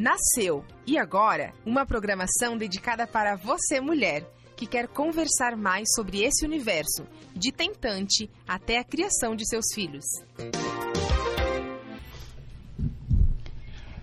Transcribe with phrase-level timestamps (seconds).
[0.00, 4.24] Nasceu e agora uma programação dedicada para você, mulher,
[4.56, 7.06] que quer conversar mais sobre esse universo,
[7.36, 10.06] de tentante até a criação de seus filhos.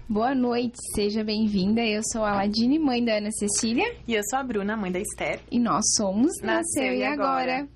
[0.07, 1.81] Boa noite, seja bem-vinda.
[1.81, 3.97] Eu sou a Aladine, mãe da Ana Cecília.
[4.07, 5.39] E eu sou a Bruna, mãe da Esther.
[5.51, 7.53] E nós somos Nasceu, Nasceu e agora.
[7.55, 7.69] agora.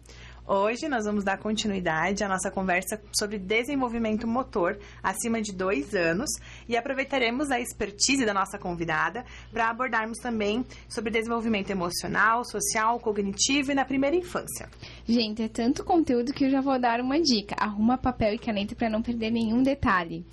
[0.48, 6.30] Hoje nós vamos dar continuidade à nossa conversa sobre desenvolvimento motor acima de dois anos
[6.68, 13.72] e aproveitaremos a expertise da nossa convidada para abordarmos também sobre desenvolvimento emocional, social, cognitivo
[13.72, 14.68] e na primeira infância.
[15.06, 17.56] Gente, é tanto conteúdo que eu já vou dar uma dica.
[17.60, 20.26] Arruma papel e caneta para não perder nenhum detalhe.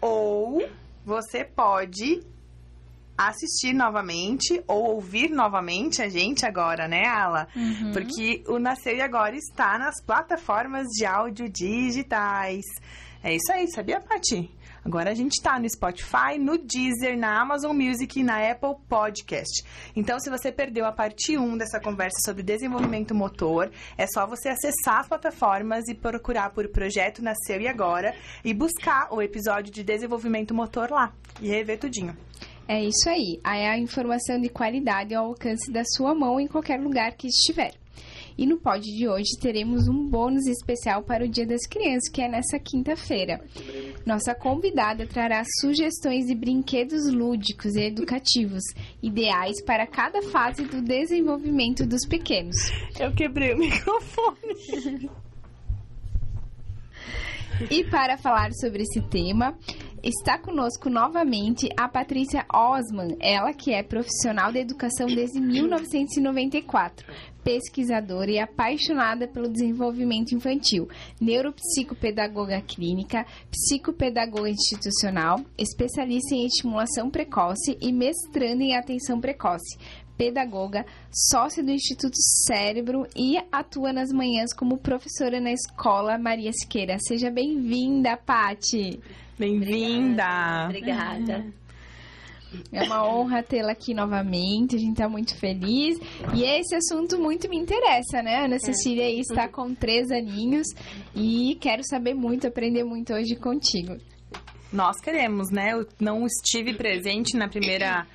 [0.00, 0.62] Ou
[1.04, 2.20] você pode
[3.28, 7.48] assistir novamente ou ouvir novamente a gente agora, né, Ala?
[7.54, 7.92] Uhum.
[7.92, 12.64] Porque o Nasceu e Agora está nas plataformas de áudio digitais.
[13.22, 14.50] É isso aí, sabia, Pati?
[14.84, 19.62] Agora a gente está no Spotify, no Deezer, na Amazon Music e na Apple Podcast.
[19.94, 24.48] Então, se você perdeu a parte 1 dessa conversa sobre desenvolvimento motor, é só você
[24.48, 29.84] acessar as plataformas e procurar por Projeto Nasceu e Agora e buscar o episódio de
[29.84, 32.16] desenvolvimento motor lá e rever tudinho.
[32.70, 33.40] É isso aí.
[33.42, 37.72] Aí a informação de qualidade ao alcance da sua mão em qualquer lugar que estiver.
[38.38, 42.22] E no pod de hoje teremos um bônus especial para o Dia das Crianças, que
[42.22, 43.40] é nessa quinta-feira.
[44.06, 48.62] Nossa convidada trará sugestões de brinquedos lúdicos e educativos,
[49.02, 52.54] ideais para cada fase do desenvolvimento dos pequenos.
[53.00, 55.10] Eu quebrei o microfone.
[57.70, 59.56] E para falar sobre esse tema,
[60.02, 67.06] Está conosco novamente a Patrícia Osman, ela que é profissional da educação desde 1994,
[67.44, 70.88] pesquisadora e apaixonada pelo desenvolvimento infantil,
[71.20, 79.76] neuropsicopedagoga clínica, psicopedagoga institucional, especialista em estimulação precoce e mestrando em atenção precoce,
[80.20, 82.16] pedagoga, sócia do Instituto
[82.46, 86.98] Cérebro e atua nas manhãs como professora na escola Maria Siqueira.
[87.08, 89.00] Seja bem-vinda, Pati.
[89.38, 90.66] Bem-vinda!
[90.66, 91.46] Obrigada.
[92.70, 95.98] É uma honra tê-la aqui novamente, a gente está muito feliz.
[96.34, 98.44] E esse assunto muito me interessa, né?
[98.44, 98.58] Ana é.
[98.58, 100.66] Cecília aí está com três aninhos
[101.16, 103.96] e quero saber muito, aprender muito hoje contigo.
[104.70, 105.72] Nós queremos, né?
[105.72, 108.06] Eu não estive presente na primeira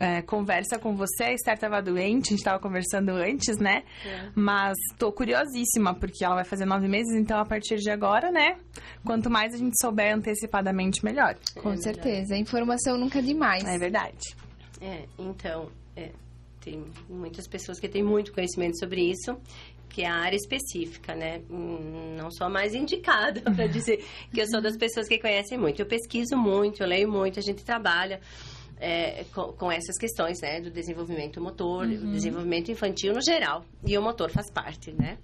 [0.00, 1.24] é, conversa com você.
[1.24, 3.84] A Esther estava doente, a gente estava conversando antes, né?
[4.04, 4.30] É.
[4.34, 8.56] Mas tô curiosíssima, porque ela vai fazer nove meses, então a partir de agora, né?
[9.04, 11.36] Quanto mais a gente souber antecipadamente, melhor.
[11.54, 12.34] Com é certeza.
[12.34, 13.62] A informação nunca é demais.
[13.62, 14.34] É verdade.
[14.80, 16.10] É, então, é,
[16.62, 19.38] tem muitas pessoas que têm muito conhecimento sobre isso
[19.90, 21.42] que é a área específica, né?
[21.50, 25.58] Hum, não sou a mais indicada para dizer que eu sou das pessoas que conhecem
[25.58, 25.82] muito.
[25.82, 28.20] Eu pesquiso muito, eu leio muito, a gente trabalha
[28.80, 30.60] é, com, com, essas questões, né?
[30.60, 32.10] Do desenvolvimento motor, uhum.
[32.12, 33.64] desenvolvimento infantil no geral.
[33.86, 35.18] E o motor faz parte, né?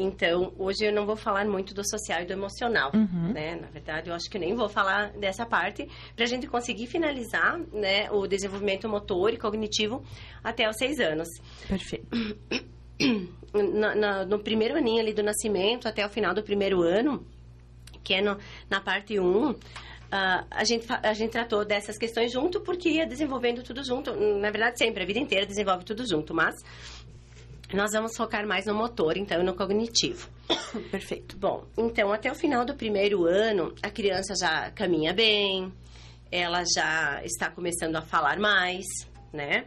[0.00, 3.32] Então, hoje eu não vou falar muito do social e do emocional, uhum.
[3.32, 3.56] né?
[3.56, 7.58] Na verdade, eu acho que nem vou falar dessa parte para a gente conseguir finalizar,
[7.72, 10.02] né, o desenvolvimento motor e cognitivo
[10.42, 11.28] até os seis anos.
[11.66, 12.06] Perfeito.
[13.50, 17.26] Na, na, no primeiro aninho ali do nascimento até o final do primeiro ano,
[18.04, 18.36] que é no,
[18.68, 19.54] na parte 1, um,
[20.08, 24.14] Uh, a, gente, a gente tratou dessas questões junto porque ia desenvolvendo tudo junto.
[24.14, 26.54] Na verdade, sempre, a vida inteira desenvolve tudo junto, mas
[27.74, 30.28] nós vamos focar mais no motor, então, e no cognitivo.
[30.90, 31.36] Perfeito.
[31.36, 35.70] Bom, então, até o final do primeiro ano, a criança já caminha bem,
[36.32, 38.86] ela já está começando a falar mais,
[39.30, 39.66] né?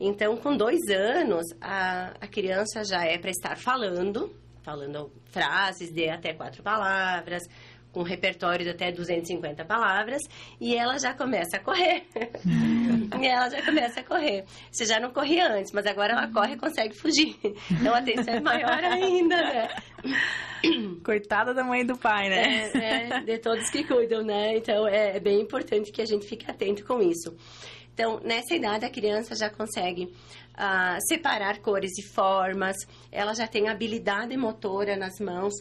[0.00, 6.08] Então, com dois anos, a, a criança já é para estar falando, falando frases de
[6.08, 7.42] até quatro palavras,
[7.92, 10.20] com um repertório de até 250 palavras,
[10.60, 12.04] e ela já começa a correr.
[13.20, 14.44] e ela já começa a correr.
[14.70, 17.36] Você já não corria antes, mas agora ela corre e consegue fugir.
[17.70, 19.68] Então a atenção é maior ainda, né?
[21.04, 22.70] Coitada da mãe e do pai, né?
[22.74, 24.56] É, é, de todos que cuidam, né?
[24.56, 27.36] Então é, é bem importante que a gente fique atento com isso.
[27.92, 32.76] Então, nessa idade, a criança já consegue uh, separar cores e formas,
[33.10, 35.52] ela já tem habilidade motora nas mãos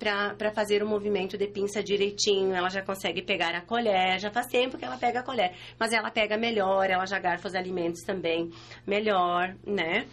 [0.00, 2.54] para fazer o movimento de pinça direitinho.
[2.54, 5.92] Ela já consegue pegar a colher, já faz tempo que ela pega a colher, mas
[5.92, 8.50] ela pega melhor, ela já garfa os alimentos também
[8.86, 10.06] melhor, né?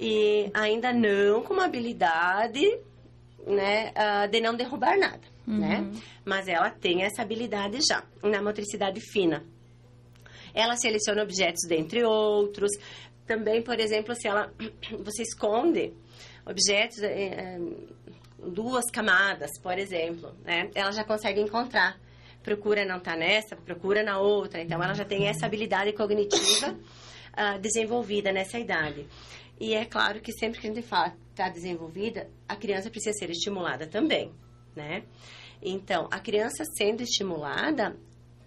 [0.00, 2.64] E ainda não com uma habilidade,
[3.46, 5.58] né, uh, de não derrubar nada, uhum.
[5.58, 5.90] né?
[6.24, 9.44] Mas ela tem essa habilidade já, na motricidade fina.
[10.54, 12.70] Ela seleciona objetos dentre outros.
[13.26, 14.50] Também, por exemplo, se ela
[15.04, 15.92] você esconde
[16.46, 17.58] objetos é,
[18.38, 20.70] duas camadas, por exemplo, né?
[20.74, 21.98] Ela já consegue encontrar
[22.48, 24.62] procura não tá nessa, procura na outra.
[24.62, 29.06] Então, ela já tem essa habilidade cognitiva uh, desenvolvida nessa idade.
[29.60, 33.30] E é claro que sempre que a gente fala está desenvolvida, a criança precisa ser
[33.30, 34.32] estimulada também,
[34.74, 35.04] né?
[35.60, 37.96] Então, a criança sendo estimulada,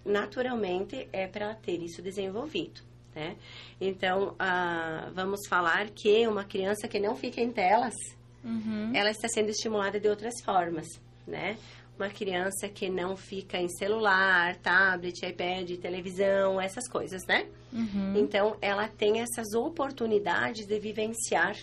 [0.04, 2.80] naturalmente é para ter isso desenvolvido,
[3.14, 3.36] né?
[3.80, 7.94] Então, ah, vamos falar que uma criança que não fica em telas,
[8.44, 8.92] uhum.
[8.94, 10.86] ela está sendo estimulada de outras formas,
[11.26, 11.56] né?
[11.98, 17.46] Uma criança que não fica em celular, tablet, iPad, televisão, essas coisas, né?
[17.72, 18.16] Uhum.
[18.16, 21.56] Então, ela tem essas oportunidades de vivenciar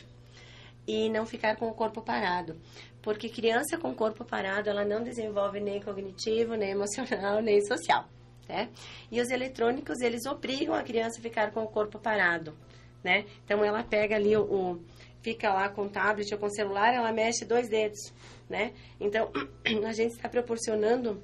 [0.87, 2.55] e não ficar com o corpo parado.
[3.01, 8.07] Porque criança com corpo parado, ela não desenvolve nem cognitivo, nem emocional, nem social
[8.49, 8.67] né?
[9.11, 12.57] E os eletrônicos, eles obrigam a criança a ficar com o corpo parado,
[13.03, 13.25] né?
[13.45, 14.79] Então, ela pega ali o, o
[15.21, 18.13] fica lá com o tablet ou com o celular, ela mexe dois dedos,
[18.49, 18.73] né?
[18.99, 19.31] Então,
[19.87, 21.21] a gente está proporcionando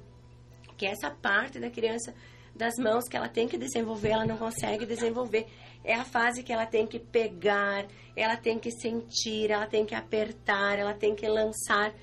[0.76, 2.14] que essa parte da criança
[2.54, 5.46] das mãos que ela tem que desenvolver, ela não consegue desenvolver.
[5.84, 9.94] É a fase que ela tem que pegar, ela tem que sentir, ela tem que
[9.94, 11.94] apertar, ela tem que lançar.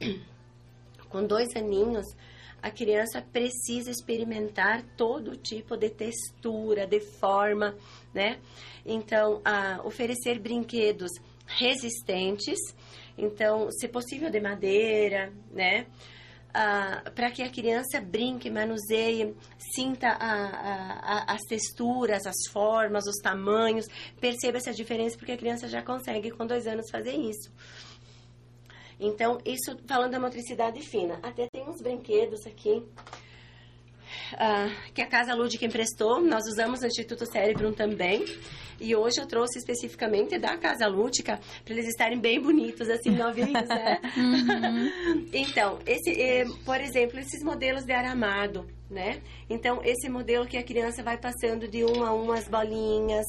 [1.08, 2.04] Com dois aninhos,
[2.62, 7.76] a criança precisa experimentar todo tipo de textura, de forma,
[8.12, 8.38] né?
[8.84, 9.42] Então,
[9.84, 11.10] oferecer brinquedos
[11.46, 12.58] resistentes,
[13.16, 15.86] então, se possível de madeira, né?
[17.14, 23.86] para que a criança brinque, manuseie, sinta a, a, as texturas, as formas, os tamanhos,
[24.18, 27.52] perceba essa diferença, porque a criança já consegue com dois anos fazer isso.
[28.98, 31.18] Então, isso falando da motricidade fina.
[31.22, 32.82] Até tem uns brinquedos aqui
[34.32, 36.20] uh, que a Casa Lúdica emprestou.
[36.20, 38.24] Nós usamos no Instituto Cérebro também.
[38.80, 43.68] E hoje eu trouxe especificamente da Casa Lúdica para eles estarem bem bonitos, assim, novinhos,
[43.68, 44.00] né?
[44.16, 45.28] Uhum.
[45.32, 49.22] então, esse, eh, por exemplo, esses modelos de aramado, né?
[49.48, 53.24] Então, esse modelo que a criança vai passando de uma a umas bolinhas,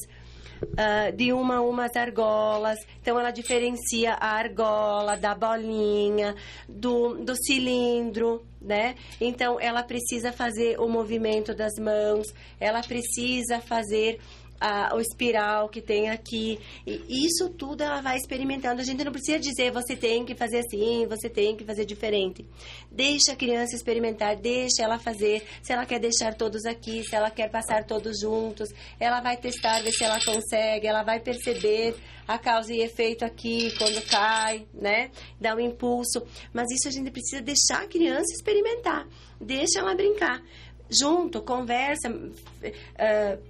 [0.62, 2.78] uh, de uma a umas argolas.
[3.00, 6.34] Então, ela diferencia a argola da bolinha,
[6.68, 8.94] do, do cilindro, né?
[9.20, 12.26] Então, ela precisa fazer o movimento das mãos,
[12.60, 14.18] ela precisa fazer
[14.60, 16.58] a, o espiral que tem aqui.
[16.86, 18.80] E isso tudo ela vai experimentando.
[18.80, 22.44] A gente não precisa dizer você tem que fazer assim, você tem que fazer diferente.
[22.90, 25.42] Deixa a criança experimentar, deixa ela fazer.
[25.62, 28.68] Se ela quer deixar todos aqui, se ela quer passar todos juntos,
[28.98, 31.94] ela vai testar, ver se ela consegue, ela vai perceber
[32.26, 35.10] a causa e efeito aqui quando cai, né?
[35.40, 36.22] Dá um impulso.
[36.52, 39.06] Mas isso a gente precisa deixar a criança experimentar.
[39.40, 40.42] Deixa ela brincar
[40.90, 43.42] junto, conversa, uh,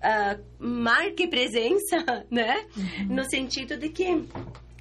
[0.00, 2.66] uh, marque presença, né?
[2.76, 3.14] Uhum.
[3.16, 4.26] No sentido de que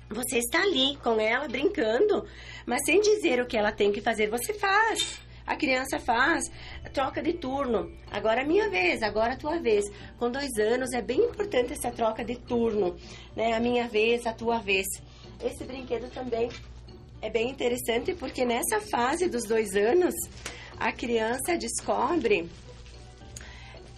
[0.10, 2.26] você está ali com ela brincando,
[2.66, 5.20] mas sem dizer o que ela tem que fazer, você faz.
[5.46, 6.44] A criança faz,
[6.94, 7.92] troca de turno.
[8.12, 9.84] Agora é minha vez, agora é tua vez.
[10.18, 12.96] Com dois anos é bem importante essa troca de turno,
[13.36, 13.54] né?
[13.54, 14.86] A minha vez, a tua vez.
[15.44, 16.50] Esse brinquedo também
[17.22, 20.14] é bem interessante porque nessa fase dos dois anos
[20.80, 22.48] a criança descobre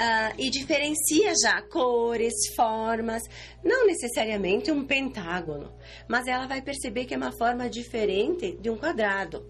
[0.02, 3.22] Uh, e diferencia já cores, formas,
[3.64, 5.72] não necessariamente um pentágono,
[6.08, 9.46] mas ela vai perceber que é uma forma diferente de um quadrado.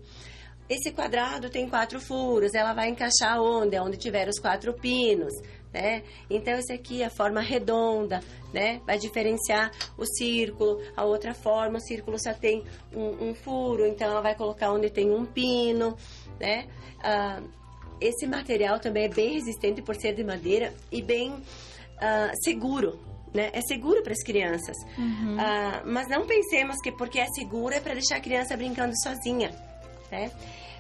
[0.68, 3.80] Esse quadrado tem quatro furos, ela vai encaixar onde?
[3.80, 5.34] Onde tiver os quatro pinos,
[5.74, 6.04] né?
[6.30, 8.20] Então, esse aqui é a forma redonda,
[8.54, 8.82] né?
[8.86, 14.10] Vai diferenciar o círculo, a outra forma, o círculo só tem um, um furo, então
[14.12, 15.96] ela vai colocar onde tem um pino,
[16.38, 16.68] né?
[17.00, 17.61] Uh,
[18.02, 23.00] esse material também é bem resistente por ser de madeira e bem uh, seguro.
[23.34, 23.50] Né?
[23.54, 24.76] É seguro para as crianças.
[24.98, 25.36] Uhum.
[25.36, 29.52] Uh, mas não pensemos que porque é seguro é para deixar a criança brincando sozinha.
[30.12, 30.32] Né?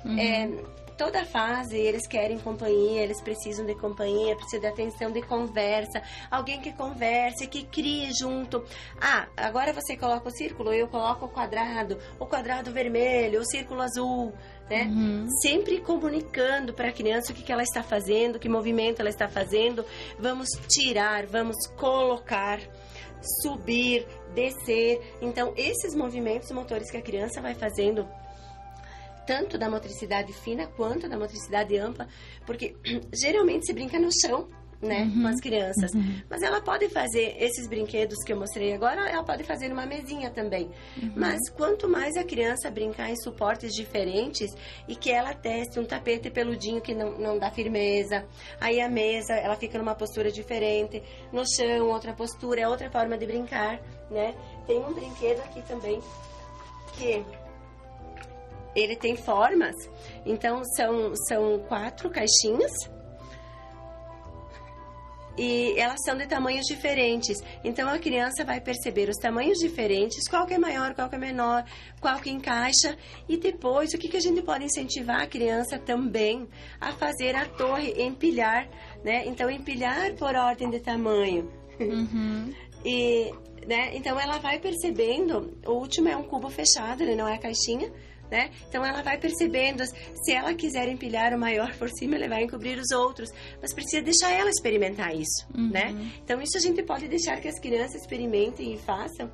[0.03, 0.19] Uhum.
[0.19, 0.49] É,
[0.97, 6.61] toda fase eles querem companhia, eles precisam de companhia, precisam de atenção, de conversa, alguém
[6.61, 8.63] que converse, que crie junto.
[8.99, 13.81] Ah, agora você coloca o círculo, eu coloco o quadrado, o quadrado vermelho, o círculo
[13.81, 14.33] azul
[14.71, 14.85] né?
[14.85, 15.27] Uhum.
[15.41, 19.27] Sempre comunicando para a criança o que, que ela está fazendo, que movimento ela está
[19.27, 19.85] fazendo.
[20.17, 22.57] Vamos tirar, vamos colocar,
[23.41, 25.01] subir, descer.
[25.21, 28.07] Então, esses movimentos motores que a criança vai fazendo
[29.27, 32.07] tanto da motricidade fina quanto da motricidade ampla,
[32.45, 32.75] porque
[33.13, 34.49] geralmente se brinca no chão,
[34.81, 35.21] né, uhum.
[35.21, 35.93] com as crianças.
[35.93, 36.21] Uhum.
[36.29, 40.29] Mas ela pode fazer esses brinquedos que eu mostrei agora, ela pode fazer numa mesinha
[40.31, 40.69] também.
[41.01, 41.13] Uhum.
[41.15, 44.51] Mas quanto mais a criança brincar em suportes diferentes
[44.87, 48.25] e que ela teste um tapete peludinho que não, não dá firmeza,
[48.59, 53.17] aí a mesa, ela fica numa postura diferente, no chão, outra postura, é outra forma
[53.17, 54.33] de brincar, né?
[54.65, 55.99] Tem um brinquedo aqui também
[56.97, 57.23] que
[58.75, 59.75] ele tem formas.
[60.25, 62.71] Então, são, são quatro caixinhas
[65.41, 67.41] e elas são de tamanhos diferentes.
[67.63, 71.17] Então a criança vai perceber os tamanhos diferentes, qual que é maior, qual que é
[71.17, 71.65] menor,
[71.99, 72.95] qual que encaixa
[73.27, 76.47] e depois o que, que a gente pode incentivar a criança também
[76.79, 78.69] a fazer a torre empilhar,
[79.03, 79.25] né?
[79.25, 81.51] Então empilhar por ordem de tamanho.
[81.79, 82.53] Uhum.
[82.85, 83.33] e
[83.65, 83.95] né?
[83.95, 87.91] Então ela vai percebendo, o último é um cubo fechado, ele não é caixinha,
[88.31, 88.49] né?
[88.69, 92.79] Então ela vai percebendo, se ela quiser empilhar o maior por cima, ele vai encobrir
[92.79, 93.29] os outros,
[93.61, 95.69] mas precisa deixar ela experimentar isso, uhum.
[95.69, 95.93] né?
[96.23, 99.29] Então isso a gente pode deixar que as crianças experimentem e façam.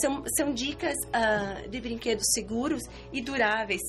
[0.00, 3.82] São, são dicas uh, de brinquedos seguros e duráveis.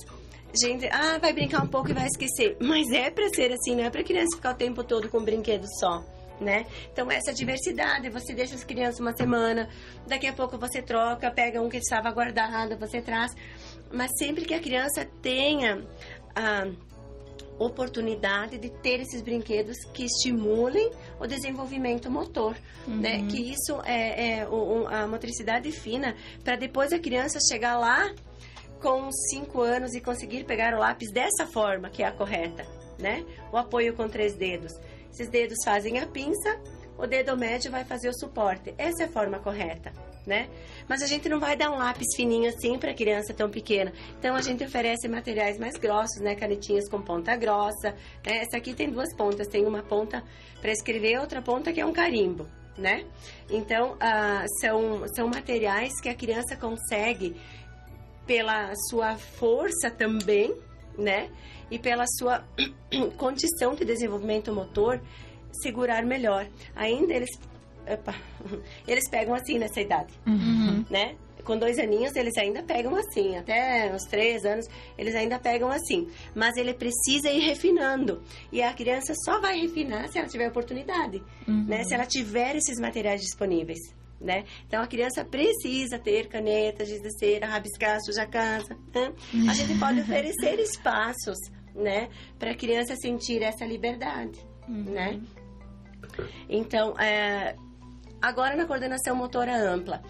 [0.53, 2.57] Gente, ah, vai brincar um pouco e vai esquecer.
[2.59, 5.23] Mas é para ser assim, não é para criança ficar o tempo todo com um
[5.23, 6.03] brinquedo só.
[6.41, 6.65] Né?
[6.91, 9.69] Então, essa diversidade, você deixa as crianças uma semana,
[10.05, 13.31] daqui a pouco você troca, pega um que estava guardado, você traz
[13.93, 15.85] mas sempre que a criança tenha
[16.35, 16.67] a
[17.59, 22.55] oportunidade de ter esses brinquedos que estimulem o desenvolvimento motor,
[22.88, 22.88] né?
[22.88, 22.97] uhum.
[22.97, 23.27] né?
[23.29, 28.12] Que isso é, é o, a motricidade fina para depois a criança chegar lá
[28.81, 32.65] com 5 anos e conseguir pegar o lápis dessa forma que é a correta,
[33.00, 33.23] né?
[33.51, 34.73] O apoio com três dedos.
[35.12, 36.59] Esses dedos fazem a pinça,
[36.97, 38.73] o dedo médio vai fazer o suporte.
[38.77, 39.93] Essa é a forma correta
[40.25, 40.50] né?
[40.88, 43.92] Mas a gente não vai dar um lápis fininho assim para criança tão pequena.
[44.18, 46.36] Então a gente oferece materiais mais grossos, né?
[46.36, 47.92] Canetinhas com ponta grossa.
[48.25, 48.38] Né?
[48.38, 50.24] Essa aqui tem duas pontas, tem uma ponta
[50.62, 53.06] para escrever, outra ponta que é um carimbo, né?
[53.50, 57.36] Então ah, são são materiais que a criança consegue
[58.25, 60.56] pela sua força também,
[60.98, 61.30] né?
[61.70, 62.44] E pela sua
[63.18, 65.01] condição de desenvolvimento motor
[65.62, 66.48] segurar melhor.
[66.75, 67.30] Ainda eles
[67.87, 68.15] Opa.
[68.87, 70.85] Eles pegam assim nessa idade, uhum.
[70.89, 71.15] né?
[71.43, 73.35] Com dois aninhos, eles ainda pegam assim.
[73.35, 74.65] Até uns três anos,
[74.97, 76.07] eles ainda pegam assim.
[76.33, 78.23] Mas ele precisa ir refinando.
[78.49, 81.65] E a criança só vai refinar se ela tiver oportunidade, uhum.
[81.65, 81.83] né?
[81.83, 83.79] Se ela tiver esses materiais disponíveis.
[84.21, 84.45] Né?
[84.65, 88.73] Então a criança precisa ter canetas, giz de cera, rabiscar, suja a casa.
[88.95, 89.13] Né?
[89.49, 91.37] A gente pode oferecer espaços,
[91.75, 92.07] né,
[92.39, 94.83] para a criança sentir essa liberdade, uhum.
[94.83, 95.21] né?
[96.47, 97.55] Então, é,
[98.24, 100.01] Agora na coordenação motora ampla.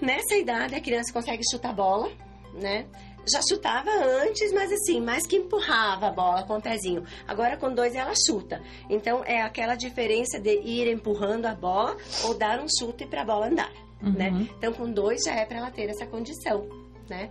[0.00, 2.10] Nessa idade a criança consegue chutar bola,
[2.54, 2.86] né?
[3.30, 7.04] Já chutava antes, mas assim, mais que empurrava a bola com o pezinho.
[7.28, 8.62] Agora com dois ela chuta.
[8.88, 13.24] Então é aquela diferença de ir empurrando a bola ou dar um chute para a
[13.26, 13.72] bola andar,
[14.02, 14.12] uhum.
[14.12, 14.48] né?
[14.56, 16.66] Então com dois já é para ela ter essa condição,
[17.10, 17.28] né?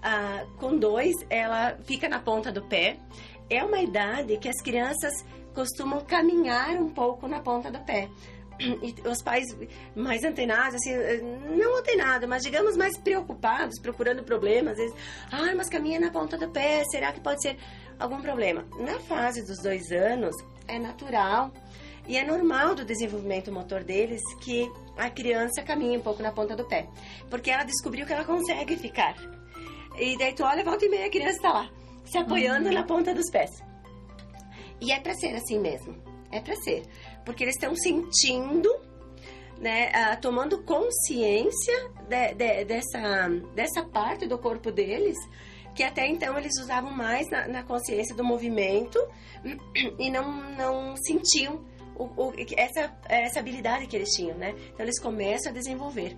[0.00, 2.98] Ah, com dois ela fica na ponta do pé.
[3.50, 5.12] É uma idade que as crianças
[5.52, 8.08] costumam caminhar um pouco na ponta do pé
[8.58, 9.44] e os pais
[9.94, 10.94] mais antenados, assim,
[11.56, 14.94] não antenados, mas digamos mais preocupados, procurando problemas, às vezes,
[15.30, 17.56] ah, mas caminha na ponta do pé, será que pode ser
[17.98, 18.64] algum problema?
[18.78, 20.34] Na fase dos dois anos,
[20.66, 21.52] é natural
[22.08, 26.56] e é normal do desenvolvimento motor deles que a criança caminhe um pouco na ponta
[26.56, 26.88] do pé,
[27.28, 29.14] porque ela descobriu que ela consegue ficar.
[29.98, 31.70] E daí tu olha, volta e meia, a criança está lá,
[32.04, 32.74] se apoiando uhum.
[32.74, 33.50] na ponta dos pés.
[34.80, 35.96] E é para ser assim mesmo,
[36.30, 36.82] é para ser
[37.26, 38.72] porque eles estão sentindo,
[39.58, 45.18] né, uh, tomando consciência de, de, dessa, dessa parte do corpo deles,
[45.74, 48.98] que até então eles usavam mais na, na consciência do movimento
[49.98, 51.62] e não, não sentiam
[51.96, 54.54] o, o, essa, essa habilidade que eles tinham, né?
[54.72, 56.16] Então eles começam a desenvolver.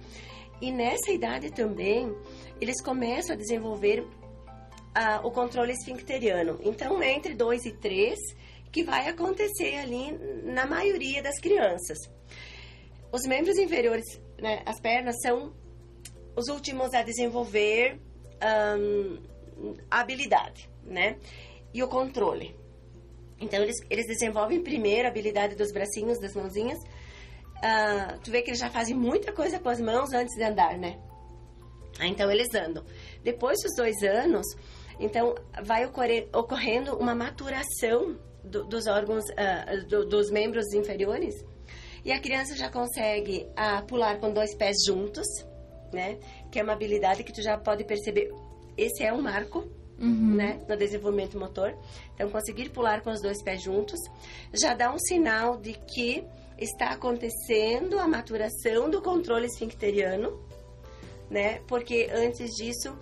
[0.60, 2.14] E nessa idade também,
[2.60, 6.58] eles começam a desenvolver uh, o controle esfincteriano.
[6.62, 8.18] Então, entre 2 e 3,
[8.70, 10.12] que vai acontecer ali
[10.44, 11.98] na maioria das crianças.
[13.10, 15.54] Os membros inferiores, né, as pernas, são
[16.36, 17.98] os últimos a desenvolver
[19.90, 21.18] a habilidade, né?
[21.74, 22.54] E o controle.
[23.40, 26.78] Então, eles, eles desenvolvem primeiro a habilidade dos bracinhos, das mãozinhas.
[26.78, 30.78] Uh, tu vê que eles já fazem muita coisa com as mãos antes de andar,
[30.78, 30.98] né?
[32.00, 32.84] Então, eles andam.
[33.22, 34.46] Depois dos dois anos,
[35.00, 38.18] então, vai ocorrer, ocorrendo uma maturação
[38.48, 41.44] do, dos órgãos, uh, do, dos membros inferiores.
[42.04, 45.26] E a criança já consegue uh, pular com dois pés juntos,
[45.92, 46.18] né?
[46.50, 48.32] Que é uma habilidade que tu já pode perceber.
[48.76, 49.68] Esse é um marco,
[50.00, 50.34] uhum.
[50.36, 50.58] né?
[50.68, 51.76] No desenvolvimento motor.
[52.14, 53.98] Então, conseguir pular com os dois pés juntos
[54.52, 56.24] já dá um sinal de que
[56.58, 60.40] está acontecendo a maturação do controle esfincteriano,
[61.30, 61.60] né?
[61.66, 62.96] Porque antes disso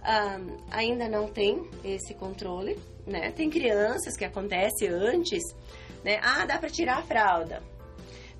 [0.00, 2.78] um, ainda não tem esse controle,
[3.10, 3.30] né?
[3.32, 5.42] Tem crianças que acontece antes,
[6.04, 6.18] né?
[6.22, 7.62] Ah, dá para tirar a fralda.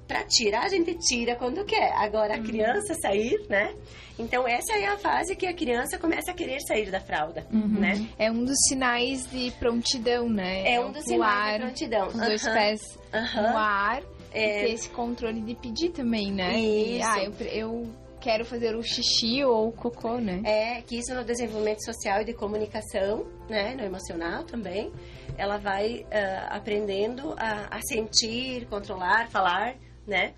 [0.08, 1.92] para tirar, a gente tira quando quer.
[1.94, 2.42] Agora, a Uhum.
[2.42, 3.72] criança sair, né?
[4.18, 7.68] Então, essa é a fase que a criança começa a querer sair da fralda, Uhum.
[7.78, 8.08] né?
[8.18, 10.68] É um dos sinais de prontidão, né?
[10.74, 12.08] É um dos sinais de prontidão.
[12.08, 12.54] Os dois Aham.
[12.54, 12.80] pés
[13.14, 13.50] Aham.
[13.52, 14.62] no ar É.
[14.62, 16.58] e ter esse controle de pedir também, né?
[16.58, 17.08] E, Isso.
[17.08, 17.88] ah, eu, eu
[18.20, 20.42] quero fazer o xixi ou o cocô, né?
[20.44, 24.92] É que isso no desenvolvimento social e de comunicação, né, no emocional também,
[25.36, 30.34] ela vai ah, aprendendo a, a sentir, controlar, falar, né,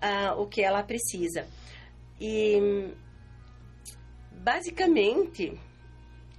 [0.00, 1.46] ah, o que ela precisa.
[2.20, 2.92] E
[4.32, 5.58] basicamente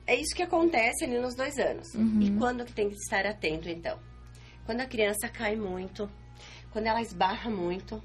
[0.07, 1.93] é isso que acontece ali nos dois anos.
[1.93, 2.21] Uhum.
[2.21, 4.00] E quando que tem que estar atento, então?
[4.65, 6.09] Quando a criança cai muito,
[6.71, 8.01] quando ela esbarra muito,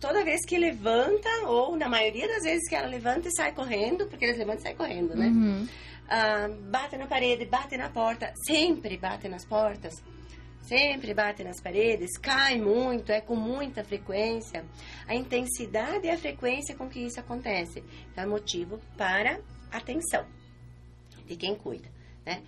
[0.00, 4.06] toda vez que levanta, ou na maioria das vezes que ela levanta e sai correndo,
[4.06, 5.26] porque eles levantam e saem correndo, né?
[5.26, 5.68] Uhum.
[6.08, 10.02] Ah, bate na parede, bate na porta, sempre bate nas portas,
[10.62, 14.64] sempre bate nas paredes, cai muito, é com muita frequência.
[15.06, 17.84] A intensidade e a frequência com que isso acontece
[18.16, 19.40] é motivo para
[19.70, 20.26] atenção
[21.26, 21.88] de quem cuida,
[22.26, 22.42] né?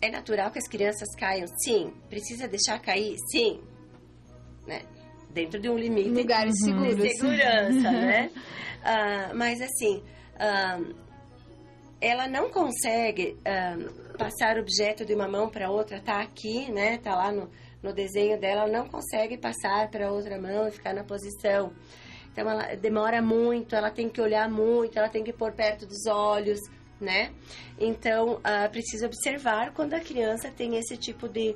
[0.00, 1.92] É natural que as crianças caiam, sim.
[2.08, 3.60] Precisa deixar cair, sim.
[4.66, 4.82] Né?
[5.32, 7.12] Dentro de um limite Lugares de seguros.
[7.12, 8.30] segurança, né?
[8.82, 10.02] Ah, mas assim,
[10.38, 10.80] ah,
[12.00, 13.76] ela não consegue ah,
[14.16, 16.98] passar objeto de uma mão para outra, tá aqui, né?
[16.98, 17.50] Tá lá no,
[17.82, 21.72] no desenho dela, ela não consegue passar para outra mão e ficar na posição.
[22.32, 26.06] Então ela demora muito, ela tem que olhar muito, ela tem que pôr perto dos
[26.06, 26.60] olhos,
[27.00, 27.32] né?
[27.78, 31.54] Então ah, precisa observar quando a criança tem esse tipo de,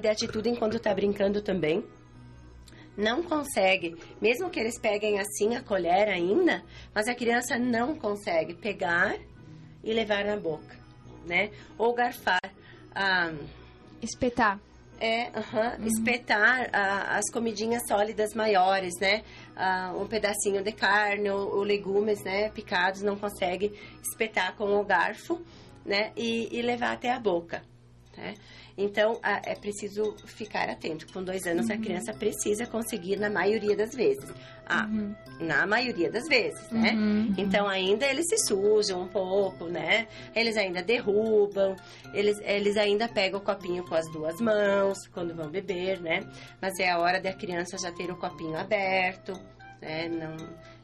[0.00, 1.84] de atitude enquanto está brincando também
[2.98, 8.54] não consegue, mesmo que eles peguem assim a colher ainda, mas a criança não consegue
[8.54, 9.16] pegar
[9.84, 10.76] e levar na boca,
[11.24, 11.50] né?
[11.78, 12.40] Ou garfar,
[12.92, 13.32] ah,
[14.02, 14.58] Espetar.
[15.00, 19.22] é, aham, espetar ah, as comidinhas sólidas maiores, né?
[19.54, 22.50] Ah, um pedacinho de carne ou, ou legumes, né?
[22.50, 25.40] Picados, não consegue espetar com o garfo,
[25.86, 26.10] né?
[26.16, 27.62] E, e levar até a boca,
[28.16, 28.34] né?
[28.78, 31.12] Então, ah, é preciso ficar atento.
[31.12, 34.32] Com dois anos, a criança precisa conseguir na maioria das vezes.
[34.64, 34.88] Ah,
[35.40, 36.92] na maioria das vezes, né?
[36.92, 37.34] Uhum.
[37.36, 40.06] Então ainda eles se sujam um pouco, né?
[40.34, 41.74] Eles ainda derrubam,
[42.12, 46.20] eles, eles ainda pegam o copinho com as duas mãos quando vão beber, né?
[46.60, 49.32] Mas é a hora da criança já ter o copinho aberto,
[49.80, 50.08] né?
[50.08, 50.36] Não,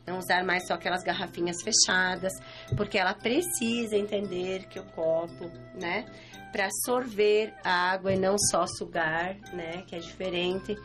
[0.07, 2.33] não usar mais só aquelas garrafinhas fechadas,
[2.77, 6.07] porque ela precisa entender que o copo, né?
[6.53, 9.83] Para sorver a água e não só sugar, né?
[9.87, 10.77] Que é diferente.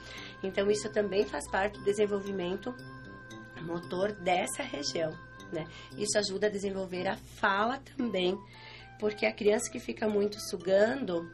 [0.42, 2.74] Então isso também faz parte do desenvolvimento
[3.62, 5.12] motor dessa região,
[5.52, 5.66] né?
[5.98, 8.38] Isso ajuda a desenvolver a fala também,
[9.00, 11.30] porque a criança que fica muito sugando,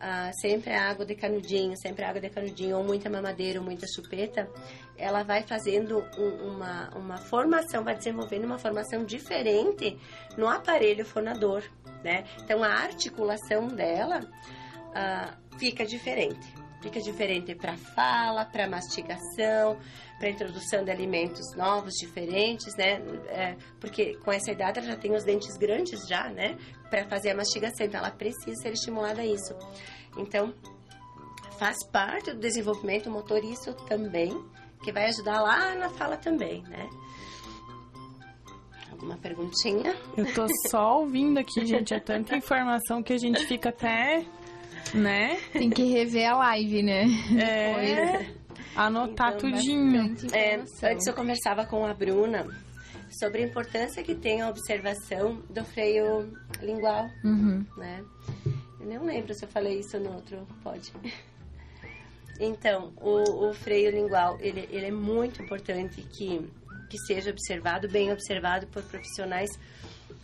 [0.00, 3.86] ah, sempre a água de canudinho, sempre água de canudinho, ou muita mamadeira, ou muita
[3.94, 4.48] chupeta,
[4.96, 9.98] ela vai fazendo um- uma, uma formação, vai desenvolvendo uma formação diferente
[10.36, 11.62] no aparelho fonador,
[12.02, 12.24] né?
[12.42, 14.20] Então, a articulação dela
[14.94, 16.52] ah, fica diferente.
[16.82, 19.78] Fica diferente para fala, para mastigação,
[20.18, 23.02] para introdução de alimentos novos, diferentes, né?
[23.28, 26.56] É, porque com essa idade ela já tem os dentes grandes já, né?
[26.90, 29.54] Para fazer a mastigação, então ela precisa ser estimulada a isso.
[30.18, 30.52] Então,
[31.58, 34.36] faz parte do desenvolvimento motor isso também,
[34.82, 36.88] que vai ajudar lá na fala também, né?
[38.90, 39.94] Alguma perguntinha?
[40.16, 41.94] Eu tô só ouvindo aqui, gente.
[41.94, 44.26] É tanta informação que a gente fica até,
[44.92, 45.36] né?
[45.52, 47.04] Tem que rever a live, né?
[47.40, 48.34] É,
[48.74, 50.16] anotar Então, tudinho.
[50.32, 52.46] É, antes eu conversava com a Bruna
[53.20, 57.64] sobre a importância que tem a observação do freio lingual, Uhum.
[57.76, 58.02] né?
[58.80, 60.90] Eu não lembro se eu falei isso no outro, pode.
[62.42, 66.50] Então, o, o freio lingual, ele, ele é muito importante que,
[66.88, 69.50] que seja observado, bem observado por profissionais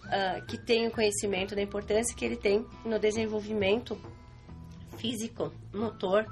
[0.04, 3.98] ah, que tenham conhecimento da importância que ele tem no desenvolvimento
[4.96, 6.24] físico, motor,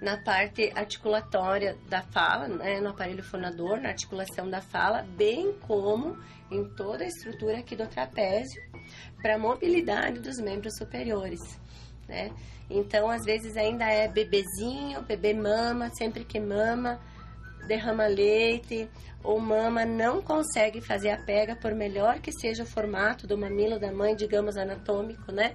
[0.00, 6.16] na parte articulatória da fala, né, no aparelho fonador, na articulação da fala, bem como
[6.50, 8.60] em toda a estrutura aqui do trapézio,
[9.20, 11.40] para a mobilidade dos membros superiores,
[12.08, 12.30] né?
[12.68, 17.00] Então, às vezes ainda é bebezinho, bebê mama, sempre que mama,
[17.66, 18.88] derrama leite
[19.22, 23.78] ou mama não consegue fazer a pega por melhor que seja o formato do mamilo
[23.78, 25.54] da mãe, digamos anatômico, né?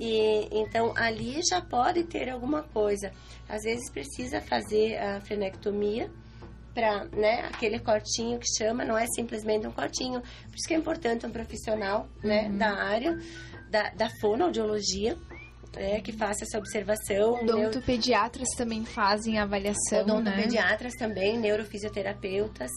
[0.00, 3.12] E então ali já pode ter alguma coisa.
[3.48, 6.10] Às vezes precisa fazer a frenectomia
[6.74, 10.20] para, né, aquele cortinho que chama, não é simplesmente um cortinho.
[10.20, 13.18] Por isso que é importante um profissional, né, da área
[13.68, 15.16] da, da fonoaudiologia
[15.78, 17.42] é, que faça essa observação.
[17.42, 21.06] Odontopediatras também fazem avaliação, Odontopediatras né?
[21.06, 22.70] também, neurofisioterapeutas.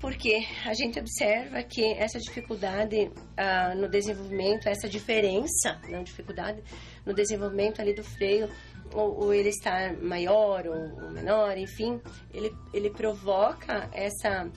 [0.00, 6.62] Porque a gente observa que essa dificuldade ah, no desenvolvimento, essa diferença, não dificuldade,
[7.04, 8.48] no desenvolvimento ali do freio,
[8.94, 12.00] ou, ou ele estar maior ou, ou, menor, enfim,
[12.32, 14.48] ele, ele provoca essa,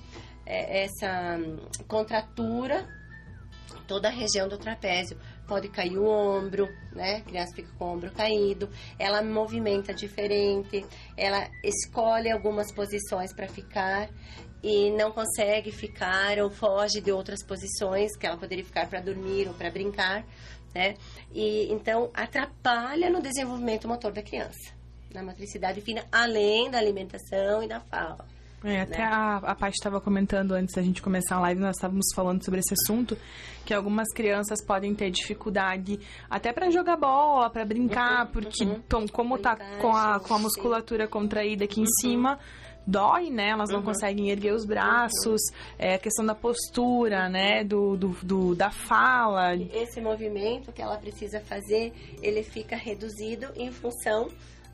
[0.45, 1.39] é, essa
[1.87, 2.87] contratura
[3.87, 5.17] toda a região do trapézio.
[5.51, 7.17] Pode cair o ombro, né?
[7.17, 10.85] A criança fica com o ombro caído, ela movimenta diferente,
[11.17, 14.09] ela escolhe algumas posições para ficar
[14.63, 19.49] e não consegue ficar ou foge de outras posições que ela poderia ficar para dormir
[19.49, 20.25] ou para brincar,
[20.73, 20.95] né?
[21.33, 24.71] E então atrapalha no desenvolvimento motor da criança,
[25.13, 28.25] na matricidade fina, além da alimentação e da fala.
[28.63, 29.05] É, até né?
[29.05, 32.59] a, a Paty estava comentando antes da gente começar a live, nós estávamos falando sobre
[32.59, 33.17] esse assunto,
[33.65, 38.81] que algumas crianças podem ter dificuldade até para jogar bola, para brincar, uhum, porque uhum.
[38.87, 41.85] Tom, como está com a, com a musculatura contraída aqui uhum.
[41.85, 42.39] em cima,
[42.85, 43.49] dói, né?
[43.49, 43.85] Elas não uhum.
[43.85, 45.41] conseguem erguer os braços,
[45.77, 47.63] é a questão da postura, né?
[47.63, 49.55] Do, do, do, da fala.
[49.55, 54.29] Esse movimento que ela precisa fazer, ele fica reduzido em função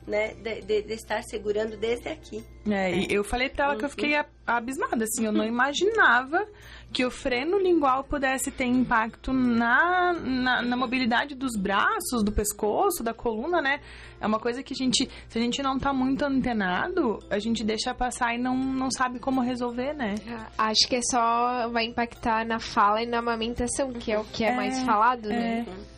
[0.08, 2.42] né, de, de, de, estar segurando desde aqui.
[2.66, 3.06] É, né?
[3.08, 3.78] eu falei pra ela uhum.
[3.78, 4.24] que eu fiquei uhum.
[4.46, 6.46] abismada, assim, eu não imaginava
[6.92, 13.02] que o freno lingual pudesse ter impacto na, na, na, mobilidade dos braços, do pescoço,
[13.02, 13.80] da coluna, né?
[14.20, 17.62] É uma coisa que a gente, se a gente não tá muito antenado, a gente
[17.62, 20.14] deixa passar e não, não sabe como resolver, né?
[20.56, 24.42] Acho que é só vai impactar na fala e na amamentação, que é o que
[24.42, 25.66] é, é mais falado, né?
[25.68, 25.97] é.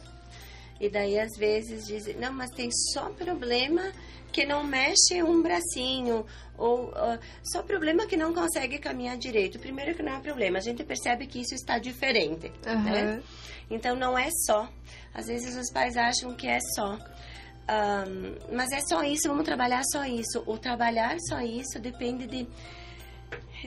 [0.80, 3.92] E daí às vezes dizem, não, mas tem só problema
[4.32, 6.24] que não mexe um bracinho,
[6.56, 9.58] ou uh, só problema que não consegue caminhar direito.
[9.58, 12.82] Primeiro que não é problema, a gente percebe que isso está diferente, uhum.
[12.82, 13.22] né?
[13.70, 14.68] Então não é só.
[15.12, 16.94] Às vezes os pais acham que é só.
[16.94, 20.42] Um, mas é só isso, vamos trabalhar só isso.
[20.46, 22.48] O trabalhar só isso depende de,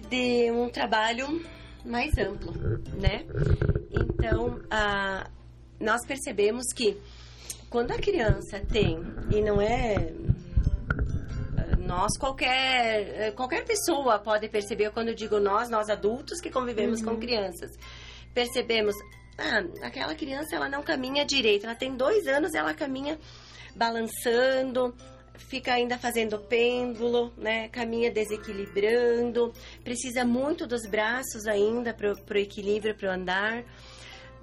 [0.09, 1.41] de um trabalho
[1.85, 2.53] mais amplo,
[2.99, 3.25] né?
[3.91, 5.42] Então, uh,
[5.83, 6.97] nós percebemos que
[7.69, 8.99] quando a criança tem,
[9.31, 10.13] e não é
[11.79, 17.15] nós, qualquer, qualquer pessoa pode perceber, quando eu digo nós, nós adultos que convivemos uhum.
[17.15, 17.71] com crianças,
[18.33, 18.95] percebemos,
[19.37, 23.19] ah, aquela criança ela não caminha direito, ela tem dois anos, ela caminha
[23.75, 24.95] balançando,
[25.37, 27.67] fica ainda fazendo pêndulo, né?
[27.69, 29.51] Caminha desequilibrando,
[29.83, 33.63] precisa muito dos braços ainda para o equilíbrio, para o andar.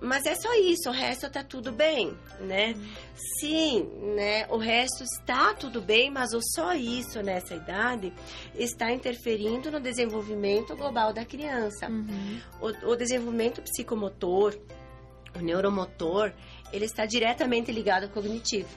[0.00, 2.74] Mas é só isso, o resto tá tudo bem, né?
[3.38, 3.86] Sim,
[4.16, 4.46] né?
[4.48, 8.10] O resto está tudo bem, mas o só isso nessa idade
[8.54, 11.86] está interferindo no desenvolvimento global da criança.
[11.88, 12.40] Uhum.
[12.62, 14.58] O, o desenvolvimento psicomotor,
[15.36, 16.32] o neuromotor,
[16.72, 18.70] ele está diretamente ligado ao cognitivo.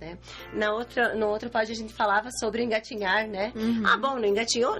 [0.00, 0.16] Né?
[0.54, 3.52] Na outra, no outro pódio a gente falava sobre engatinhar, né?
[3.54, 3.82] Uhum.
[3.84, 4.76] Ah, bom, não engatinhou,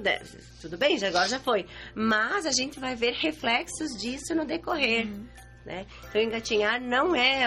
[0.63, 1.67] tudo bem, já agora já foi.
[1.95, 5.07] Mas a gente vai ver reflexos disso no decorrer.
[5.07, 5.27] Uhum
[5.69, 5.87] né?
[6.09, 7.47] Então, engatinhar não é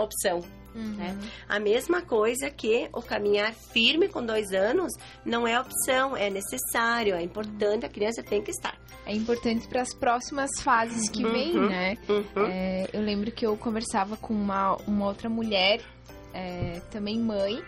[0.00, 0.40] opção.
[0.74, 0.94] Uhum.
[0.96, 1.18] Né?
[1.48, 4.92] A mesma coisa que o caminhar firme com dois anos
[5.24, 8.78] não é opção, é necessário, é importante, a criança tem que estar.
[9.04, 11.32] É importante para as próximas fases que uhum.
[11.32, 11.96] vêm, né?
[12.08, 12.46] Uhum.
[12.46, 15.80] É, eu lembro que eu conversava com uma, uma outra mulher,
[16.34, 17.62] é, também mãe,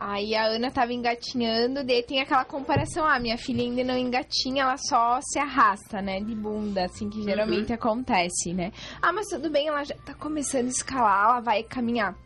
[0.00, 4.62] Aí a Ana tava engatinhando, daí tem aquela comparação, ah, minha filha ainda não engatinha,
[4.62, 7.74] ela só se arrasta, né, de bunda, assim, que geralmente uhum.
[7.74, 8.70] acontece, né?
[9.02, 12.16] Ah, mas tudo bem, ela já tá começando a escalar, ela vai caminhar.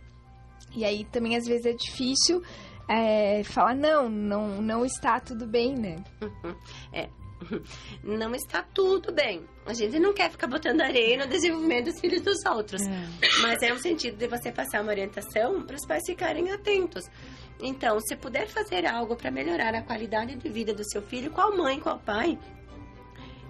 [0.76, 2.42] E aí também às vezes é difícil
[2.86, 5.96] é, falar, não, não, não está tudo bem, né?
[6.20, 6.54] Uhum.
[6.92, 7.08] É,
[8.04, 9.44] não está tudo bem.
[9.64, 12.82] A gente não quer ficar botando areia no desenvolvimento dos filhos dos outros.
[12.82, 13.08] É.
[13.40, 17.04] Mas é o sentido de você passar uma orientação para os pais ficarem atentos.
[17.62, 21.56] Então, se puder fazer algo para melhorar a qualidade de vida do seu filho, qual
[21.56, 22.38] mãe, qual pai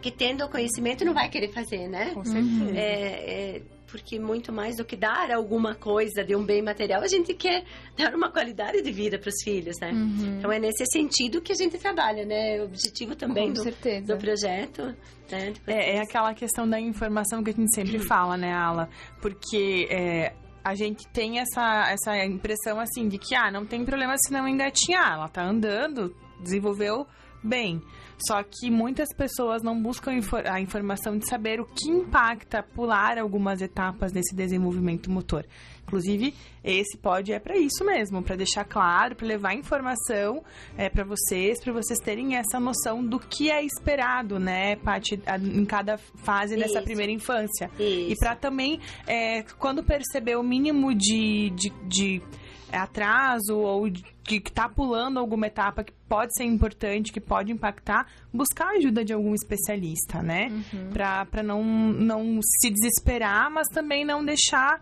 [0.02, 2.10] que tendo o conhecimento não vai querer fazer, né?
[2.12, 2.76] Com certeza.
[2.76, 7.06] É, é, porque muito mais do que dar alguma coisa de um bem material, a
[7.06, 7.64] gente quer
[7.96, 9.92] dar uma qualidade de vida para os filhos, né?
[9.92, 10.38] Uhum.
[10.38, 12.60] Então é nesse sentido que a gente trabalha, né?
[12.60, 14.94] O objetivo também do, do, projeto.
[15.30, 15.52] Né?
[15.66, 18.88] É, é, aquela questão da informação que a gente sempre fala, né, Ala?
[19.20, 20.32] Porque é,
[20.64, 24.46] a gente tem essa, essa impressão assim de que ah, não tem problema se não
[24.46, 27.06] engatinhar, ela tá andando, desenvolveu
[27.42, 27.82] bem.
[28.26, 30.12] Só que muitas pessoas não buscam
[30.48, 35.44] a informação de saber o que impacta pular algumas etapas desse desenvolvimento motor.
[35.86, 36.32] Inclusive,
[36.64, 40.42] esse pod é para isso mesmo, para deixar claro, para levar informação
[40.78, 45.64] é, para vocês, para vocês terem essa noção do que é esperado, né, Paty, em
[45.66, 46.84] cada fase dessa Isso.
[46.84, 47.70] primeira infância.
[47.78, 48.20] E Isso.
[48.20, 52.22] para também, é, quando perceber o mínimo de, de, de
[52.70, 58.06] atraso ou de- que está pulando alguma etapa que pode ser importante, que pode impactar,
[58.32, 60.48] buscar a ajuda de algum especialista, né?
[60.92, 64.80] Pra Para não, não se desesperar, mas também não deixar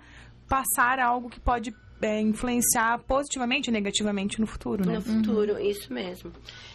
[0.50, 4.94] passar algo que pode é, influenciar positivamente ou negativamente no futuro, né?
[4.94, 6.32] No futuro, isso mesmo.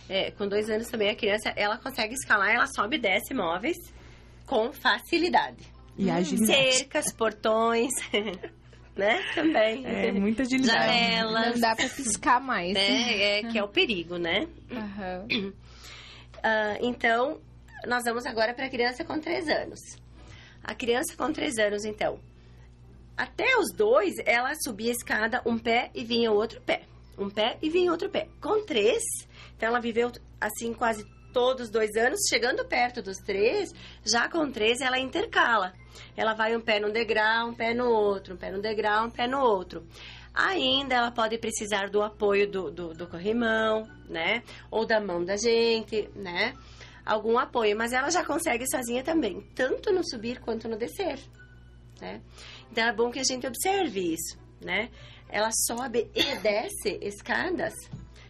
[0.08, 3.76] É, com dois anos também a criança, ela consegue escalar, ela sobe e desce móveis
[4.46, 5.66] com facilidade.
[5.98, 6.74] E agilidade.
[6.78, 7.92] Cercas, portões,
[8.96, 9.20] né?
[9.34, 9.86] Também.
[9.86, 10.78] É, muita agilidade.
[10.86, 12.74] Janelas, Não dá pra piscar mais.
[12.74, 13.40] né?
[13.40, 14.48] É, que é o perigo, né?
[14.72, 15.54] Aham.
[16.44, 17.42] Ah, então,
[17.88, 19.80] nós vamos agora para a criança com 3 anos.
[20.64, 22.20] A criança com 3 anos, então,
[23.18, 26.84] até os dois, ela subia a escada um pé e vinha outro pé.
[27.18, 28.28] Um pé e vinha outro pé.
[28.42, 29.02] Com três,
[29.56, 33.74] então ela viveu assim quase todos os dois anos, chegando perto dos três,
[34.06, 35.74] já com três ela intercala.
[36.16, 39.10] Ela vai um pé num degrau, um pé no outro, um pé no degrau, um
[39.10, 39.86] pé no outro.
[40.34, 44.44] Ainda ela pode precisar do apoio do, do, do corrimão, né?
[44.72, 46.54] Ou da mão da gente, né?
[47.06, 51.20] Algum apoio, mas ela já consegue sozinha também, tanto no subir quanto no descer,
[52.02, 52.22] né?
[52.76, 54.90] Então é bom que a gente observe isso, né?
[55.30, 57.74] Ela sobe e desce escadas.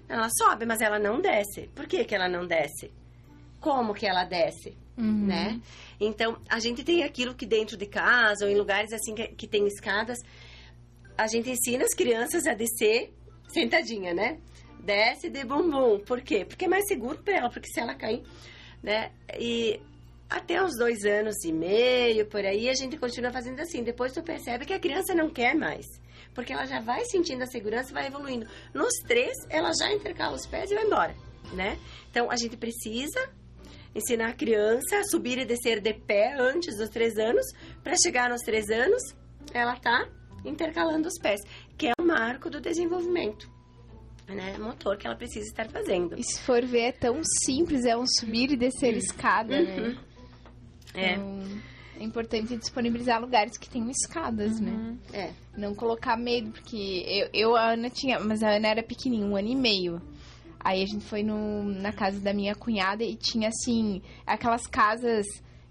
[0.08, 1.68] Não, ela sobe, mas ela não desce.
[1.74, 2.94] Por que, que ela não desce?
[3.60, 4.78] Como que ela desce?
[4.96, 5.26] Uhum.
[5.26, 5.60] né?
[6.00, 9.48] Então, a gente tem aquilo que dentro de casa ou em lugares assim que, que
[9.48, 10.20] tem escadas,
[11.18, 13.12] a gente ensina as crianças a descer
[13.48, 14.40] sentadinha, né?
[14.80, 16.02] Desce de bumbum.
[16.02, 16.46] Por quê?
[16.46, 18.22] Porque é mais seguro para ela, porque se ela cair,
[18.84, 19.12] né?
[19.40, 19.82] E
[20.30, 23.84] até uns dois anos e meio, por aí, a gente continua fazendo assim.
[23.84, 25.86] Depois tu percebe que a criança não quer mais.
[26.34, 28.48] Porque ela já vai sentindo a segurança e vai evoluindo.
[28.74, 31.16] Nos três, ela já intercala os pés e vai embora,
[31.54, 31.78] né?
[32.10, 33.30] Então, a gente precisa
[33.96, 37.46] ensinar a criança a subir e descer de pé antes dos três anos,
[37.82, 39.02] para chegar nos três anos,
[39.54, 40.06] ela tá
[40.44, 41.40] intercalando os pés,
[41.78, 43.50] que é o marco do desenvolvimento,
[44.28, 46.20] né, motor que ela precisa estar fazendo.
[46.20, 49.98] E se for ver, é tão simples, é um subir e descer escada, né?
[50.96, 51.46] É, Então,
[52.00, 54.98] é importante disponibilizar lugares que tenham escadas, né?
[55.14, 55.32] é.
[55.58, 59.36] Não colocar medo, porque eu, eu, a Ana tinha, mas a Ana era pequenininha, um
[59.36, 60.02] ano e meio.
[60.60, 65.26] Aí a gente foi no, na casa da minha cunhada e tinha assim, aquelas casas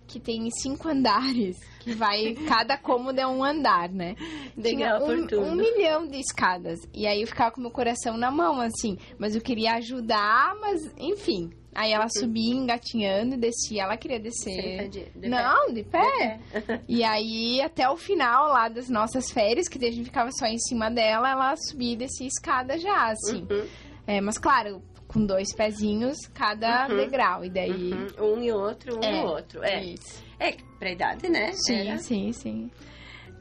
[0.06, 4.14] que tem cinco andares, que vai, cada cômodo é um andar, né?
[4.54, 5.42] Tinha Legal por um, tudo.
[5.42, 6.78] um milhão de escadas.
[6.92, 10.80] E aí eu ficava com meu coração na mão, assim, mas eu queria ajudar, mas
[10.96, 11.50] enfim.
[11.74, 14.88] Aí ela subia engatinhando e descia, ela queria descer.
[14.88, 15.28] De pé.
[15.28, 16.38] Não, de pé.
[16.52, 16.80] É.
[16.88, 20.58] E aí, até o final lá das nossas férias, que a gente ficava só em
[20.58, 23.46] cima dela, ela subia e descia escada já, assim.
[23.50, 23.66] Uhum,
[24.06, 26.96] É, mas claro, com dois pezinhos cada Uhum.
[26.96, 27.44] degrau.
[27.44, 27.92] E daí.
[27.92, 28.34] uhum.
[28.36, 29.62] Um e outro, um É, e outro.
[29.64, 30.22] É, Isso.
[30.38, 31.52] é pra idade, né?
[31.54, 31.98] Sim, Era.
[31.98, 32.70] sim, sim.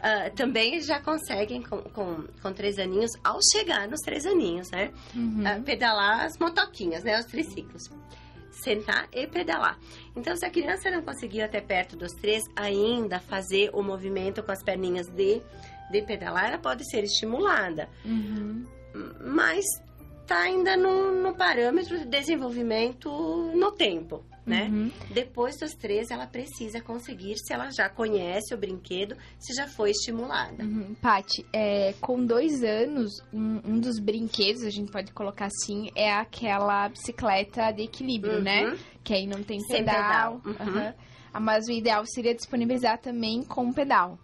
[0.02, 4.91] Ah, também já conseguem, com, com, com três aninhos, ao chegar nos três aninhos, né?
[5.15, 5.43] Uhum.
[5.46, 7.17] Ah, pedalar as motoquinhas, né?
[7.19, 7.84] Os triciclos.
[8.53, 9.79] Sentar e pedalar.
[10.15, 14.51] Então, se a criança não conseguiu até perto dos três, ainda fazer o movimento com
[14.51, 15.41] as perninhas de,
[15.91, 17.89] de pedalar, ela pode ser estimulada.
[18.05, 18.65] Uhum.
[19.25, 19.65] Mas
[20.27, 23.09] tá ainda no, no parâmetro de desenvolvimento
[23.55, 24.67] no tempo, né?
[24.71, 24.91] Uhum.
[25.12, 29.91] Depois dos três, ela precisa conseguir, se ela já conhece o brinquedo, se já foi
[29.91, 30.63] estimulada.
[30.63, 30.93] Uhum.
[31.01, 36.12] Paty, é, com dois anos, um, um dos brinquedos, a gente pode colocar assim, é
[36.12, 38.41] aquela bicicleta de equilíbrio, Uhum.
[38.41, 38.77] né?
[39.03, 40.41] Que aí não tem Sem pedal.
[40.41, 40.67] pedal.
[40.67, 40.93] Uhum.
[41.41, 44.19] Mas o ideal seria disponibilizar também com pedal.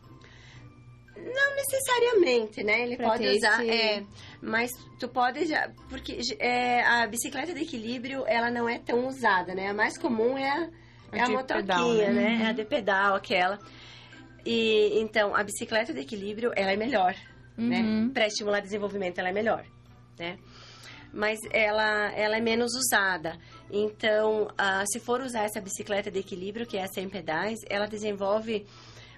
[1.17, 2.81] Não necessariamente, né?
[2.81, 4.03] Ele Pra pode usar, esse- é,
[4.41, 9.53] mas tu pode já, porque é, a bicicleta de equilíbrio, ela não é tão usada,
[9.53, 9.67] né?
[9.69, 10.69] A mais comum é a,
[11.11, 12.11] é a de motoquinha, pedal, né?
[12.11, 12.43] né?
[12.43, 13.59] É a de pedal, aquela.
[14.45, 17.15] E então a bicicleta de equilíbrio, ela é melhor,
[17.57, 17.79] né?
[17.79, 18.09] Uhum.
[18.11, 19.65] Para estimular desenvolvimento, ela é melhor,
[20.17, 20.37] né?
[21.11, 23.37] Mas ela, ela é menos usada.
[23.71, 27.87] Então, ah, se for usar essa bicicleta de equilíbrio, que é a sem pedais, ela
[27.87, 28.65] desenvolve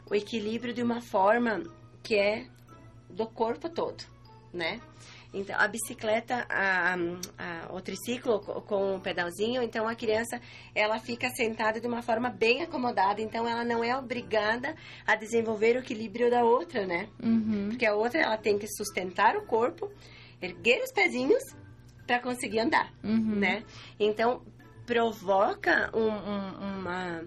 [0.10, 1.64] o equilíbrio de uma forma
[2.02, 2.46] que é
[3.10, 4.04] do corpo todo,
[4.54, 4.80] né?
[5.34, 6.94] Então, a bicicleta, a,
[7.38, 10.42] a- o triciclo co- com o pedalzinho, então a criança,
[10.76, 14.76] ela fica sentada de uma forma bem acomodada, então ela não é obrigada
[15.08, 17.08] a desenvolver o equilíbrio da outra, né?
[17.24, 17.70] Uhum.
[17.70, 19.90] Porque a outra, ela tem que sustentar o corpo,
[20.42, 21.44] erguer os pezinhos
[22.06, 23.36] para conseguir andar, Uhum.
[23.40, 23.64] né?
[23.98, 24.42] Então,
[24.86, 27.24] provoca um- um- uma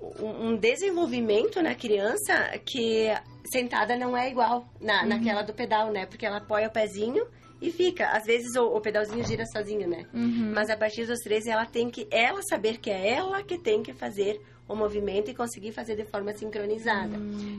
[0.00, 3.08] um desenvolvimento na criança que
[3.50, 6.06] sentada não é igual na, naquela do pedal, né?
[6.06, 7.26] Porque ela apoia o pezinho
[7.60, 8.08] e fica.
[8.08, 10.06] Às vezes o, o pedalzinho gira sozinho, né?
[10.52, 13.82] Mas a partir dos 13 ela tem que ela saber que é ela que tem
[13.82, 17.16] que fazer o movimento e conseguir fazer de forma sincronizada.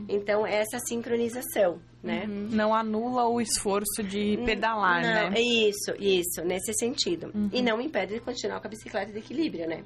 [0.08, 2.24] Então essa sincronização, né?
[2.26, 5.32] Não anula o esforço de pedalar, não, né?
[5.34, 7.32] É isso, isso, nesse sentido.
[7.52, 9.84] E não impede de continuar com a bicicleta de equilíbrio, né?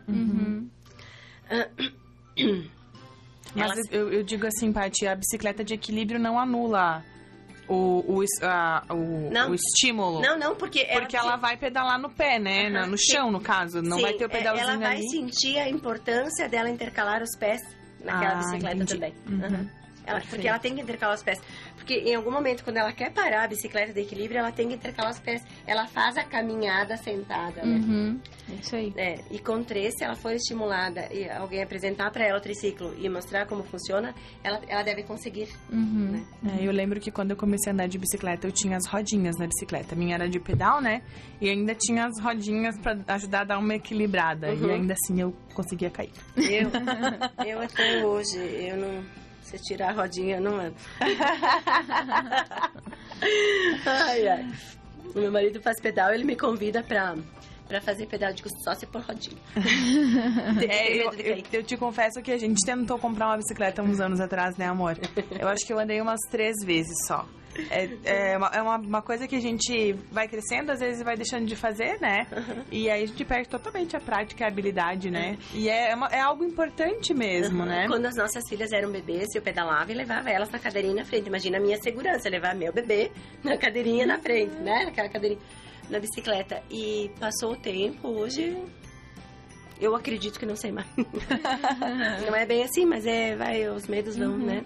[3.55, 7.05] Mas Elas- eu, eu digo assim, Paty, a bicicleta de equilíbrio não anula
[7.69, 9.51] o, o, a- o, Não.
[9.51, 10.21] o estímulo.
[10.21, 12.69] Não, não, porque Porque ela vai pedalar no pé, né?
[12.69, 13.13] Aham, No- sim.
[13.13, 13.83] chão, no caso.
[13.83, 15.09] Não Sim, vai ter o é, pedalzinho Ela vai ali.
[15.11, 17.61] sentir a importância dela intercalar os pés
[18.03, 18.95] naquela Ah, bicicleta entendi.
[18.95, 19.15] também.
[19.29, 19.45] Uhum.
[19.45, 19.71] Aham.
[20.05, 21.41] Ela- porque ela tem que intercalar os pés.
[21.83, 24.75] Porque em algum momento, quando ela quer parar a bicicleta de equilíbrio, ela tem que
[24.75, 25.43] intercalar os pés.
[25.67, 27.75] Ela faz a caminhada sentada, né?
[27.77, 28.21] Uhum.
[28.61, 28.93] Isso aí.
[28.97, 32.95] É, e com três, se ela for estimulada e alguém apresentar para ela o triciclo
[32.97, 34.15] e mostrar como funciona,
[34.45, 35.49] ela, ela deve conseguir.
[35.73, 36.25] Uhum.
[36.57, 39.37] É, eu lembro que quando eu comecei a andar de bicicleta, eu tinha as rodinhas
[39.37, 39.97] na bicicleta.
[39.97, 41.03] A minha era de pedal, né?
[41.41, 44.53] E ainda tinha as rodinhas pra ajudar a dar uma equilibrada.
[44.53, 44.69] Uhum.
[44.69, 46.13] E ainda assim eu conseguia cair.
[46.37, 46.71] Eu,
[47.45, 49.22] eu até hoje, eu não.
[49.53, 50.75] Se tirar a rodinha, eu não ando.
[53.85, 54.53] ai, ai.
[55.15, 57.15] O meu marido faz pedal, ele me convida pra,
[57.69, 59.37] pra fazer pedal de só se por rodinha.
[60.69, 64.21] É, eu, eu, eu te confesso que a gente tentou comprar uma bicicleta uns anos
[64.21, 64.99] atrás, né, amor?
[65.39, 67.27] Eu acho que eu andei umas três vezes só.
[67.71, 67.89] É,
[68.33, 71.47] é, uma, é uma, uma coisa que a gente vai crescendo, às vezes vai deixando
[71.47, 72.27] de fazer, né?
[72.71, 75.37] E aí a gente perde totalmente a prática e a habilidade, né?
[75.53, 77.87] E é, uma- é algo importante mesmo, né?
[77.89, 81.27] Quando as nossas filhas eram bebês, eu pedalava e levava elas na cadeirinha na frente.
[81.29, 83.11] Imagina a minha segurança, levar meu bebê
[83.45, 84.85] na cadeirinha na frente, né?
[84.87, 85.41] Naquela cadeirinha,
[85.91, 86.63] na bicicleta.
[86.71, 88.57] E passou o tempo, hoje
[89.81, 90.87] eu acredito que não sei mais.
[92.27, 94.65] não é bem assim, mas é, vai, os medos vão, né?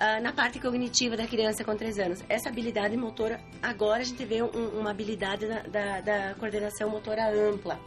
[0.00, 4.24] Ah, na parte cognitiva da criança com 3 anos, essa habilidade motora, agora a gente
[4.24, 7.80] vê um- uma habilidade da, da, da coordenação motora ampla.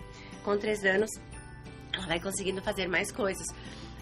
[0.44, 1.10] Com 3 anos,
[1.94, 3.46] ela vai conseguindo fazer mais coisas.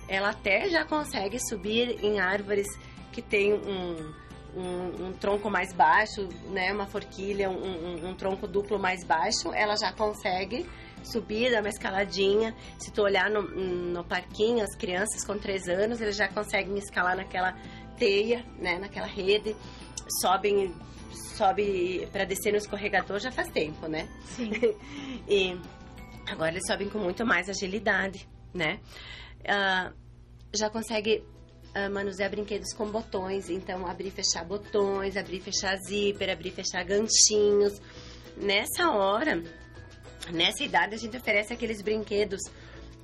[0.08, 2.66] Ela até já consegue subir em árvores
[3.12, 4.12] que tem um,
[4.56, 6.74] um, um tronco mais baixo, né?
[6.74, 9.54] Uma forquilha, um, um- tronco duplo mais baixo.
[9.54, 10.66] Ela já consegue
[11.04, 12.56] subir, dar uma escaladinha.
[12.80, 17.16] Se tu olhar no, no parquinho, as crianças com 3 anos, eles já conseguem escalar
[17.16, 17.56] naquela
[18.00, 18.80] teia, né?
[18.80, 19.56] Naquela rede.
[20.22, 20.74] Sobem,
[21.36, 24.08] sobe para descer no escorregador já faz tempo, né?
[24.26, 24.52] Sim.
[25.28, 25.60] e
[26.28, 28.80] agora eles sobem com muito mais agilidade, né?
[29.48, 29.92] Ah,
[30.54, 31.24] já consegue
[31.76, 36.50] ah, manusear brinquedos com botões, então abrir e fechar botões, abrir e fechar zíper, abrir
[36.50, 37.80] e fechar ganchinhos.
[38.36, 39.44] Nessa hora,
[40.32, 42.40] nessa idade, a gente oferece aqueles brinquedos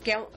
[0.03, 0.27] que é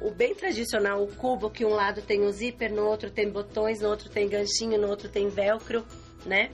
[0.00, 3.80] o- bem tradicional, o cubo, que um lado tem o zíper, no outro tem botões,
[3.80, 5.84] no outro tem ganchinho, no outro tem velcro,
[6.24, 6.50] né?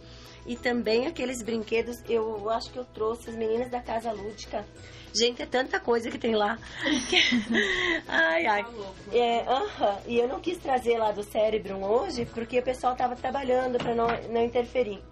[0.46, 4.64] E também aqueles brinquedos, eu acho que eu trouxe as meninas da Casa Lúdica.
[5.12, 6.56] Gente, é tanta coisa que tem lá.
[8.08, 8.64] ai, ai.
[9.12, 9.98] É, aham.
[10.06, 13.94] E eu não quis trazer lá do cérebro hoje, porque o pessoal estava trabalhando para
[13.94, 15.02] não, não interferir.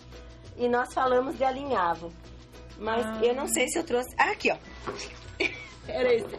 [0.57, 2.13] E nós falamos de alinhavo.
[2.79, 4.09] Mas eu não sei se eu trouxe.
[4.17, 4.57] Ah, aqui, ó.
[5.89, 6.39] Era esse.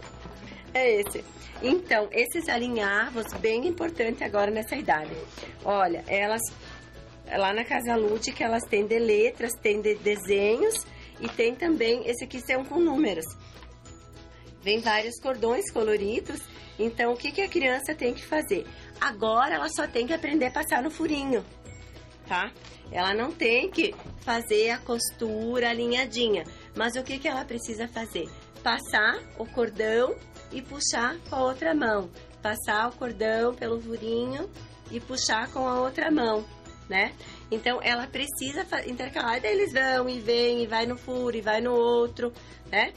[0.74, 1.24] É esse.
[1.62, 5.12] Então, esses alinhavos, bem importante agora nessa idade.
[5.66, 6.42] Olha, elas,
[7.28, 10.86] lá na Casa Lúdica, elas têm de letras, tem de desenhos
[11.20, 13.26] e tem também, esse aqui são com números.
[14.62, 16.40] Vem vários cordões coloridos.
[16.78, 18.66] Então, o que, que a criança tem que fazer?
[19.00, 21.44] Agora, ela só tem que aprender a passar no furinho,
[22.26, 22.52] tá?
[22.92, 26.44] Ela não tem que fazer a costura alinhadinha.
[26.76, 28.30] Mas o que, que ela precisa fazer?
[28.64, 30.16] Passar o cordão
[30.52, 32.10] e puxar com a outra mão.
[32.42, 34.50] Passar o cordão pelo furinho
[34.92, 36.46] e puxar com a outra mão,
[36.88, 37.14] né?
[37.52, 41.42] Então ela precisa intercalar, e daí eles vão e vêm, e vai no furo, e
[41.42, 42.34] vai no outro,
[42.72, 42.94] né?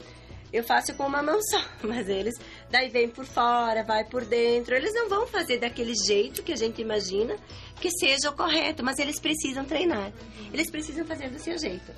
[0.51, 2.35] Eu faço com uma mão só, mas eles
[2.69, 4.75] daí vem por fora, vai por dentro.
[4.75, 7.35] Eles não vão fazer daquele jeito que a gente imagina
[7.81, 10.11] que seja o correto, mas eles precisam treinar.
[10.53, 11.91] Eles precisam fazer do seu jeito,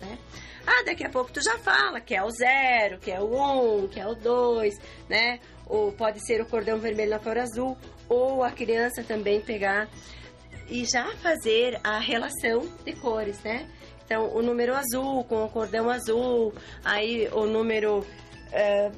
[0.00, 0.18] né?
[0.66, 3.86] Ah, daqui a pouco tu já fala que é o zero, que é o um,
[3.86, 5.38] que é o dois, né?
[5.64, 9.88] Ou pode ser o cordão vermelho na cor azul, ou a criança também pegar
[10.68, 13.68] e já fazer a relação de cores, né?
[14.04, 16.52] Então, o número azul com o cordão azul,
[16.84, 18.04] aí o número
[18.52, 18.90] eh,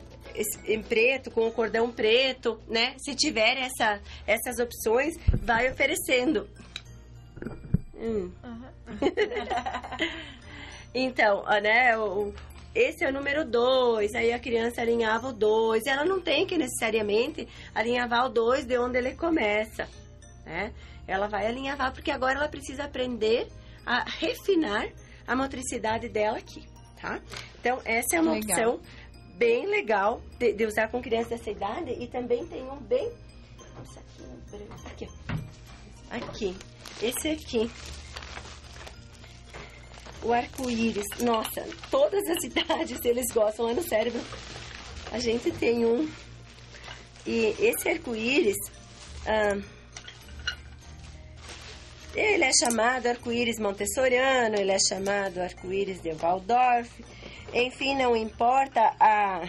[0.66, 2.94] em preto com o cordão preto, né?
[2.98, 6.48] Se tiver essa, essas opções, vai oferecendo.
[7.94, 8.30] Hum.
[11.04, 11.96] então, né?
[11.98, 12.32] O,
[12.74, 15.86] esse é o número 2, aí a criança alinhava o 2.
[15.86, 19.88] Ela não tem que necessariamente alinhavar o 2 de onde ele começa,
[20.44, 20.72] né?
[21.06, 23.48] Ela vai alinhavar porque agora ela precisa aprender
[23.84, 24.88] a refinar
[25.26, 26.64] a motricidade dela aqui,
[27.00, 27.20] tá?
[27.58, 28.74] Então, essa é uma legal.
[28.74, 28.80] opção
[29.36, 33.10] bem legal de, de, usar com crianças dessa idade e também tem um bem...
[34.86, 35.08] Aqui,
[36.10, 36.56] aqui.
[37.00, 37.70] Esse aqui
[40.22, 41.06] o arco-íris.
[41.20, 44.20] Nossa, todas as idades eles gostam lá no cérebro.
[45.10, 46.08] A gente tem um.
[47.26, 48.56] E esse arco-íris.
[49.26, 49.58] Ah,
[52.14, 56.90] ele é chamado arco-íris montessoriano, ele é chamado arco-íris de Waldorf.
[57.54, 59.48] Enfim, não importa a,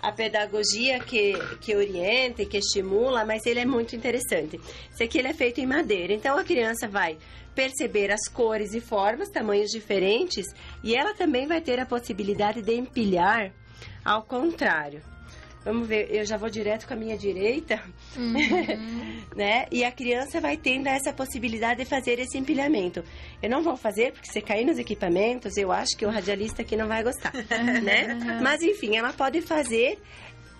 [0.00, 4.60] a pedagogia que, que orienta e que estimula, mas ele é muito interessante.
[4.92, 7.18] Esse aqui ele é feito em madeira, então a criança vai
[7.54, 10.46] perceber as cores e formas, tamanhos diferentes,
[10.82, 13.52] e ela também vai ter a possibilidade de empilhar
[14.04, 15.02] ao contrário.
[15.64, 17.82] Vamos ver, eu já vou direto com a minha direita,
[18.14, 18.34] uhum.
[19.34, 19.66] né?
[19.72, 23.02] E a criança vai tendo essa possibilidade de fazer esse empilhamento.
[23.42, 26.76] Eu não vou fazer, porque se cair nos equipamentos, eu acho que o radialista aqui
[26.76, 27.32] não vai gostar,
[27.82, 28.40] né?
[28.42, 29.98] Mas enfim, ela pode fazer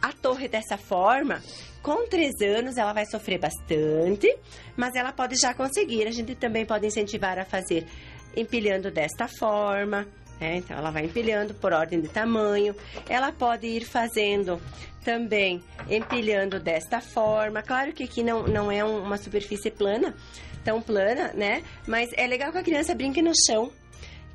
[0.01, 1.43] a torre dessa forma
[1.85, 4.35] com três anos, ela vai sofrer bastante,
[4.75, 6.09] mas ela pode já conseguir.
[6.09, 7.87] A gente também pode incentivar a fazer
[8.35, 10.09] empilhando desta forma.
[10.41, 10.57] Né?
[10.57, 12.75] Então, ela vai empilhando por ordem de tamanho.
[13.07, 14.59] Ela pode ir fazendo
[15.05, 17.63] também empilhando desta forma.
[17.63, 20.17] Claro que aqui não, não é uma superfície plana,
[20.65, 21.63] tão plana, né?
[21.87, 23.71] Mas é legal que a criança brinque no chão,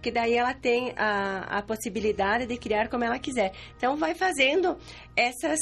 [0.04, 3.54] que daí ela tem a, a possibilidade de criar como ela quiser.
[3.76, 4.78] Então, vai fazendo
[5.16, 5.58] essas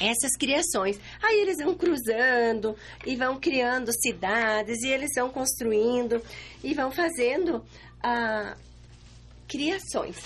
[0.00, 0.98] essas criações.
[1.22, 2.76] Aí eles vão cruzando
[3.06, 6.22] e vão criando cidades e eles vão construindo
[6.62, 7.64] e vão fazendo
[8.02, 8.56] ah,
[9.48, 10.16] criações.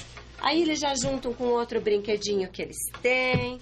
[0.40, 3.58] Aí eles já juntam com outro brinquedinho que eles têm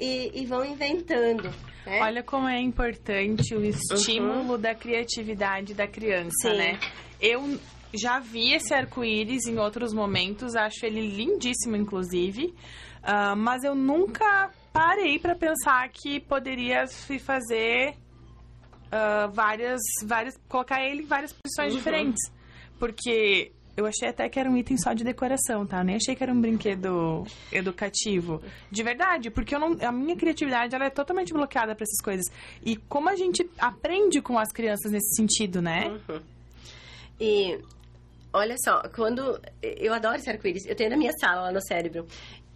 [0.00, 1.52] e, e vão inventando.
[1.84, 2.00] Né?
[2.02, 4.60] Olha como é importante o estímulo uhum.
[4.60, 6.56] da criatividade da criança, Sim.
[6.56, 6.80] né?
[7.20, 7.58] Eu
[7.94, 12.46] já vi esse arco-íris em outros momentos, acho ele lindíssimo, inclusive,
[13.02, 17.94] uh, mas eu nunca parei para pensar que poderia se fazer
[18.86, 20.36] uh, várias, várias.
[20.48, 21.78] colocar ele em várias posições uhum.
[21.78, 22.30] diferentes.
[22.78, 25.82] Porque eu achei até que era um item só de decoração, tá?
[25.82, 28.42] Nem achei que era um brinquedo educativo.
[28.70, 32.26] De verdade, porque eu não, a minha criatividade ela é totalmente bloqueada para essas coisas.
[32.62, 35.88] E como a gente aprende com as crianças nesse sentido, né?
[35.88, 36.20] Uhum.
[37.18, 37.58] E
[38.30, 39.40] olha só, quando.
[39.62, 40.66] Eu adoro esse arco-íris.
[40.66, 42.06] Eu tenho na minha sala lá no cérebro.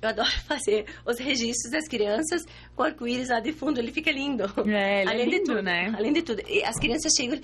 [0.03, 2.43] Eu adoro fazer os registros das crianças
[2.75, 4.45] com arco-íris lá de fundo, ele fica lindo.
[4.67, 5.95] É, ele é Além é lindo, de tudo, né?
[5.97, 6.43] Além de tudo.
[6.49, 7.39] E as crianças chegam,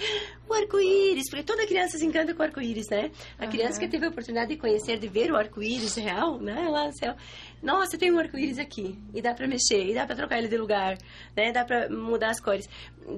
[0.49, 3.11] o arco-íris, porque toda criança se encanta com o arco-íris, né?
[3.39, 3.51] A uhum.
[3.51, 6.69] criança que teve a oportunidade de conhecer, de ver o arco-íris real, né?
[6.69, 7.15] Lá no céu.
[7.63, 8.99] Nossa, tem um arco-íris aqui.
[9.15, 10.97] E dá pra mexer, e dá pra trocar ele de lugar,
[11.37, 11.53] né?
[11.53, 12.67] Dá pra mudar as cores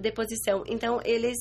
[0.00, 0.64] de posição.
[0.66, 1.36] Então, eles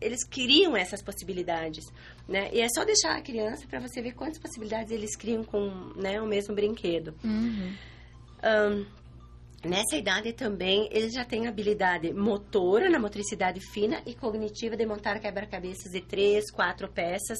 [0.00, 1.84] eles criam essas possibilidades,
[2.28, 2.50] né?
[2.52, 6.20] E é só deixar a criança para você ver quantas possibilidades eles criam com né,
[6.20, 7.14] o mesmo brinquedo.
[7.22, 7.74] Uhum.
[8.42, 8.86] Um,
[9.68, 15.20] nessa idade também, eles já têm habilidade motora, na motricidade fina e cognitiva de montar
[15.20, 17.38] quebra-cabeças de três, quatro peças.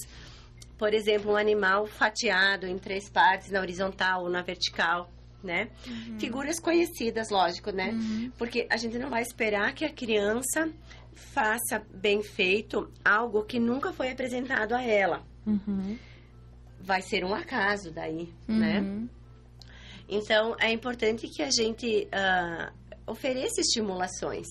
[0.77, 5.11] Por exemplo, um animal fatiado em três partes, na horizontal ou na vertical,
[5.43, 5.68] né?
[5.86, 6.18] Uhum.
[6.18, 7.91] Figuras conhecidas, lógico, né?
[7.91, 8.32] Uhum.
[8.36, 10.70] Porque a gente não vai esperar que a criança
[11.14, 15.24] faça bem feito algo que nunca foi apresentado a ela.
[15.47, 15.99] Uhum.
[16.80, 18.80] Vai ser um acaso daí, né?
[18.80, 19.09] uhum.
[20.09, 22.72] Então, é importante que a gente uh,
[23.07, 24.47] ofereça estimulações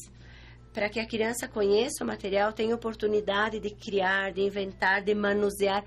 [0.74, 5.84] para que a criança conheça o material, tenha oportunidade de criar, de inventar, de manusear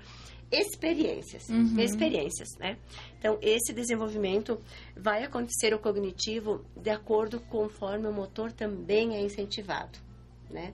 [0.53, 1.79] experiências, uhum.
[1.79, 2.77] experiências, né?
[3.17, 4.61] Então, esse desenvolvimento
[4.95, 9.97] vai acontecer o cognitivo de acordo conforme o motor também é incentivado
[10.53, 10.73] né?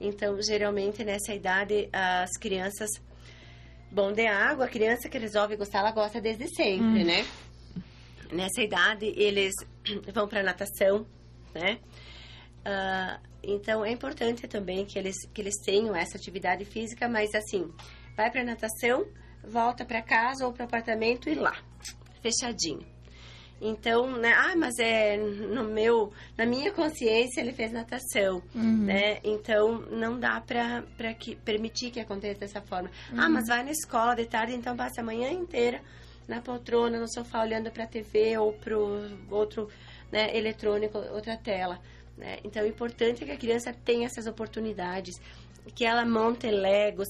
[0.00, 2.88] Então, geralmente, nessa idade, as crianças...
[3.90, 7.04] Bom, de água, a criança que resolve gostar, ela gosta desde sempre, hum.
[7.04, 7.26] né?
[8.32, 9.52] Nessa idade, eles
[10.14, 11.06] vão para natação,
[11.54, 11.78] né?
[12.64, 17.70] Uh, então, é importante também que eles, que eles tenham essa atividade física, mas assim,
[18.16, 19.06] vai para natação,
[19.44, 21.56] volta para casa ou para o apartamento e lá,
[22.20, 22.86] fechadinho.
[23.64, 24.32] Então, né?
[24.32, 28.86] Ah, mas é no meu, na minha consciência ele fez natação, uhum.
[28.86, 29.20] né?
[29.22, 32.90] Então não dá para para que permitir que aconteça dessa forma.
[33.10, 33.20] Ah, uhum.
[33.20, 35.80] Ah, mas vai na escola de tarde, então passa a manhã inteira
[36.26, 39.68] na poltrona, no sofá olhando para a TV ou pro outro,
[40.10, 41.78] né, eletrônico, outra tela,
[42.16, 42.38] né?
[42.44, 45.20] Então, o importante é que a criança tenha essas oportunidades,
[45.74, 47.08] que ela monte legos,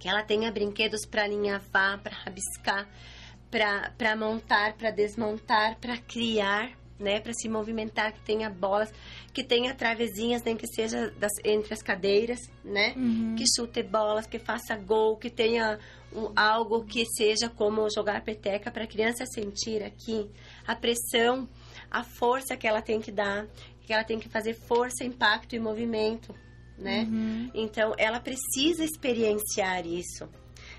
[0.00, 2.88] que ela tenha brinquedos para alinhavar, para rabiscar,
[3.50, 8.92] para montar, para desmontar, para criar, né, para se movimentar, que tenha bolas,
[9.32, 13.36] que tenha travezinhas, nem que seja das, entre as cadeiras, né, Uhum.
[13.36, 15.78] que chute bolas, que faça gol, que tenha
[16.12, 20.30] um, algo que seja como jogar peteca para a criança sentir aqui
[20.66, 21.48] a pressão,
[21.90, 23.46] a força que ela tem que dar,
[23.82, 26.34] que ela tem que fazer força, impacto e movimento,
[26.80, 27.06] né?
[27.54, 30.28] Então ela precisa experienciar isso.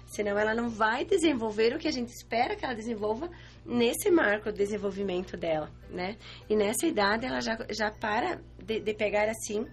[0.07, 3.29] Senão ela não vai desenvolver o que a gente espera que ela desenvolva
[3.65, 6.17] nesse marco de desenvolvimento dela, né?
[6.49, 9.65] E nessa idade ela já, já para de, de pegar assim,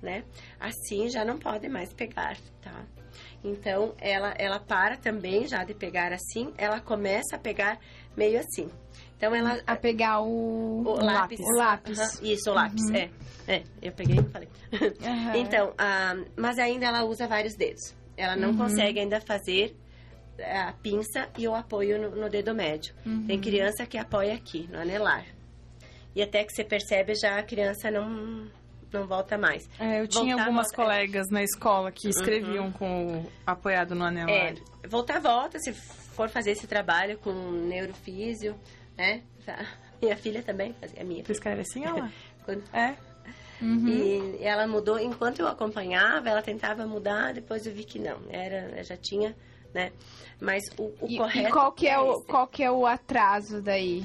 [0.00, 0.24] né?
[0.60, 2.86] Assim já não pode mais pegar, tá?
[3.42, 7.80] Então ela, ela para também já de pegar assim, ela começa a pegar
[8.16, 8.70] meio assim.
[9.22, 11.38] Então ela A pegar o, o lápis.
[11.38, 11.96] O lápis.
[11.96, 13.08] Aham, isso, o lápis, é.
[13.46, 14.48] É, eu peguei e falei.
[15.00, 15.36] Aham.
[15.36, 17.94] Então, ah, mas ainda ela usa vários dedos.
[18.16, 19.76] Ela não consegue ainda fazer
[20.40, 22.92] a pinça e o apoio no, no dedo médio.
[23.28, 25.24] Tem criança que apoia aqui, no anelar.
[26.16, 28.48] E até que você percebe, já a criança não,
[28.92, 29.70] não volta mais.
[29.78, 30.82] É, eu tinha Voltar, algumas volta.
[30.82, 34.30] colegas na escola que escreviam com o apoiado no anelar.
[34.34, 34.54] É,
[34.88, 38.56] voltar, volta, se for fazer esse trabalho com neurofísio,
[38.96, 39.22] né?
[40.02, 42.10] Minha filha também fazia, a minha Tu escreve assim, ela?
[42.44, 42.96] Quando- É.
[43.64, 48.82] E ela mudou, enquanto eu acompanhava, ela tentava mudar, depois eu vi que não, era,
[48.82, 49.36] já tinha,
[49.72, 49.92] né?
[50.40, 52.26] Mas o, o E, correto e qual que é o esse.
[52.26, 54.04] qual que é o atraso daí?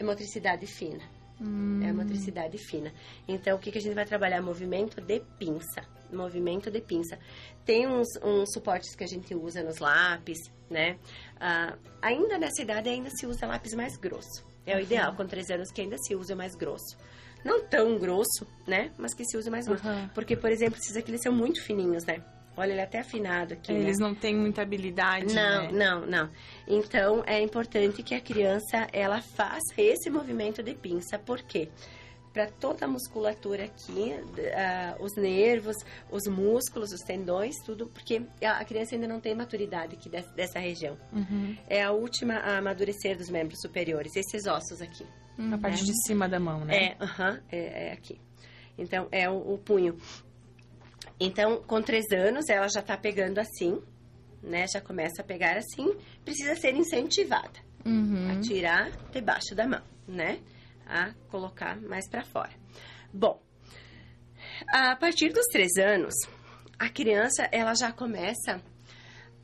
[0.00, 1.04] é motricidade fina.
[1.40, 1.80] Hum.
[1.84, 2.92] É a motricidade fina.
[3.28, 4.42] Então, o que, que a gente vai trabalhar?
[4.42, 5.82] Movimento de pinça.
[6.12, 7.16] Movimento de pinça.
[7.64, 10.38] Tem uns, uns suportes que a gente usa nos lápis,
[10.68, 10.98] né?
[11.38, 14.44] Ah, ainda nessa idade, ainda se usa lápis mais grosso.
[14.66, 16.96] É o ideal, com três anos, que ainda se usa mais grosso.
[17.44, 18.90] Não tão grosso, né?
[18.98, 19.86] Mas que se use mais grosso.
[19.86, 20.10] Aham.
[20.14, 22.22] Porque, por exemplo, esses aqui, eles são muito fininhos, né?
[22.56, 23.80] Olha, ele é até afinado aqui, né?
[23.80, 25.72] Eles não têm muita habilidade, Não, né?
[25.72, 26.30] não, não.
[26.66, 31.70] Então é importante que a criança ela faça esse movimento de pinça, por quê?
[32.32, 34.12] Para toda a musculatura aqui,
[34.56, 35.74] ah, os nervos,
[36.10, 40.60] os músculos, os tendões, tudo, porque a criança ainda não tem maturidade aqui des- dessa
[40.60, 40.96] região.
[41.12, 41.56] Uhum.
[41.68, 45.04] É a última a amadurecer dos membros superiores, esses ossos aqui.
[45.52, 46.76] A parte de cima da mão, né?
[46.76, 48.20] É, aham, é, é aqui.
[48.78, 49.96] Então, é o, o punho.
[51.18, 53.80] Então, com três anos, ela já tá pegando assim,
[54.42, 54.66] né?
[54.72, 55.94] Já começa a pegar assim.
[56.24, 58.30] Precisa ser incentivada Uhum.
[58.30, 60.38] a tirar debaixo da mão, né?
[60.90, 62.50] A colocar mais para fora.
[63.12, 63.40] Bom,
[64.66, 66.14] a partir dos três anos,
[66.76, 68.60] a criança, ela já começa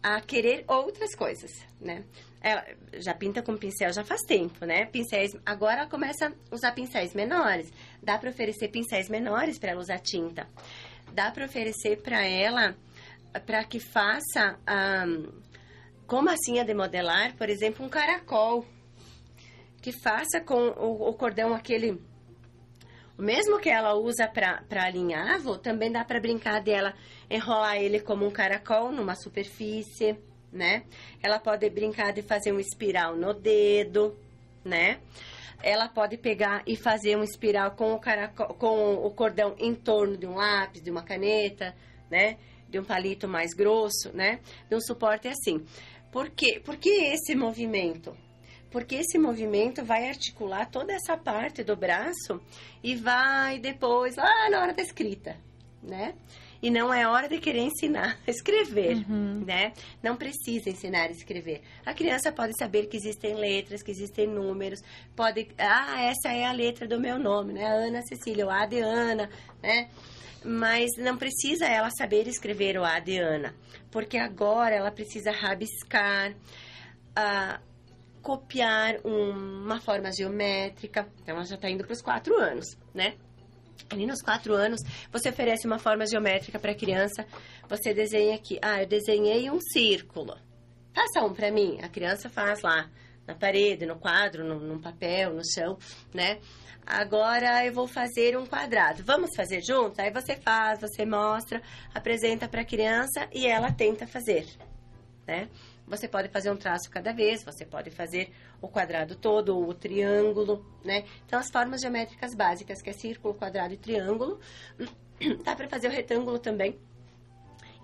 [0.03, 2.05] a querer outras coisas, né?
[2.41, 4.87] Ela já pinta com pincel já faz tempo, né?
[4.87, 7.73] Pincéis, agora ela começa a usar pincéis menores.
[8.03, 10.49] Dá para oferecer pincéis menores para ela usar tinta.
[11.13, 12.77] Dá para oferecer para ela
[13.47, 15.05] para que faça a
[16.07, 18.65] com massinha de modelar, por exemplo, um caracol
[19.87, 22.03] que faça com o, o cordão aquele
[23.17, 26.93] o mesmo que ela usa para alinhavo, também dá para brincar dela
[27.31, 30.19] enrolar ele como um caracol numa superfície,
[30.53, 30.83] né?
[31.23, 34.19] Ela pode brincar de fazer um espiral no dedo,
[34.65, 34.99] né?
[35.63, 40.17] Ela pode pegar e fazer um espiral com o caracol, com o cordão em torno
[40.17, 41.77] de um lápis, de uma caneta,
[42.11, 42.39] né?
[42.69, 44.41] De um palito mais grosso, né?
[44.69, 45.65] De um suporte assim.
[46.11, 46.61] Por quê?
[46.63, 48.26] Por que esse movimento?
[48.71, 52.41] Porque esse movimento vai articular toda essa parte do braço
[52.83, 55.37] e vai depois, lá na hora da escrita,
[55.83, 56.15] né?
[56.63, 58.97] E não é hora de querer ensinar a escrever,
[59.47, 59.73] né?
[60.03, 61.63] Não precisa ensinar a escrever.
[61.85, 64.83] A criança pode saber que existem letras, que existem números,
[65.15, 67.65] pode, ah, essa é a letra do meu nome, né?
[67.65, 69.29] Ana Cecília, o A de Ana,
[69.63, 69.89] né?
[70.45, 73.55] Mas não precisa ela saber escrever o A de Ana,
[73.91, 76.35] porque agora ela precisa rabiscar,
[77.15, 77.61] ah,
[78.27, 81.07] copiar um- uma forma geométrica.
[81.23, 83.15] Então, ela já está indo para os quatro anos, né?
[83.89, 84.81] Ali nos quatro anos,
[85.13, 87.25] você oferece uma forma geométrica para a criança.
[87.69, 88.59] Você desenha aqui.
[88.61, 90.37] Ah, eu desenhei um círculo.
[90.93, 91.79] Faça um para mim.
[91.81, 92.91] A criança faz lá
[93.29, 95.79] na parede, no quadro, no, num papel, no chão,
[96.13, 96.41] né?
[96.85, 99.05] Agora eu vou fazer um quadrado.
[99.05, 100.01] Vamos fazer junto?
[100.01, 101.63] Aí você faz, você mostra,
[101.95, 104.47] apresenta para a criança e ela tenta fazer,
[105.27, 105.49] né?
[105.87, 109.75] Você pode fazer um traço cada vez, você pode fazer o quadrado todo ou o
[109.75, 111.05] triângulo, né?
[111.25, 114.41] Então, as formas geométricas básicas, que é círculo, quadrado e triângulo,
[115.45, 116.77] dá para fazer o retângulo também.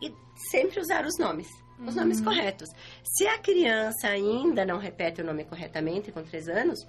[0.02, 0.12] E
[0.50, 1.46] sempre usar os nomes,
[1.78, 2.68] os nomes corretos.
[3.04, 6.80] Se a criança ainda não repete o nome corretamente com três anos,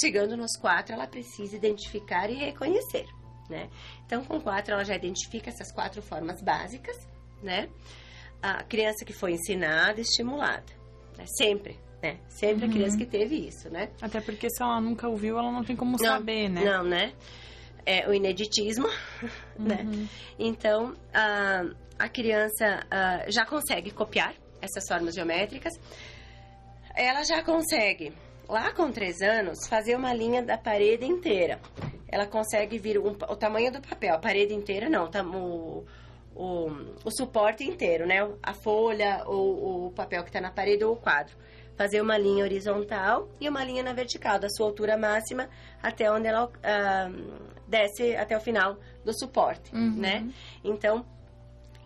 [0.00, 3.06] chegando nos quatro, ela precisa identificar e reconhecer,
[3.50, 3.68] né?
[4.06, 6.96] Então, com quatro, ela já identifica essas quatro formas básicas,
[7.42, 7.68] né?
[8.44, 10.64] A criança que foi ensinada, estimulada.
[11.16, 11.24] Né?
[11.38, 12.18] Sempre, né?
[12.28, 13.88] Sempre a criança que teve isso, né?
[14.02, 16.62] Até porque se ela nunca ouviu, ela não tem como saber, né?
[16.62, 17.14] Não, né?
[17.86, 18.86] É o ineditismo,
[19.58, 19.86] né?
[20.38, 21.64] Então, a,
[21.98, 25.72] a criança ah, já consegue copiar essas formas geométricas.
[26.94, 28.12] Ela já consegue,
[28.48, 31.58] lá com três anos, fazer uma linha da parede inteira.
[32.08, 35.84] Ela consegue vir um- o tamanho do papel, a parede inteira não, tá, o,
[36.34, 36.68] o,
[37.04, 38.16] o suporte inteiro, né?
[38.42, 41.34] A folha, ou o papel que está na parede ou o quadro.
[41.76, 45.48] Fazer uma linha horizontal e uma linha na vertical, da sua altura máxima
[45.82, 47.10] até onde ela ah,
[47.66, 50.28] desce até o final do suporte, né?
[50.62, 51.04] Então,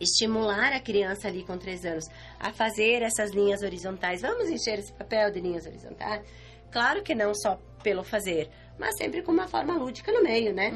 [0.00, 2.04] estimular a criança ali com três anos
[2.38, 4.22] a fazer essas linhas horizontais.
[4.22, 6.22] Vamos encher esse papel de linhas horizontais?
[6.70, 10.70] Claro que não só pelo fazer, mas sempre com uma forma lúdica no meio, né?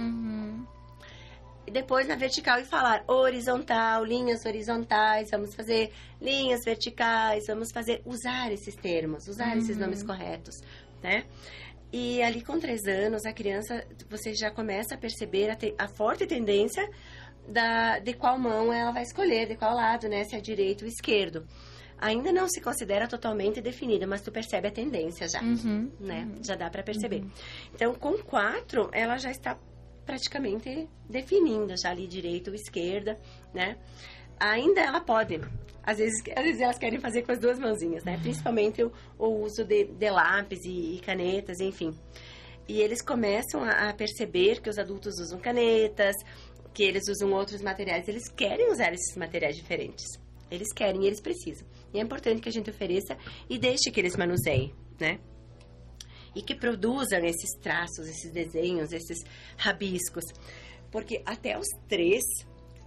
[1.73, 8.03] E depois na vertical e falar horizontal, linhas horizontais, vamos fazer linhas verticais, vamos fazer,
[8.05, 10.61] usar esses termos, usar esses nomes corretos,
[11.03, 11.25] né?
[11.91, 15.89] E ali com três anos, a criança, você já começa a perceber a, te- a
[15.89, 16.87] forte tendência
[17.49, 20.25] da, de qual mão ela vai escolher, de qual lado, né?
[20.25, 21.47] Se é direito ou esquerdo.
[21.99, 25.91] Ainda não se considera totalmente definida, mas tu percebe a tendência já, Uhum.
[25.99, 26.29] né?
[26.43, 27.25] Já dá para perceber.
[27.75, 29.57] Então, com quatro, ela já está
[30.05, 33.19] praticamente definindo já ali direita ou esquerda,
[33.53, 33.77] né?
[34.39, 35.41] Ainda ela pode,
[35.83, 38.19] às vezes, às vezes elas querem fazer com as duas mãozinhas, né?
[38.21, 41.97] Principalmente o, o uso de, de lápis e, e canetas, enfim.
[42.69, 46.17] E eles começam a, a perceber que os adultos usam canetas,
[46.73, 50.07] que eles usam outros materiais, eles querem usar esses materiais diferentes.
[50.51, 51.67] Eles querem eles precisam.
[51.93, 53.17] E é importante que a gente ofereça
[53.49, 55.19] e deixe que eles manuseiem, né?
[56.35, 59.19] E que produzam esses traços, esses desenhos, esses
[59.57, 60.25] rabiscos.
[60.91, 62.23] Porque até os três,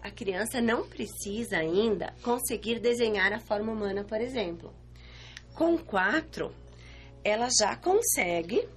[0.02, 4.74] a criança não precisa ainda conseguir desenhar a forma humana, por exemplo.
[5.54, 6.54] Com quatro,
[7.24, 8.68] ela já consegue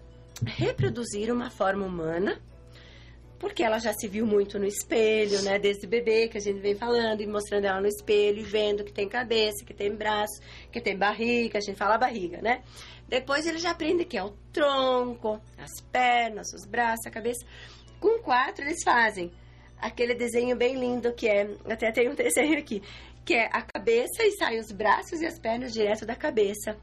[0.47, 2.41] reproduzir uma forma humana
[3.39, 5.59] porque ela já se viu muito no espelho, né?
[5.59, 8.93] Desde bebê que a gente vem falando e mostrando ela no espelho e vendo que
[8.93, 10.41] tem cabeça, que tem braço,
[10.73, 12.63] que tem barriga, a gente fala barriga, né?
[13.09, 17.45] Depois ele já aprende que é o tronco, as pernas, os braços, a cabeça.
[17.99, 19.33] Com quatro eles fazem
[19.81, 22.83] aquele desenho bem lindo que é, até tem um desenho aqui,
[23.25, 26.77] que é a cabeça e saem os braços e as pernas direto da cabeça.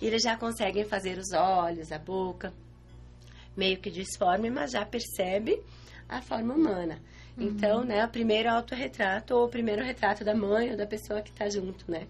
[0.00, 2.52] E eles já conseguem fazer os olhos, a boca,
[3.56, 5.60] meio que disforme, mas já percebe
[6.08, 7.00] a forma humana.
[7.36, 11.30] Então, né, o primeiro autorretrato ou o primeiro retrato da mãe ou da pessoa que
[11.30, 12.06] está junto, né?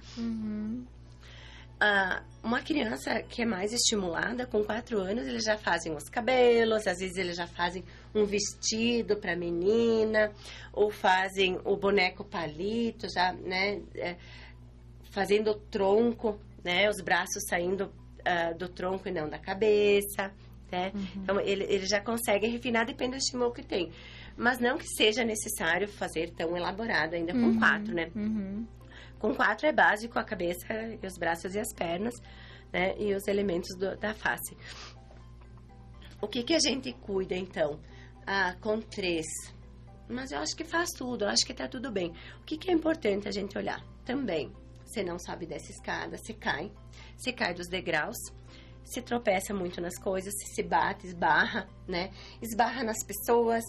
[1.81, 6.87] Ah, uma criança que é mais estimulada, com quatro anos, eles já fazem os cabelos,
[6.87, 10.33] às vezes eles já fazem um vestido para menina,
[10.72, 14.16] ou fazem o boneco palito, já, né, é,
[15.11, 17.93] fazendo o tronco, né, os braços saindo
[18.24, 20.33] ah, do tronco e não da cabeça,
[20.70, 20.93] né?
[21.16, 23.91] Então, ele, ele já consegue refinar, depende do estímulo que tem.
[24.37, 28.11] Mas não que seja necessário fazer tão elaborado ainda com quatro, né?
[28.14, 28.66] Uhum.
[29.19, 30.66] Com quatro é básico a cabeça,
[31.05, 32.14] os braços e as pernas,
[32.73, 32.95] né?
[32.99, 34.57] E os elementos do- da face.
[36.21, 37.81] O que que a gente cuida, então?
[38.27, 39.27] Ah, com três.
[40.09, 42.12] Mas eu acho que faz tudo, eu acho que tá tudo bem.
[42.41, 43.83] O que que é importante a gente olhar?
[44.05, 44.53] Também,
[44.85, 46.73] você não sabe dessa escada, você cai.
[47.16, 48.16] Você cai dos degraus,
[48.85, 52.11] se tropeça muito nas coisas, se bate, esbarra, né?
[52.41, 53.62] Esbarra nas pessoas,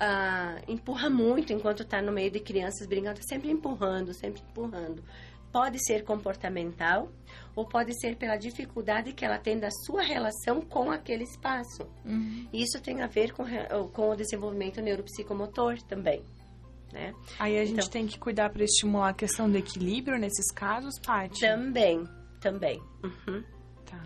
[0.00, 5.02] ah, empurra muito enquanto está no meio de crianças brincando, sempre empurrando, sempre empurrando.
[5.52, 7.08] Pode ser comportamental
[7.54, 11.86] ou pode ser pela dificuldade que ela tem da sua relação com aquele espaço.
[12.52, 13.44] E Isso tem a ver com,
[13.92, 16.22] com o desenvolvimento neuropsicomotor também,
[16.92, 17.14] né?
[17.38, 20.98] Aí a gente Então- tem que cuidar para estimular a questão do equilíbrio nesses casos,
[20.98, 21.40] Paty?
[21.40, 22.04] Também,
[22.40, 22.78] também.
[23.02, 23.42] Uhum.
[23.86, 24.02] Tá.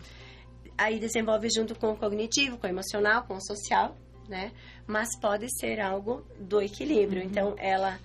[0.79, 3.97] aí desenvolve junto com o cognitivo, com o emocional, com o social,
[4.31, 4.53] né?
[4.87, 7.23] Mas pode ser algo do equilíbrio.
[7.23, 7.99] Então, ela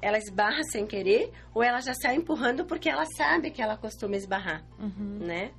[0.00, 4.14] ela esbarra sem querer ou ela já sai empurrando porque ela sabe que ela costuma
[4.16, 5.18] esbarrar, Uhum.
[5.20, 5.50] né?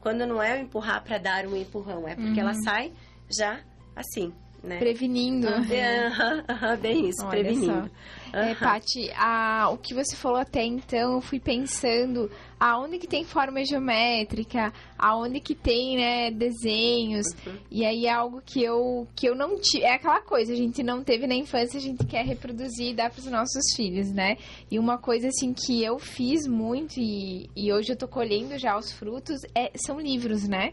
[0.00, 2.92] Quando não é o empurrar para dar um empurrão, é porque ela sai
[3.36, 3.60] já
[3.96, 4.32] assim,
[4.62, 4.78] né?
[4.78, 5.48] Prevenindo.
[5.48, 7.90] É, aham, aham, bem isso, Olha prevenindo.
[8.32, 8.54] É, Aham.
[8.60, 12.30] Paty, a- o que você falou até então, eu fui pensando
[12.60, 17.26] aonde que tem forma geométrica, aonde que tem, né, desenhos.
[17.46, 17.56] Uhum.
[17.70, 19.84] E aí é algo que eu, que eu não tive.
[19.84, 23.10] É aquela coisa, a gente não teve na infância, a gente quer reproduzir e dar
[23.10, 24.36] pros nossos filhos, né?
[24.70, 28.76] E uma coisa assim que eu fiz muito e, e hoje eu tô colhendo já
[28.78, 30.72] os frutos é, são livros, né?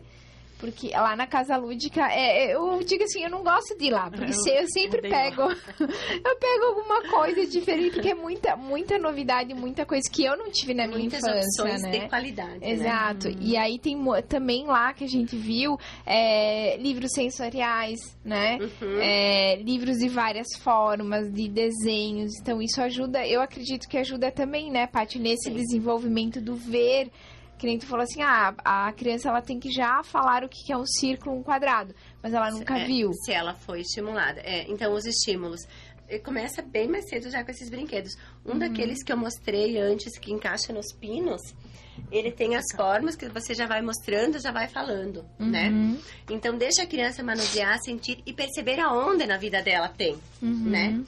[0.60, 3.92] Porque lá na Casa Lúdica, é, é eu digo assim, eu não gosto de ir
[3.92, 4.10] lá.
[4.10, 5.44] Porque se, eu sempre pego.
[5.80, 10.50] eu pego alguma coisa diferente, porque é muita, muita novidade, muita coisa que eu não
[10.52, 11.92] tive na minha Muitas infância, opções né?
[11.92, 12.60] de qualidade.
[12.60, 12.72] né?
[12.72, 13.30] Exato.
[13.40, 13.98] E aí tem
[14.28, 18.58] também lá que a gente viu é, livros sensoriais, né?
[18.60, 19.00] Uhum.
[19.00, 22.32] É, livros de várias formas, de desenhos.
[22.42, 25.56] Então isso ajuda, eu acredito que ajuda também, né, Paty, nesse Sim.
[25.56, 27.12] desenvolvimento do ver.
[27.58, 30.72] Que nem tu falou assim, ah, a criança ela tem que já falar o que
[30.72, 33.12] é um círculo, um quadrado, mas ela nunca É, viu.
[33.26, 34.40] Se ela foi estimulada.
[34.42, 35.62] É, então, os estímulos.
[36.24, 38.14] Começa bem mais cedo já com esses brinquedos.
[38.46, 38.60] Um Uhum.
[38.60, 41.42] daqueles que eu mostrei antes, que encaixa nos pinos,
[42.10, 45.68] ele tem as formas que você já vai mostrando, já vai falando, né?
[45.70, 46.00] Uhum,
[46.30, 50.70] Então, deixa a criança manusear, sentir e perceber aonde na vida dela tem, uhum.
[50.70, 51.02] né?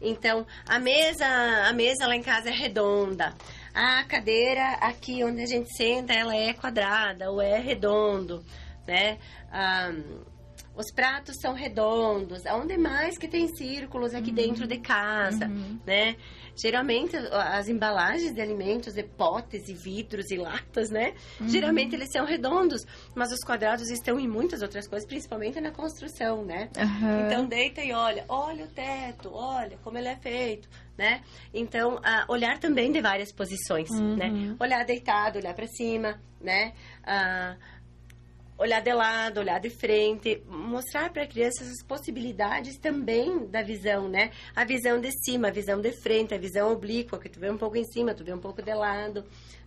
[0.00, 3.34] Então, a mesa, a mesa lá em casa é redonda.
[3.78, 8.42] A cadeira aqui onde a gente senta, ela é quadrada ou é redondo,
[8.86, 9.18] né?
[9.52, 9.92] Ah,
[10.74, 12.46] os pratos são redondos.
[12.46, 15.46] Aonde mais que tem círculos aqui dentro de casa,
[15.84, 16.16] né?
[16.56, 21.14] Geralmente as embalagens de alimentos, de potes e vidros e latas, né?
[21.46, 26.44] Geralmente eles são redondos, mas os quadrados estão em muitas outras coisas, principalmente na construção,
[26.44, 26.70] né?
[26.76, 27.26] Aham.
[27.26, 31.22] Então deita e olha, olha o teto, olha como ele é feito, né?
[31.52, 34.56] Então olhar também de várias posições, né?
[34.58, 36.72] Olhar deitado, olhar para cima, né?
[37.04, 37.56] Ah,
[38.58, 44.08] olhar de lado, olhar de frente, mostrar para a criança as possibilidades também da visão,
[44.08, 44.30] né?
[44.54, 47.58] A visão de cima, a visão de frente, a visão oblíqua, que tu vê um
[47.58, 49.24] pouco em cima, tu vê um pouco de lado,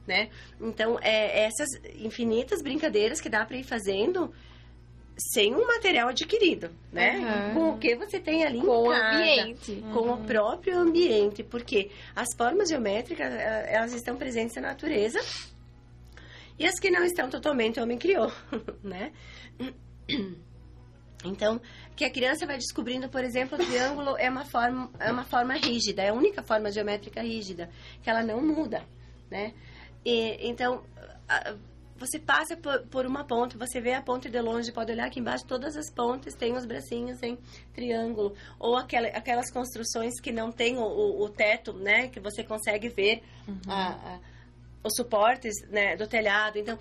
[0.08, 0.30] né?
[0.60, 1.68] Então, é essas
[2.00, 4.34] infinitas brincadeiras que dá para ir fazendo
[5.34, 7.18] sem um material adquirido, né?
[7.20, 7.54] Aham.
[7.54, 9.84] Com o que você tem ali Com o ambiente.
[9.94, 15.20] com o próprio ambiente, porque as formas geométricas, eh, elas estão presentes na natureza
[16.60, 18.32] e as que não estão totalmente o homem criou,
[18.84, 19.12] né?
[21.26, 21.60] Então,
[21.96, 25.54] que a criança vai descobrindo, por exemplo, o triângulo é uma forma, é uma forma
[25.56, 27.70] rígida, é a única forma geométrica rígida,
[28.02, 28.84] que ela não muda,
[29.30, 29.54] né?
[30.06, 30.82] E, então,
[31.28, 31.56] a-
[31.98, 35.20] você passa por, por uma ponte, você vê a ponte de longe, pode olhar aqui
[35.20, 37.38] embaixo, todas as pontes têm os bracinhos em
[37.74, 38.34] triângulo.
[38.58, 42.08] Ou aquela, aquelas construções que não tem o, o- o teto, né?
[42.08, 43.22] Que você consegue ver
[43.68, 44.20] a- a-
[44.84, 46.58] os suportes né, do telhado.
[46.58, 46.78] Então,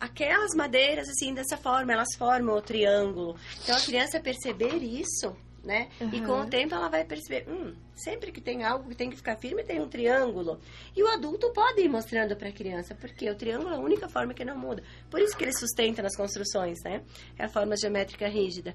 [0.00, 3.36] aquelas madeiras, assim, dessa forma, elas formam o triângulo.
[3.62, 5.88] Então, a criança perceber isso, né?
[6.12, 9.16] E com o tempo ela vai perceber, hum, sempre que tem algo que tem que
[9.16, 10.60] ficar firme, tem um triângulo.
[10.96, 14.08] E o adulto pode ir mostrando para a criança, porque o triângulo é a única
[14.08, 14.82] forma que não muda.
[15.10, 17.02] Por isso que ele sustenta nas construções, né?
[17.38, 18.74] É a forma geométrica rígida.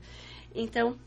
[0.53, 0.97] Então,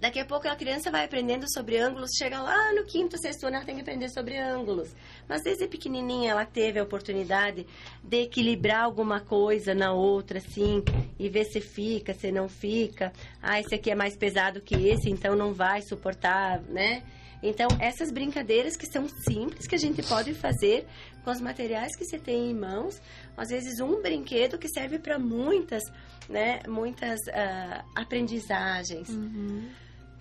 [0.00, 3.56] Daqui a pouco a criança vai aprendendo sobre ângulos, chega lá no quinto, sexto ano,
[3.56, 4.96] ela tem que aprender sobre ângulos.
[5.28, 7.66] Mas desde pequenininha ela teve a oportunidade
[8.02, 10.82] de equilibrar alguma coisa na outra, assim,
[11.18, 13.12] e ver se fica, se não fica.
[13.42, 17.02] Ah, esse aqui é mais pesado que esse, então não vai suportar, né?
[17.42, 20.86] Então, essas brincadeiras que são simples, que a gente pode fazer
[21.22, 23.00] com os materiais que você tem em mãos,
[23.36, 25.82] às vezes um brinquedo que serve para muitas,
[26.26, 29.10] né, muitas ah, aprendizagens.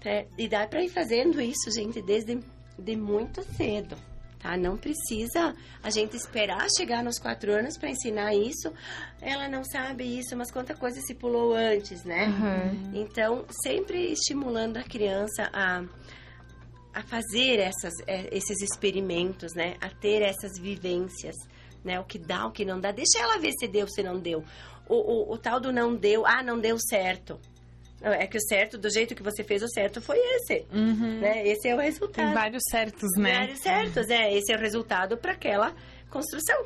[0.03, 2.39] É, e dá para ir fazendo isso, gente, desde
[2.77, 3.97] de muito cedo,
[4.39, 4.55] tá?
[4.55, 8.71] Não precisa a gente esperar chegar nos quatro anos para ensinar isso.
[9.21, 12.25] Ela não sabe isso, mas quanta coisa se pulou antes, né?
[12.25, 12.91] Aham.
[12.93, 15.83] Então, sempre estimulando a criança a,
[16.93, 19.75] a fazer essas, eh, esses experimentos, né?
[19.81, 21.35] A ter essas vivências,
[21.83, 21.99] né?
[21.99, 22.91] O que dá, o que não dá.
[22.93, 24.43] Deixa ela ver se deu, se não deu.
[24.87, 27.39] O, o, o tal do não deu, ah, não deu certo.
[28.01, 31.19] É que o certo, do jeito que você fez, o certo foi esse, Uhum.
[31.19, 31.45] né?
[31.47, 32.25] Esse é o resultado.
[32.25, 33.33] Tem vários certos, né?
[33.33, 34.33] Vários certos, é.
[34.33, 35.73] Esse é o resultado para aquela
[36.09, 36.65] construção,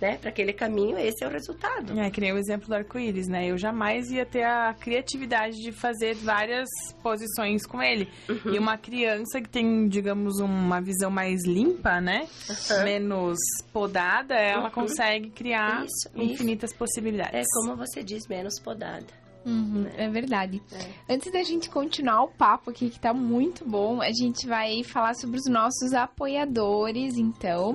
[0.00, 0.18] né?
[0.18, 1.98] Para aquele caminho, esse é o resultado.
[1.98, 3.46] É, que nem o exemplo do arco-íris, né?
[3.50, 6.68] Eu jamais ia ter a criatividade de fazer várias
[7.02, 8.08] posições com ele.
[8.28, 8.54] Uhum.
[8.54, 12.28] E uma criança que tem, digamos, uma visão mais limpa, né?
[12.70, 12.84] Aham.
[12.84, 13.38] Menos
[13.72, 14.70] podada, ela Uhum.
[14.70, 17.34] consegue criar Isso, infinitas possibilidades.
[17.34, 19.23] É como você diz, menos podada.
[19.44, 20.62] Uhum, é verdade.
[20.72, 21.14] É.
[21.14, 25.14] Antes da gente continuar o papo aqui, que tá muito bom, a gente vai falar
[25.14, 27.74] sobre os nossos apoiadores, então.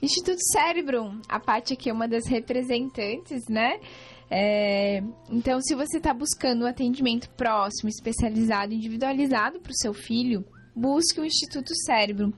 [0.00, 3.78] Instituto Cérebro, a Paty aqui é uma das representantes, né?
[4.30, 10.42] É, então, se você está buscando um atendimento próximo, especializado, individualizado para o seu filho,
[10.74, 12.32] busque o Instituto Cérebro.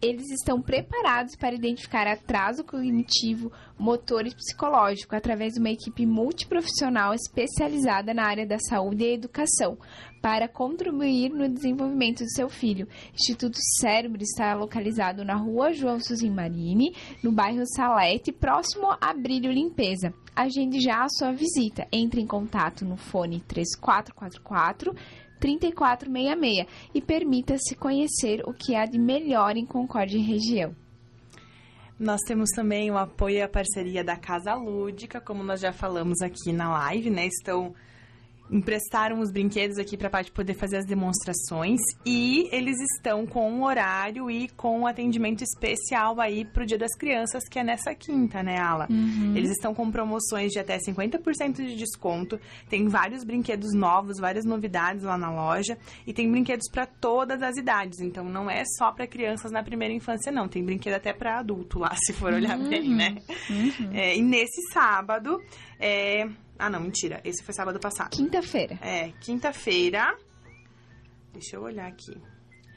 [0.00, 7.12] Eles estão preparados para identificar atraso cognitivo, motor e psicológico através de uma equipe multiprofissional
[7.12, 9.76] especializada na área da saúde e educação
[10.22, 12.86] para contribuir no desenvolvimento do seu filho.
[13.12, 19.50] Instituto Cérebro está localizado na rua João Suzin Marini, no bairro Salete, próximo a Brilho
[19.50, 20.14] Limpeza.
[20.34, 21.88] agende já a sua visita.
[21.90, 24.94] Entre em contato no fone 3444
[25.38, 30.74] 3466 e permita-se conhecer o que há de melhor em Concórdia e região.
[31.98, 36.20] Nós temos também o apoio e a parceria da Casa Lúdica, como nós já falamos
[36.22, 37.26] aqui na live, né?
[37.26, 37.74] Estão
[38.50, 43.50] emprestaram os brinquedos aqui para a parte poder fazer as demonstrações e eles estão com
[43.50, 47.94] um horário e com um atendimento especial aí pro Dia das Crianças, que é nessa
[47.94, 48.86] quinta, né, Ala?
[48.90, 49.34] Uhum.
[49.36, 55.04] Eles estão com promoções de até 50% de desconto, tem vários brinquedos novos, várias novidades
[55.04, 55.76] lá na loja
[56.06, 59.94] e tem brinquedos para todas as idades, então não é só para crianças na primeira
[59.94, 62.68] infância não, tem brinquedo até para adulto lá, se for olhar uhum.
[62.68, 63.16] bem, né?
[63.50, 63.90] Uhum.
[63.92, 65.40] É, e nesse sábado,
[65.78, 67.20] é, ah, não, mentira.
[67.24, 68.10] Esse foi sábado passado.
[68.10, 68.78] Quinta-feira.
[68.82, 70.16] É, quinta-feira.
[71.32, 72.20] Deixa eu olhar aqui.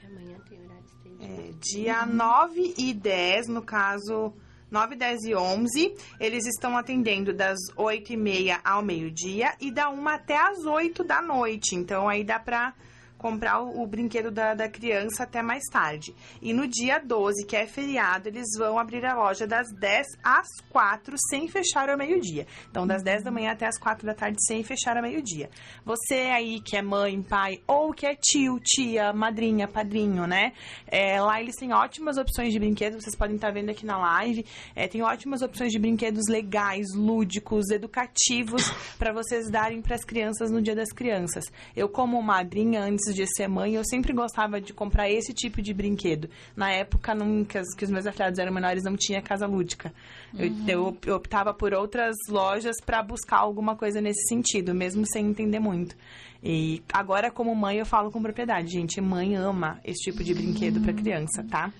[0.06, 0.86] Amanhã tem horário
[1.20, 2.14] É, dia uhum.
[2.14, 4.34] 9 e 10, no caso,
[4.70, 5.95] 9, 10 e 11.
[6.20, 11.04] Eles estão atendendo das 8 e meia ao meio-dia e da 1 até as 8
[11.04, 11.76] da noite.
[11.76, 12.76] Então, aí dá pra
[13.22, 16.15] comprar o, o brinquedo da, da, criança até mais tarde.
[16.41, 20.47] E no dia 12, que é feriado, eles vão abrir a loja das 10 às
[20.69, 22.47] 4, sem fechar ao meio-dia.
[22.69, 25.51] Então, das 10 da manhã até as 4 da tarde, sem fechar ao meio-dia.
[25.86, 30.53] Você aí que é mãe, pai, ou que é tio, tia, madrinha, padrinho, né?
[30.88, 34.43] É, lá eles têm ótimas opções de brinquedos, vocês podem estar vendo aqui na live.
[34.76, 38.63] É, tem ótimas opções de brinquedos legais, lúdicos, educativos,
[38.97, 41.45] para vocês darem para as crianças no Dia das Crianças.
[41.76, 45.62] Eu, como madrinha, antes antes de ser mãe, eu sempre gostava de comprar esse tipo
[45.62, 46.30] de brinquedo.
[46.55, 49.93] Na época, nunca, que os meus afilhados eram menores, não tinha casa lúdica.
[50.34, 50.66] Uhum.
[50.68, 55.59] Eu, eu, optava por outras lojas para buscar alguma coisa nesse sentido, mesmo sem entender
[55.59, 55.95] muito.
[56.43, 58.72] E agora, como mãe, eu falo com propriedade.
[58.72, 60.84] Gente, mãe ama esse tipo de brinquedo uhum.
[60.84, 61.72] para criança, tá?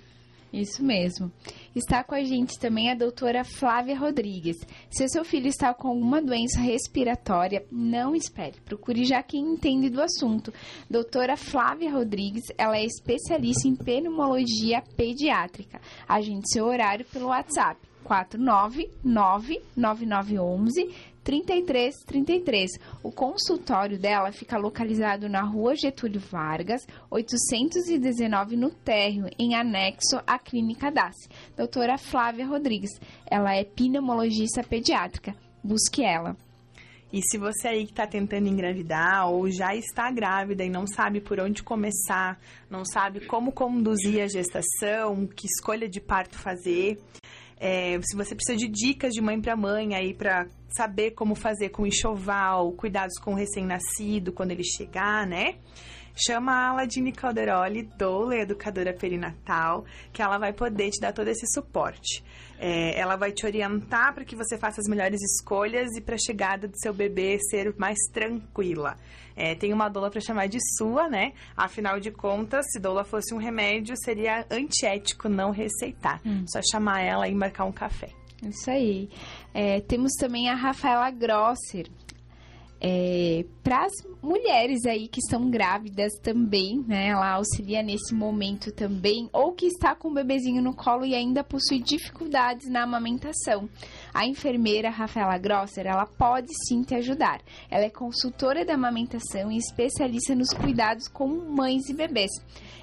[0.52, 1.32] Isso mesmo.
[1.74, 4.58] Está com a gente também a doutora Flávia Rodrigues.
[4.90, 8.60] Se seu filho está com alguma doença respiratória, não espere.
[8.66, 10.54] Procure já quem entende do assunto.
[10.90, 15.80] Doutora Flávia Rodrigues, ela é especialista em pneumologia pediátrica.
[16.08, 22.72] Agende seu horário pelo WhatsApp 499 9911 3333.
[23.04, 30.38] O consultório dela fica localizado na rua Getúlio Vargas, 819 no térreo, em anexo à
[30.40, 31.30] Clínica DASSE.
[31.56, 33.00] Doutora Flávia Rodrigues.
[33.30, 35.36] Ela é pneumologista pediátrica.
[35.64, 36.36] Busque ela.
[37.14, 41.20] E se você aí que está tentando engravidar ou já está grávida e não sabe
[41.20, 46.98] por onde começar, não sabe como conduzir a gestação, que escolha de parto fazer,
[47.60, 51.70] é, se você precisa de dicas de mãe para mãe aí para saber como fazer
[51.70, 55.56] com enxoval, cuidados com o recém-nascido quando ele chegar, né?
[56.16, 61.46] Chama a Aladine Calderoli, doula educadora perinatal, que ela vai poder te dar todo esse
[61.54, 62.24] suporte.
[62.60, 66.20] É, ela vai te orientar para que você faça as melhores escolhas e para a
[66.20, 68.98] chegada do seu bebê ser mais tranquila.
[69.36, 71.34] É, tem uma doula para chamar de sua, né?
[71.56, 76.22] Afinal de contas, se doula fosse um remédio, seria antiético não receitar.
[76.26, 76.44] Hum.
[76.48, 78.10] Só chamar ela e marcar um café.
[78.44, 79.10] Isso aí.
[79.54, 81.88] É, temos também a Rafaela Grosser.
[82.84, 83.92] É, para as
[84.24, 87.10] mulheres aí que estão grávidas também, né?
[87.10, 91.44] Ela auxilia nesse momento também, ou que está com o bebezinho no colo e ainda
[91.44, 93.70] possui dificuldades na amamentação.
[94.12, 97.40] A enfermeira Rafaela Grosser, ela pode sim te ajudar.
[97.70, 102.32] Ela é consultora da amamentação e especialista nos cuidados com mães e bebês.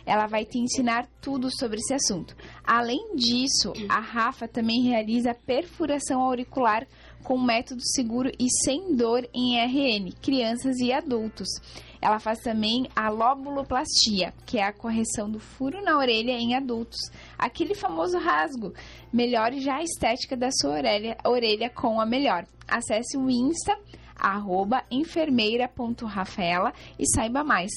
[0.07, 2.35] Ela vai te ensinar tudo sobre esse assunto.
[2.65, 6.87] Além disso, a Rafa também realiza perfuração auricular
[7.29, 11.47] com método seguro e sem dor em RN, crianças e adultos.
[12.01, 16.97] Ela faz também a lobuloplastia, que é a correção do furo na orelha em adultos.
[17.39, 18.73] Aquele famoso rasgo.
[19.13, 22.47] Melhore já a estética da sua orelha, orelha com a melhor.
[22.67, 23.79] Acesse o Insta,
[24.91, 27.71] enfermeira.rafaela e saiba mais.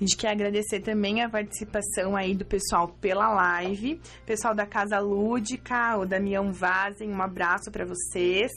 [0.00, 4.98] A gente quer agradecer também a participação aí do pessoal pela live, pessoal da Casa
[4.98, 8.50] Lúdica, o Damião Vazen, um abraço para vocês.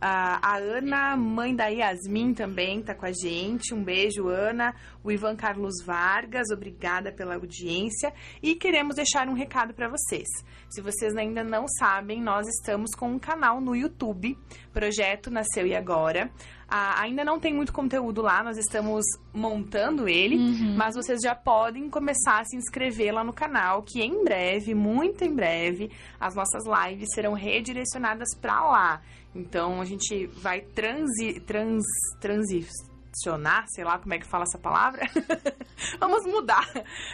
[0.00, 3.72] a Ana, mãe da Yasmin, também está com a gente.
[3.72, 4.74] Um beijo, Ana.
[5.04, 8.12] O Ivan Carlos Vargas, obrigada pela audiência.
[8.42, 10.28] E queremos deixar um recado para vocês.
[10.68, 14.38] Se vocês ainda não sabem, nós estamos com um canal no YouTube,
[14.72, 16.30] Projeto Nasceu e Agora.
[16.74, 20.74] Ah, ainda não tem muito conteúdo lá, nós estamos montando ele, uhum.
[20.74, 25.22] mas vocês já podem começar a se inscrever lá no canal, que em breve, muito
[25.22, 29.02] em breve, as nossas lives serão redirecionadas para lá.
[29.34, 31.84] Então a gente vai transi, trans,
[32.20, 32.66] transi,
[33.12, 35.02] adicionar, sei lá como é que fala essa palavra.
[36.00, 36.66] Vamos mudar.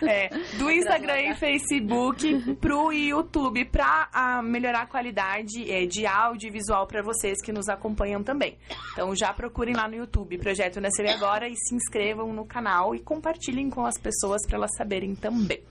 [0.02, 6.48] É, do Instagram e Facebook pro YouTube para ah, melhorar a qualidade é, de áudio
[6.48, 8.56] e visual para vocês que nos acompanham também.
[8.92, 13.00] Então já procurem lá no YouTube Projeto Nascer Agora e se inscrevam no canal e
[13.00, 15.62] compartilhem com as pessoas para elas saberem também.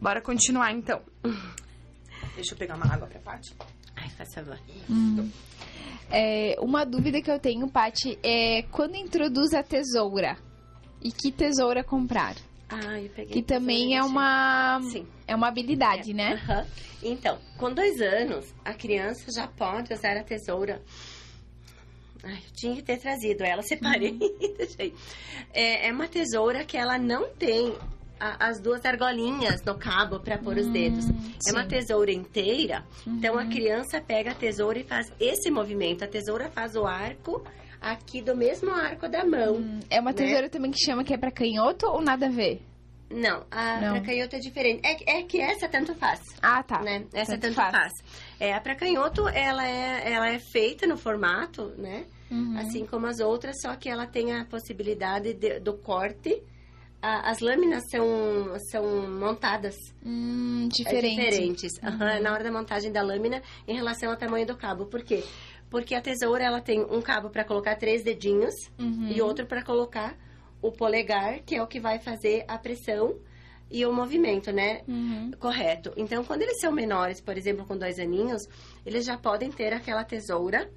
[0.00, 1.02] Bora continuar então.
[2.34, 3.54] Deixa eu pegar uma água pra Paty.
[4.08, 4.58] Ai, faz favor.
[6.10, 10.36] É, uma dúvida que eu tenho, Paty, é quando introduz a tesoura?
[11.02, 12.34] E que tesoura comprar?
[12.68, 13.32] Ah, eu peguei.
[13.32, 15.06] Que também é uma, Sim.
[15.26, 16.34] é uma habilidade, né?
[16.34, 16.66] Aham.
[17.02, 20.82] Então, com dois anos, a criança já pode usar a tesoura.
[22.24, 24.18] Ai, eu tinha que ter trazido ela, separei
[24.58, 24.92] deixei.
[25.52, 27.74] É, é uma tesoura que ela não tem
[28.20, 31.04] a- as duas argolinhas no cabo para pôr os dedos.
[31.46, 31.68] É uma sim.
[31.68, 32.84] tesoura inteira.
[33.06, 36.04] Então, a criança pega a tesoura e faz esse movimento.
[36.04, 37.42] A tesoura faz o arco
[37.80, 39.80] aqui do mesmo arco da mão.
[39.88, 40.16] É uma Né?
[40.16, 42.60] tesoura também que chama que é pra canhoto ou nada a ver?
[43.10, 43.92] Não, a Não.
[43.94, 44.82] pra canhoto é diferente.
[44.84, 46.20] É, é que essa tanto faz.
[46.42, 46.82] Ah, tá.
[46.82, 47.04] né?
[47.14, 47.72] Essa Tanto tanto, faz.
[47.72, 47.92] faz.
[48.38, 52.04] É, a pra canhoto, ela é, ela é feita no formato, né?
[52.30, 52.58] Uhum.
[52.58, 56.42] Assim como as outras, só que ela tem a possibilidade de- do corte.
[57.00, 61.06] A- as lâminas são, são montadas Hum, é, diferente.
[61.20, 61.24] Uhum.
[61.30, 64.86] diferentes aham, na hora da montagem da lâmina em relação ao tamanho do cabo.
[64.86, 65.22] Por quê?
[65.70, 69.08] Porque a tesoura ela tem um cabo para colocar três dedinhos Uhum.
[69.14, 70.16] e outro para colocar
[70.60, 73.14] o polegar, que é o que vai fazer a pressão
[73.70, 74.80] e o movimento, né?
[74.88, 75.30] Uhum.
[75.38, 75.92] Correto.
[75.96, 78.42] Então, quando eles são menores, por exemplo, com dois aninhos,
[78.84, 80.68] eles já podem ter aquela tesoura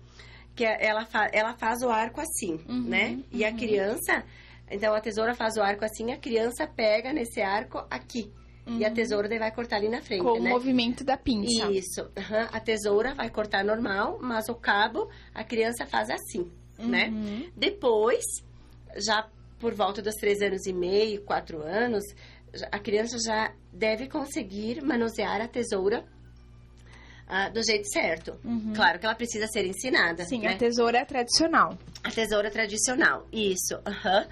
[0.54, 3.20] que é- ela, fa ela faz o arco assim, Uhum, né?
[3.32, 4.24] E a criança,
[4.72, 8.32] então a tesoura faz o arco assim, a criança pega nesse arco aqui.
[8.68, 10.52] E a tesoura daí vai cortar ali na frente, Com o né?
[10.52, 11.70] movimento da pinça.
[11.72, 12.10] Isso.
[12.16, 12.48] aham.
[12.54, 16.50] A tesoura vai cortar normal, mas o cabo a criança faz assim,
[16.80, 17.10] né?
[17.10, 17.52] Uhum.
[17.58, 18.24] Depois,
[18.96, 19.28] já
[19.60, 22.04] por volta dos três anos e meio, quatro anos,
[22.72, 26.06] a criança já deve conseguir manusear a tesoura
[27.28, 28.38] ah, do jeito certo.
[28.76, 30.24] Claro que ela precisa ser ensinada.
[30.24, 30.30] Uhum.
[30.30, 30.54] Sim, né?
[30.54, 31.78] a tesoura é tradicional.
[32.04, 33.76] A tesoura tradicional, isso.
[33.86, 34.28] aham.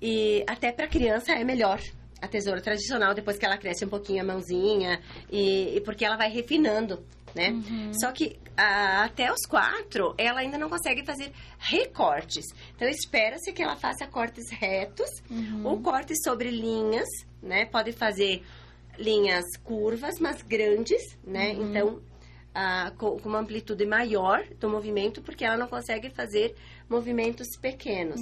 [0.00, 1.80] E até para criança é melhor
[2.20, 6.16] a tesoura tradicional depois que ela cresce um pouquinho a mãozinha e, e porque ela
[6.16, 7.52] vai refinando, né?
[8.00, 12.44] Só que ah, até os quatro ela ainda não consegue fazer recortes.
[12.74, 15.10] Então espera-se que ela faça cortes retos
[15.64, 17.08] ou cortes sobre linhas,
[17.42, 17.66] né?
[17.66, 18.42] Pode fazer
[18.98, 21.52] linhas curvas, mas grandes, né?
[21.52, 22.00] Então
[22.54, 26.56] ah, com, com uma amplitude maior do movimento, porque ela não consegue fazer
[26.88, 28.20] movimentos pequenos.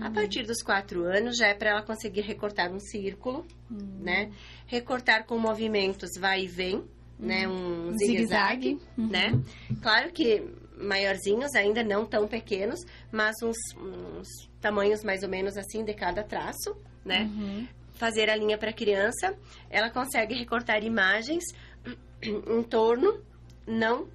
[0.00, 4.30] A partir dos quatro anos já é para ela conseguir recortar um círculo, né?
[4.66, 6.84] Recortar com movimentos vai e vem,
[7.18, 7.46] né?
[7.46, 8.80] Um, Um zigue-zague, zigue-zague.
[8.96, 9.08] Uhum.
[9.08, 9.42] né?
[9.82, 10.42] Claro que
[10.78, 14.28] maiorzinhos, ainda não tão pequenos, mas uns, uns
[14.60, 17.22] tamanhos mais ou menos assim de cada traço, né?
[17.22, 17.66] Uhum.
[17.94, 19.34] fazer a linha para criança,
[19.70, 21.44] ela consegue recortar imagens
[22.22, 23.22] em torno,
[23.66, 24.06] não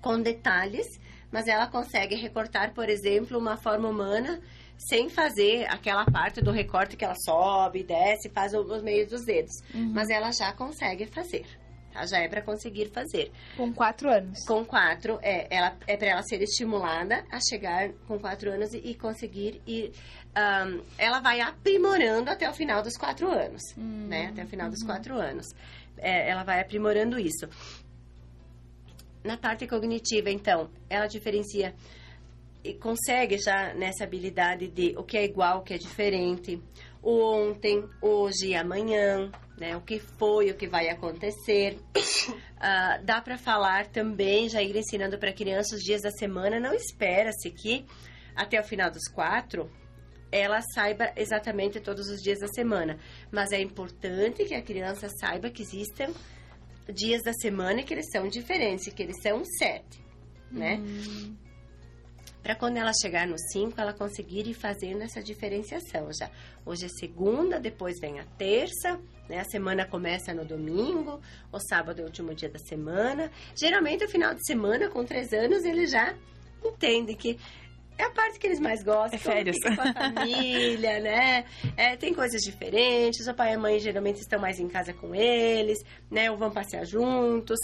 [0.00, 0.86] com detalhes,
[1.34, 4.40] mas ela consegue recortar, por exemplo, uma forma humana
[4.78, 9.50] sem fazer aquela parte do recorte que ela sobe, desce, faz os meios dos dedos.
[9.92, 11.44] Mas ela já consegue fazer.
[11.92, 12.06] tá?
[12.06, 13.32] Já é para conseguir fazer.
[13.56, 14.44] Com quatro anos.
[14.46, 18.78] Com quatro, é, ela, é para ela ser estimulada a chegar com quatro anos e,
[18.78, 19.90] e conseguir ir.
[20.36, 24.26] ahn, ela vai aprimorando até o final dos quatro anos, né?
[24.26, 25.46] Até o final dos quatro anos.
[25.98, 27.48] É, ela vai aprimorando isso.
[29.24, 31.74] Na parte cognitiva, então, ela diferencia
[32.62, 36.62] e consegue já nessa habilidade de o que é igual, o que é diferente,
[37.02, 39.76] o ontem, hoje amanhã, né?
[39.76, 41.78] O que foi, o que vai acontecer.
[42.66, 46.58] Ah, dá para falar também, já ir ensinando para criança os dias da semana.
[46.58, 47.84] Não espera-se que
[48.34, 49.70] até o final dos quatro
[50.32, 52.98] ela saiba exatamente todos os dias da semana,
[53.30, 56.08] mas é importante que a criança saiba que existem
[56.92, 60.04] dias da semana que eles são diferentes, que eles são sete,
[60.50, 60.80] né?
[62.42, 66.30] Para quando ela chegar no 5, ela conseguir ir fazendo essa diferenciação já.
[66.66, 69.40] Hoje é segunda, depois vem a terça, né?
[69.40, 73.30] A semana começa no domingo, o sábado é o último dia da semana.
[73.56, 76.14] Geralmente, o final de semana, com três anos, ele já
[76.62, 77.38] entende que
[77.96, 79.18] é a parte que eles mais gostam.
[79.18, 79.56] É férias.
[79.62, 81.44] Com a família, né?
[81.76, 83.26] É, tem coisas diferentes.
[83.26, 85.78] O pai e a mãe geralmente estão mais em casa com eles,
[86.10, 86.30] né?
[86.30, 87.58] Ou vão passear juntos.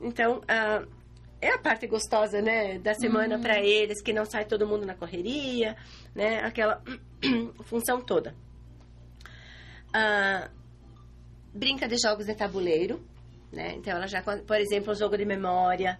[0.00, 0.84] Então, ah,
[1.40, 4.94] é a parte gostosa, né, da semana para eles, que não sai todo mundo na
[4.94, 5.76] correria,
[6.14, 6.82] né, aquela
[7.64, 8.34] função toda.
[9.92, 10.50] Ah,
[11.54, 13.00] brinca de jogos de tabuleiro,
[13.52, 15.98] né, então ela já, por exemplo, o jogo de memória,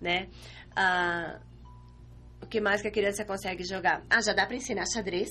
[0.00, 0.28] né,
[0.76, 1.40] Ah,
[2.48, 4.02] que mais que a criança consegue jogar?
[4.08, 5.28] Ah, já dá para ensinar xadrez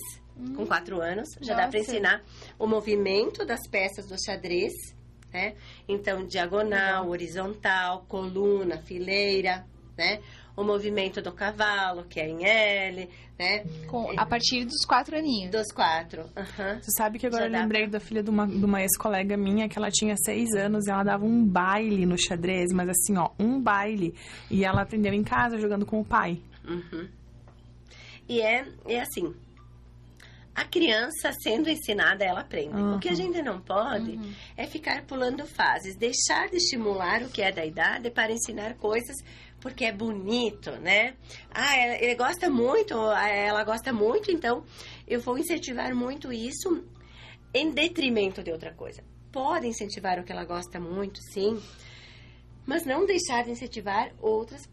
[0.56, 1.28] com quatro anos.
[1.42, 1.92] Já dá para Nossa.
[1.92, 2.24] ensinar
[2.60, 4.74] o movimento das peças do xadrez,
[5.34, 5.56] né?
[5.88, 9.66] Então, diagonal, horizontal, coluna, fileira,
[9.98, 10.20] né?
[10.56, 13.64] O movimento do cavalo, que é em L, né?
[13.88, 15.52] Com, a partir dos quatro aninhos.
[15.52, 16.26] Dos quatro.
[16.36, 16.80] Aham.
[16.82, 19.38] Você sabe que agora Já eu dá lembrei da filha de uma, de uma ex-colega
[19.38, 23.18] minha que ela tinha seis anos e ela dava um baile no xadrez, mas assim,
[23.18, 24.16] ó, um baile.
[24.50, 26.42] E ela aprendeu em casa jogando com o pai.
[26.68, 27.08] Uhum.
[28.28, 29.34] E é, é assim.
[30.54, 32.82] A criança sendo ensinada, ela aprende.
[32.82, 33.18] O que a Uhum.
[33.18, 34.20] gente não pode
[34.58, 39.16] é ficar pulando fases, deixar de estimular o que é da idade para ensinar coisas
[39.60, 41.16] porque é bonito, né?
[41.52, 44.64] Ah, ele gosta muito, ah, ela gosta muito, então
[45.08, 46.84] eu vou incentivar muito isso
[47.54, 49.04] em detrimento de outra coisa.
[49.32, 51.62] Pode incentivar o que ela gosta muito, sim,
[52.66, 54.68] mas não deixar de incentivar outras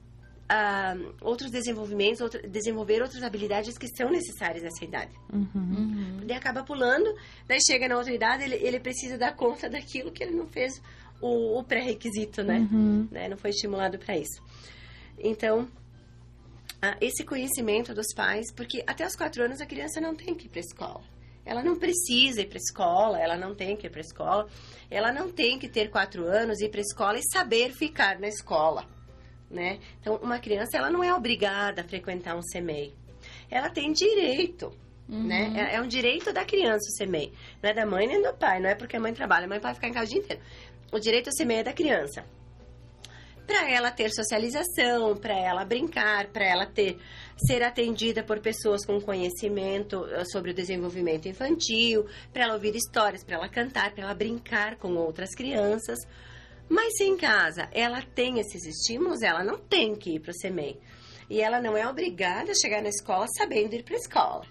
[0.48, 5.12] ah, outros desenvolvimentos, outra- desenvolver outras habilidades que são necessárias nessa idade.
[5.32, 6.18] Uhum.
[6.22, 7.14] Ele acaba pulando,
[7.46, 10.80] daí chega na outra idade, ele, ele precisa dar conta daquilo que ele não fez
[11.20, 12.58] o, o pré-requisito, né?
[12.70, 13.08] Uhum.
[13.10, 13.28] né?
[13.28, 14.42] Não foi estimulado para isso.
[15.18, 15.68] Então,
[16.82, 20.46] ah, esse conhecimento dos pais, porque até os quatro anos a criança não tem que
[20.46, 21.02] ir para escola.
[21.46, 24.48] Ela não precisa ir para escola, ela não tem que ir para escola,
[24.90, 28.86] ela não tem que ter quatro anos, ir para escola e saber ficar na escola,
[29.50, 29.78] né?
[30.00, 32.92] Então, uma criança, ela não é obrigada a frequentar um CMEI.
[33.50, 34.72] Ela tem direito,
[35.08, 35.52] né?
[35.56, 37.32] É, é um direito da criança o CMEI.
[37.62, 39.60] Não é da mãe nem do pai, não é porque a mãe trabalha, a mãe
[39.60, 40.42] pode ficar em casa o dia inteiro.
[40.92, 42.24] O direito ao CMEI é da criança
[43.46, 46.98] para ela ter socialização, para ela brincar, para ela ter
[47.36, 53.24] ser atendida por pessoas com conhecimento eh, sobre o desenvolvimento infantil, para ela ouvir histórias,
[53.24, 55.98] para ela cantar, para ela brincar com outras crianças.
[56.68, 60.34] Mas se em casa ela tem esses estímulos, ela não tem que ir para o
[60.34, 60.80] CMEI.
[61.28, 64.44] E ela não é obrigada a chegar na escola sabendo ir para a escola,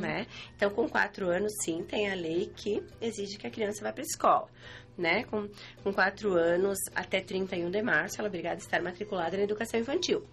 [0.00, 0.26] né?
[0.54, 4.02] Então, com quatro anos, sim, tem a lei que exige que a criança vá para
[4.02, 4.48] a escola,
[4.96, 5.24] né?
[5.24, 5.48] Com,
[5.82, 9.80] com quatro anos até 31 de março, ela é obrigada a estar matriculada na educação
[9.80, 10.24] infantil.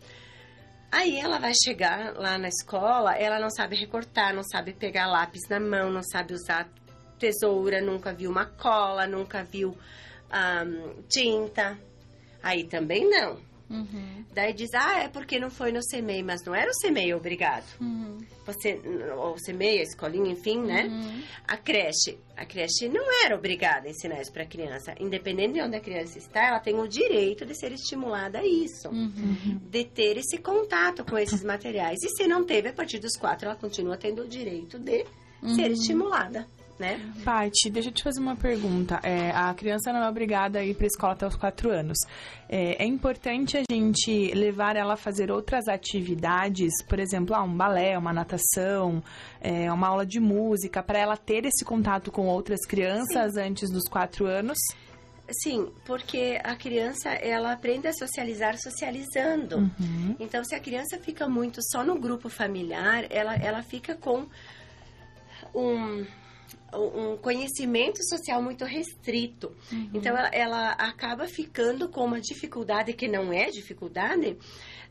[0.92, 5.48] Aí ela vai chegar lá na escola, ela não sabe recortar, não sabe pegar lápis
[5.50, 6.68] na mão, não sabe usar
[7.20, 9.78] tesoura, nunca viu uma cola, nunca viu
[10.30, 11.78] ahn, tinta.
[12.42, 13.38] Aí também não.
[14.34, 17.66] Daí diz, ah, é porque não foi no CMEI, mas não era o CMEI obrigado.
[18.46, 18.82] Você,
[19.16, 20.90] ou o CMEI, a escolinha, enfim, né?
[21.48, 24.96] A creche, a creche não era obrigada a ensinar isso para a criança.
[25.00, 28.90] Independente de onde a criança está, ela tem o direito de ser estimulada a isso.
[29.70, 32.00] De ter esse contato com esses materiais.
[32.04, 35.06] E se não teve, a partir dos quatro, ela continua tendo o direito de
[35.56, 36.48] ser estimulada,
[36.80, 37.00] né?
[37.26, 39.00] Paty, deixa eu te fazer uma pergunta.
[39.04, 41.98] É, a criança não é obrigada a ir para a escola até os quatro anos.
[42.48, 47.56] É, é importante a gente levar ela a fazer outras atividades, por exemplo, ah, um
[47.56, 49.04] balé, uma natação,
[49.42, 53.84] é, uma aula de música, para ela ter esse contato com outras crianças antes dos
[53.90, 54.58] quatro anos?
[55.32, 59.58] Sim, porque a criança, ela aprende a socializar socializando.
[59.58, 60.16] Uhum.
[60.20, 64.26] Então, se a criança fica muito só no grupo familiar, ela, ela fica com
[65.54, 66.06] um,
[66.74, 69.56] um conhecimento social muito restrito.
[69.94, 74.38] Então, ela, ela acaba ficando com uma dificuldade que não é dificuldade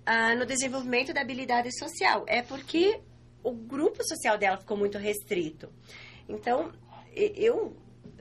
[0.05, 2.25] ah, no desenvolvimento da habilidade social.
[2.27, 3.01] É porque
[3.43, 5.69] o grupo social dela ficou muito restrito.
[6.29, 6.73] Então,
[7.15, 7.77] eu,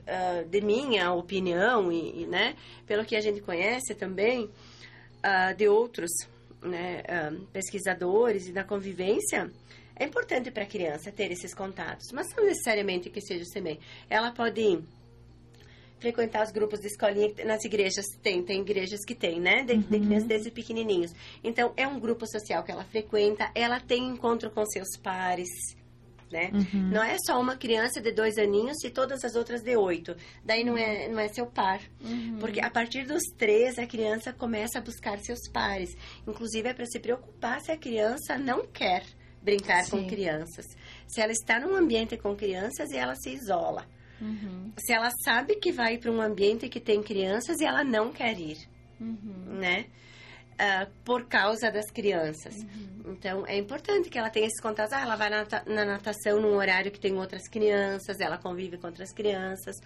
[0.06, 2.56] ah, de minha opinião, e, e, né,
[2.86, 4.50] pelo que a gente conhece também,
[5.22, 6.10] ah, de outros
[6.62, 7.02] né,
[7.52, 9.50] pesquisadores e da convivência,
[9.98, 13.78] é importante para a criança ter esses contatos, mas não necessariamente que seja o SEMEI.
[14.08, 14.82] Ela pode
[15.98, 19.64] frequentar os grupos de escolinha nas igrejas tem, tem igrejas que tem, né?
[19.64, 21.12] De, de crianças desde pequenininhos.
[21.42, 25.48] Então, é um grupo social que ela frequenta, ela tem encontro com seus pares,
[26.30, 26.50] né?
[26.72, 30.14] Não é só uma criança de dois aninhos e todas as outras de oito.
[30.44, 31.80] Daí não é, não é seu par.
[32.38, 35.96] Porque a partir dos três, a criança começa a buscar seus pares.
[36.26, 39.02] Inclusive, é para se preocupar se a criança não quer
[39.48, 40.06] brincar com Sim.
[40.06, 40.66] crianças.
[41.06, 43.86] Se ela está num ambiente com crianças e ela se isola.
[44.78, 48.38] Se ela sabe que vai para um ambiente que tem crianças e ela não quer
[48.38, 48.58] ir,
[49.00, 49.86] né?
[50.58, 52.66] Ah, por causa das crianças.
[53.06, 54.92] Então, é importante que ela tenha esses contatos.
[54.92, 58.88] Ah, ela vai na, na natação num horário que tem outras crianças, ela convive com
[58.88, 59.76] outras crianças,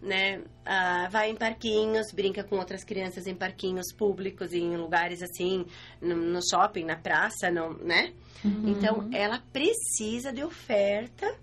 [0.00, 0.42] né?
[0.64, 5.66] Ah, vai em parquinhos, brinca com outras crianças em parquinhos públicos, em lugares assim,
[6.00, 8.12] no, no shopping, na praça, não, né?
[8.44, 11.34] Então, ela precisa de oferta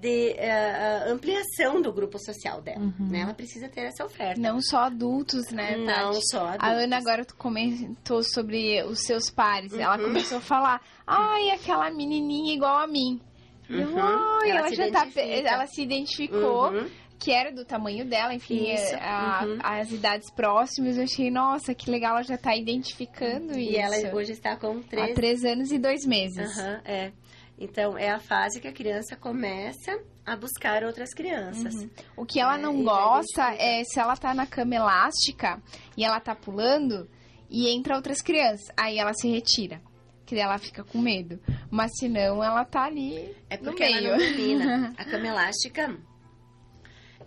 [0.00, 3.08] de uh, ampliação do grupo social dela, uhum.
[3.08, 3.20] né?
[3.20, 4.40] Ela precisa ter essa oferta.
[4.40, 6.30] Não só adultos, né, Não Tati?
[6.30, 6.68] só adultos.
[6.68, 9.72] A Ana agora comentou sobre os seus pares.
[9.72, 9.80] Uhum.
[9.80, 13.20] Ela começou a falar, ai, aquela menininha igual a mim.
[13.68, 13.98] Uhum.
[13.98, 16.88] Ai, ela, ela já tá, ela se identificou uhum.
[17.18, 18.68] Que era do tamanho dela, enfim,
[19.00, 19.58] a, uhum.
[19.62, 20.96] as idades próximas.
[20.96, 23.72] Eu achei, nossa, que legal, ela já tá identificando e isso.
[23.72, 25.10] E ela hoje está com três...
[25.10, 26.56] Há três anos e dois meses.
[26.84, 27.12] é.
[27.60, 31.74] Então, é a fase que a criança começa a buscar outras crianças.
[31.74, 31.90] Uhum.
[32.16, 35.60] O que ela não é, gosta é se ela tá na cama elástica
[35.96, 37.08] e ela tá pulando
[37.50, 38.68] e entra outras crianças.
[38.76, 39.80] Aí ela se retira.
[40.24, 41.40] Que ela fica com medo.
[41.70, 44.08] Mas se não, ela tá ali é porque no meio.
[44.08, 44.94] ela não domina.
[44.98, 45.98] A cama elástica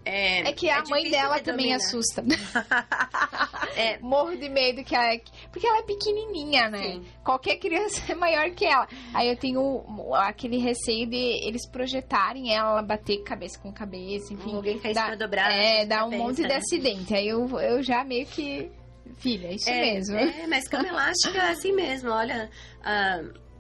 [0.04, 2.24] é, é que a é mãe dela também assusta.
[3.76, 4.00] é.
[4.00, 5.20] Morro de medo que ela.
[5.52, 6.94] Porque ela é pequenininha, né?
[6.94, 7.06] Sim.
[7.24, 8.88] Qualquer criança é maior que ela.
[9.14, 9.84] Aí eu tenho
[10.16, 14.56] aquele receio de eles projetarem ela, bater cabeça com cabeça, enfim.
[14.56, 15.52] Alguém cair dá, dobrar.
[15.52, 16.48] É, dá um monte né?
[16.48, 17.14] de acidente.
[17.14, 18.72] Aí eu, eu já meio que.
[19.18, 20.18] Filha, é isso é, mesmo.
[20.18, 22.10] É, mas cama elástica é assim mesmo.
[22.10, 22.50] Olha.
[22.80, 23.51] Uh,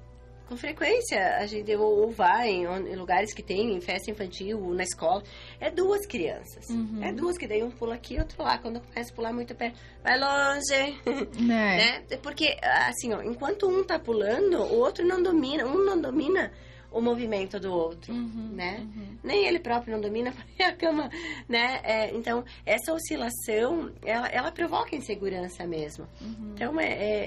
[0.52, 4.84] com frequência a gente ou vai em, em, lugares que tem em festa infantil, na
[4.84, 5.23] escola,
[5.61, 6.69] é duas crianças.
[6.69, 7.02] Uhum.
[7.02, 8.57] É duas que daí um pula aqui, outro lá.
[8.57, 10.99] Quando começa a pular muito perto, vai longe.
[11.41, 11.99] É.
[12.10, 12.18] né?
[12.22, 16.52] Porque assim, ó, enquanto um tá pulando, o outro não domina, um não domina
[16.91, 18.80] o movimento do outro, uhum, né?
[18.80, 19.18] Uhum.
[19.23, 21.10] Nem ele próprio não domina a cama,
[21.48, 21.80] né?
[21.84, 26.06] É, então, essa oscilação, ela, ela provoca insegurança mesmo.
[26.19, 26.52] Uhum.
[26.53, 27.23] Então, é, é,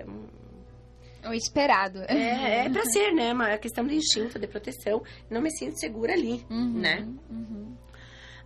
[0.00, 0.06] é
[1.24, 2.02] o esperado.
[2.08, 3.32] É, é pra ser, né?
[3.32, 5.02] Uma questão de instinto, de proteção.
[5.30, 7.06] Não me sinto segura ali, uhum, né?
[7.30, 7.76] Uhum.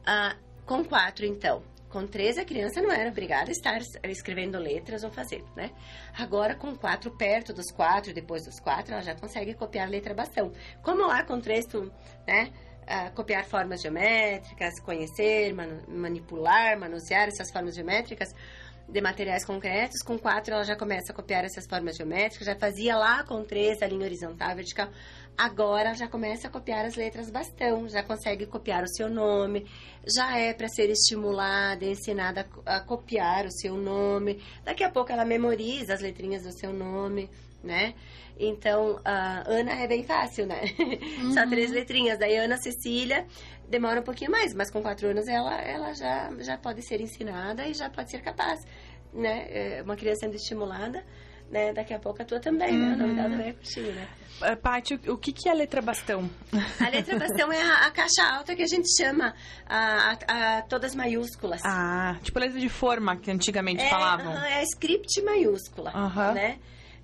[0.04, 1.62] Ah, com quatro, então.
[1.88, 5.70] Com três, a criança não era obrigada a estar escrevendo letras ou fazer, né?
[6.18, 10.52] Agora, com quatro, perto dos quatro, depois dos quatro, ela já consegue copiar letra bastão.
[10.82, 11.90] Como lá com três, tu,
[12.26, 12.50] né?
[12.82, 18.28] Uh, copiar formas geométricas, conhecer, man manipular, manusear essas formas geométricas
[18.88, 20.02] de materiais concretos.
[20.02, 22.46] Com quatro, ela já começa a copiar essas formas geométricas.
[22.46, 24.88] Já fazia lá com três a linha horizontal, vertical.
[25.36, 29.66] Agora já começa a copiar as letras bastão, já consegue copiar o seu nome,
[30.06, 34.42] já é para ser estimulada, ensinada a, copiar o seu nome.
[34.64, 37.28] Daqui a pouco ela memoriza as letrinhas do seu nome,
[37.62, 37.94] né?
[38.38, 40.60] Então, a Ana é bem fácil, né?
[41.22, 41.32] Uhum.
[41.32, 42.18] Só três letrinhas.
[42.18, 43.26] Daí, Ana Cecília
[43.68, 47.66] demora um pouquinho mais, mas com quatro anos ela, ela já, já pode ser ensinada
[47.66, 48.60] e já pode ser capaz,
[49.12, 49.46] né?
[49.48, 51.04] É uma criança sendo estimulada,
[51.50, 51.72] né?
[51.72, 52.88] Daqui a pouco a tua também, uhum.
[52.88, 52.92] né?
[52.92, 53.40] A novidade uhum.
[53.40, 54.08] é curtinho, né?
[54.36, 56.28] Uh, Paty, o que, que é a letra bastão?
[56.78, 59.34] A letra bastão é a, a, caixa alta que a gente chama
[59.66, 61.62] a, a, a todas maiúsculas.
[61.64, 64.34] Ah, tipo letra de forma que antigamente é, falavam.
[64.34, 66.34] Uh é script maiúscula, uh -huh.
[66.34, 66.58] né?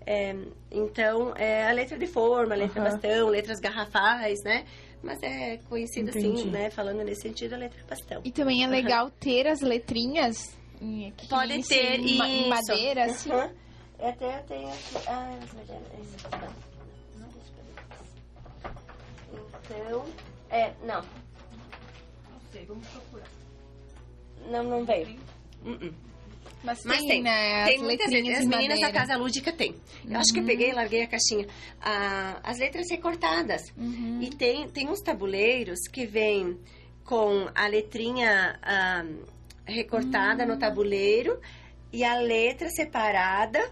[0.07, 0.35] É,
[0.71, 4.65] então, é a letra de forma, a letra bastão, letras garrafais, né?
[5.03, 6.41] Mas é conhecido assim, Entendi.
[6.43, 6.71] assim, né?
[6.71, 8.21] Falando nesse sentido, a letra bastão.
[8.25, 10.57] E também é legal ter as letrinhas
[11.17, 13.31] que Pode ter em, em madeira, assim.
[13.31, 13.51] Uhum.
[14.01, 14.97] Até tem aqui.
[15.07, 15.83] Ah, as madeiras.
[19.65, 20.05] Então.
[20.51, 21.01] É, não.
[21.01, 23.29] Não sei, vamos procurar.
[24.51, 25.19] Não, não veio.
[25.65, 25.95] Uh -uh.
[26.63, 27.65] Mas, Mas tem, tem, né?
[27.65, 28.39] Tem muitas letras.
[28.39, 29.75] As meninas da Casa Lúdica tem.
[30.05, 30.17] Eu uhum.
[30.19, 31.47] acho que eu peguei e larguei a caixinha.
[31.81, 33.63] Ah, as letras recortadas.
[33.77, 34.21] Uhum.
[34.23, 36.59] E tem, tem uns tabuleiros que vêm
[37.05, 39.05] com a letrinha ah,
[39.65, 40.51] recortada uhum.
[40.51, 41.41] no tabuleiro
[41.93, 43.71] e a letra separada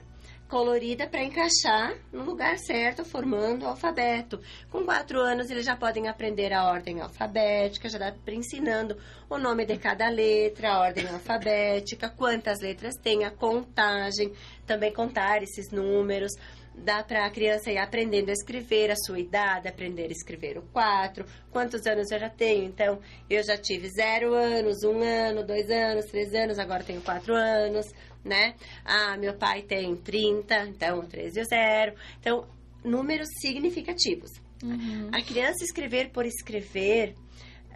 [0.51, 4.41] colorida para encaixar no lugar certo, formando o alfabeto.
[4.69, 8.99] Com quatro anos, eles já podem aprender a ordem alfabética, já dá ensinando
[9.31, 14.33] o nome de cada letra, a ordem alfabética, quantas letras tem, a contagem,
[14.67, 16.33] também contar esses números.
[16.73, 20.63] Dá para a criança ir aprendendo a escrever a sua idade, aprender a escrever o
[20.63, 22.65] quatro, quantos anos eu já tenho.
[22.65, 22.99] Então,
[23.29, 27.87] eu já tive zero anos, um ano, dois anos, três anos, agora tenho quatro anos
[28.25, 28.55] né?
[28.85, 31.95] Ah, meu pai tem 30, então 13 e 0.
[32.19, 32.47] Então,
[32.85, 34.31] números significativos.
[34.63, 35.09] Uhum.
[35.13, 37.15] A criança escrever por escrever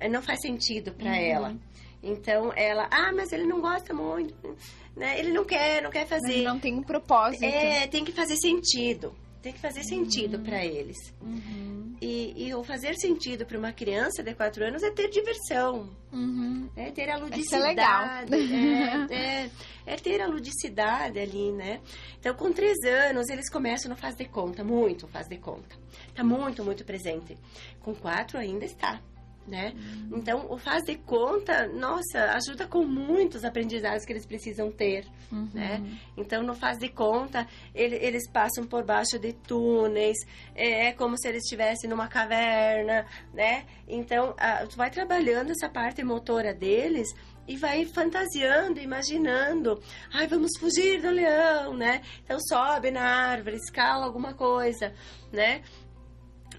[0.00, 1.14] eh, não faz sentido para uhum.
[1.14, 1.56] ela.
[2.02, 4.56] Então, ela, ah, mas ele não gosta muito,
[4.94, 5.18] né?
[5.18, 6.42] Ele não quer, não quer fazer.
[6.42, 7.42] Mas não tem um propósito.
[7.42, 9.14] É, tem que fazer sentido.
[9.44, 10.42] Tem que fazer sentido uhum.
[10.42, 10.96] para eles.
[11.20, 11.94] Uhum.
[12.00, 15.90] E, e o fazer sentido para uma criança de 4 anos é ter diversão.
[16.10, 16.70] Uhum.
[16.74, 17.62] É ter a ludicidade.
[17.62, 18.04] É legal.
[19.10, 19.50] É, é,
[19.84, 21.82] é, ter a ludicidade ali, né?
[22.18, 25.76] Então, com 3 anos, eles começam no faz de conta, muito faz de conta.
[26.14, 27.36] Tá muito, muito presente.
[27.82, 28.98] Com 4 ainda está.
[29.46, 29.74] Né?
[30.12, 35.04] Então, o faz de conta, nossa, ajuda com muitos aprendizados que eles precisam ter,
[35.52, 35.82] né?
[36.16, 40.16] Então, no faz de conta, ele- eles passam por baixo de túneis,
[40.54, 43.66] é, é como se eles estivessem numa caverna, né?
[43.86, 47.08] Então, a, tu vai trabalhando essa parte motora deles
[47.46, 49.78] e vai fantasiando, imaginando.
[50.12, 52.00] Ai, vamos fugir do leão, né?
[52.24, 54.94] Então, sobe na árvore, escala alguma coisa,
[55.30, 55.60] né?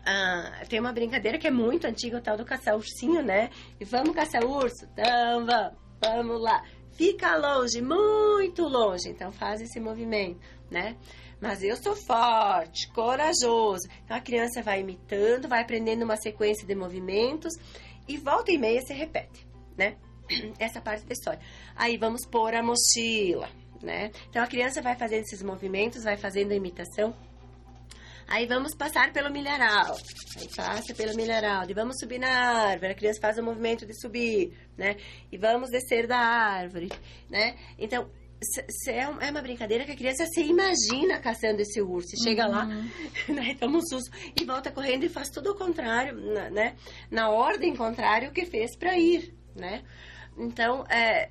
[0.05, 3.49] Ah, tem uma brincadeira que é muito antiga, o tal do caçar ursinho, né?
[3.79, 4.85] E vamos caçar urso?
[4.93, 6.63] Então, vamos, vamos lá.
[6.91, 9.09] Fica longe, muito longe.
[9.09, 10.95] Então, faz esse movimento, né?
[11.41, 13.87] Mas eu sou forte, corajoso.
[14.03, 17.53] Então, a criança vai imitando, vai aprendendo uma sequência de movimentos
[18.07, 19.97] e volta e meia se repete, né?
[20.59, 21.41] Essa parte da história.
[21.75, 23.49] Aí, vamos pôr a mochila,
[23.81, 24.11] né?
[24.29, 27.15] Então, a criança vai fazendo esses movimentos, vai fazendo a imitação
[28.27, 29.95] Aí vamos passar pelo milharal.
[30.37, 31.69] Aí passa pelo milharal.
[31.69, 32.91] E vamos subir na árvore.
[32.91, 34.97] A criança faz o movimento de subir, né?
[35.31, 36.91] E vamos descer da árvore,
[37.29, 37.55] né?
[37.77, 38.09] Então,
[38.87, 42.15] é é uma brincadeira que a criança se imagina caçando esse urso.
[42.15, 42.65] E chega lá,
[43.29, 43.55] né?
[43.59, 46.15] Toma um susto e volta correndo e faz tudo o contrário,
[46.51, 46.75] né?
[47.09, 49.83] Na ordem contrária o que fez para ir, né?
[50.37, 51.29] Então, é,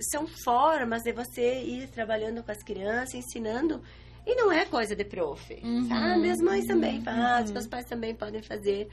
[0.00, 3.82] são formas de você ir trabalhando com as crianças, ensinando.
[4.28, 5.42] E não é coisa de prof,
[5.88, 6.30] sabe?
[6.30, 8.86] As mães também fazem, os pais também podem fazer.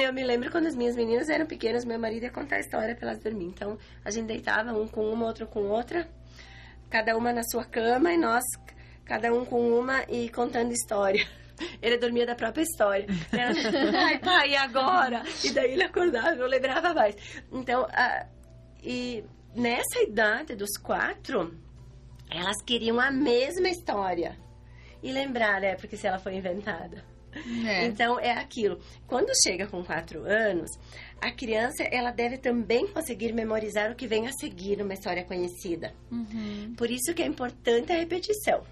[0.00, 2.94] Eu me lembro quando as minhas meninas eram pequenas, meu marido ia contar a história
[2.94, 3.46] para elas dormir.
[3.46, 6.08] Então, a gente deitava um com uma, outro com outra,
[6.88, 8.44] cada uma na sua cama e nós,
[9.04, 11.26] cada um com uma e contando história.
[11.82, 13.06] Ele dormia da própria história.
[13.32, 13.54] Ela,
[14.06, 15.24] Ai, pai, e agora?
[15.42, 17.16] E daí ele acordava, eu lembrava mais.
[17.52, 18.26] Então, ah,
[18.82, 19.24] e
[19.54, 21.56] nessa idade dos quatro,
[22.30, 24.43] elas queriam a mesma história.
[25.04, 25.76] E lembrar, né?
[25.76, 27.04] Porque se ela foi inventada.
[27.66, 27.84] É.
[27.84, 28.78] Então, é aquilo.
[29.06, 30.70] Quando chega com quatro anos,
[31.20, 35.92] a criança, ela deve também conseguir memorizar o que vem a seguir numa história conhecida.
[36.10, 36.74] Uhum.
[36.76, 38.62] Por isso que é importante a repetição.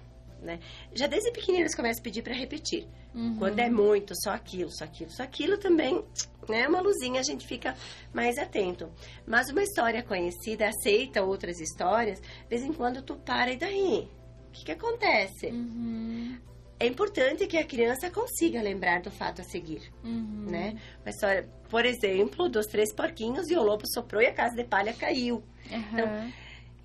[0.41, 0.59] Né?
[0.93, 2.87] Já desde pequeninos eles começam a pedir para repetir.
[3.13, 3.35] Uhum.
[3.37, 6.03] Quando é muito, só aquilo, só aquilo, só aquilo também,
[6.49, 6.67] né?
[6.67, 7.75] Uma luzinha a gente fica
[8.11, 8.91] mais atento.
[9.25, 14.09] Mas uma história conhecida, aceita outras histórias, de vez em quando tu para e daí?
[14.53, 15.47] O que, que acontece?
[15.47, 16.37] Uhum.
[16.79, 20.45] É importante que a criança consiga lembrar do fato a seguir, Uhum.
[20.47, 20.79] né?
[21.03, 24.63] Uma história, por exemplo, dos três porquinhos e o lobo soprou e a casa de
[24.63, 25.43] palha caiu.
[25.71, 26.31] Aham.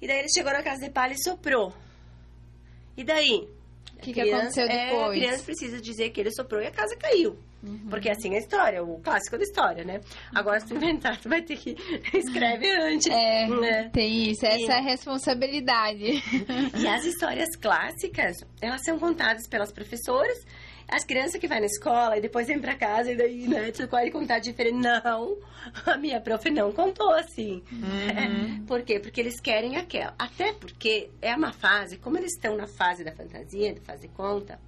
[0.01, 1.75] E daí ele chegou na casa de palha e soprou.
[2.97, 3.47] E daí?
[3.99, 5.07] O que que aconteceu é, depois?
[5.07, 7.37] a criança precisa dizer que ele soprou e a casa caiu.
[7.91, 10.01] Porque assim é a história, o clássico da história, né?
[10.33, 11.75] Agora, se tu inventar, tu vai ter que
[12.17, 13.09] escreve antes.
[13.09, 13.91] É, né?
[13.93, 16.23] tem isso, essa E- é a responsabilidade.
[16.79, 20.39] E as histórias clássicas, elas são contadas pelas professoras,
[20.89, 24.11] as crianças que vai na escola e depois vem pra casa e daí, né, pode
[24.11, 24.79] contar diferente.
[24.79, 25.37] Não,
[25.85, 27.63] a minha prof não contou assim.
[28.09, 28.99] É, por quê?
[28.99, 30.15] Porque eles querem aquela.
[30.19, 34.59] Até porque é uma fase, como eles estão na fase da fantasia, de fazer conta,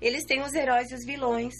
[0.00, 1.54] eles têm os heróis e os vilões.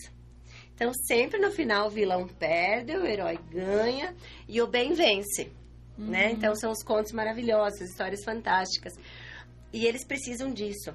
[0.75, 4.15] Então, sempre no final, o vilão perde, o herói ganha
[4.49, 5.51] e o bem vence.
[5.97, 6.33] Né?
[6.33, 8.93] Então, são os contos maravilhosos, as histórias fantásticas.
[9.73, 10.93] E eles precisam disso.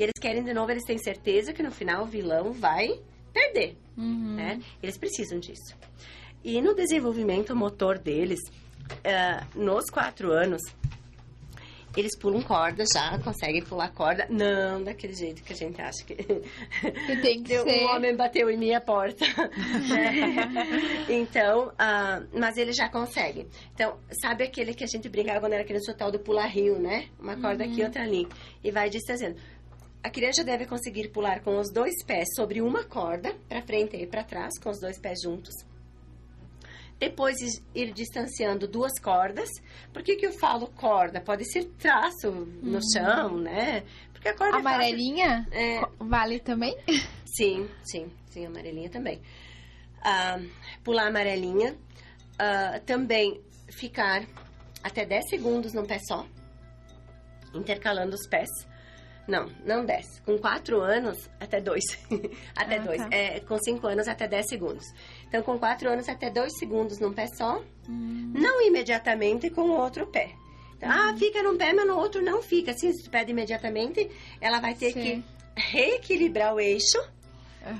[0.00, 2.98] E eles querem, de novo, eles têm certeza que no final o vilão vai
[3.34, 3.76] perder.
[3.98, 4.34] Uhum.
[4.34, 4.58] Né?
[4.82, 5.76] Eles precisam disso.
[6.42, 8.40] E no desenvolvimento motor deles,
[9.04, 10.62] ah, nos quatro anos,
[11.94, 14.26] eles pulam corda já, conseguem pular corda.
[14.30, 16.14] Não daquele jeito que a gente acha que.
[16.14, 17.84] Que tem que ser.
[17.84, 19.26] Um homem bateu em minha porta.
[21.10, 23.46] então, ah, mas ele já consegue.
[23.74, 26.78] Então, sabe aquele que a gente brincava quando era criança, o tal do pular rio,
[26.78, 27.06] né?
[27.18, 28.26] Uma corda aqui, outra ali.
[28.64, 29.36] E vai distanciando.
[30.02, 34.06] A criança deve conseguir pular com os dois pés sobre uma corda, para frente e
[34.06, 35.54] para trás, com os dois pés juntos.
[36.98, 39.48] Depois is- ir distanciando duas cordas.
[39.92, 41.20] Por que, que eu falo corda?
[41.20, 43.84] Pode ser traço no chão, né?
[44.12, 44.60] Porque a corda é.
[44.60, 46.76] Amarelinha É, vale também?
[47.26, 49.20] Sim, sim, sim, amarelinha também.
[50.02, 50.38] Ah,
[50.82, 51.76] pular amarelinha.
[52.38, 54.26] Ah, também ficar
[54.82, 56.26] até 10 segundos num pé só,
[57.54, 58.48] intercalando os pés.
[59.30, 60.20] Não, não 10.
[60.26, 61.82] Com 4 anos, até 2.
[62.56, 62.98] até Ah, 2.
[63.02, 63.08] tá.
[63.12, 64.84] É, com 5 anos, até 10 segundos.
[65.28, 67.62] Então, com 4 anos, até 2 segundos num pé só.
[67.88, 68.32] Hum.
[68.34, 70.32] Não imediatamente com o outro pé.
[70.76, 72.72] Então, Ah, fica num pé, mas no outro não fica.
[72.72, 75.00] Assim, se tu pede imediatamente, ela vai ter Sim.
[75.02, 75.24] que
[75.56, 76.98] reequilibrar o eixo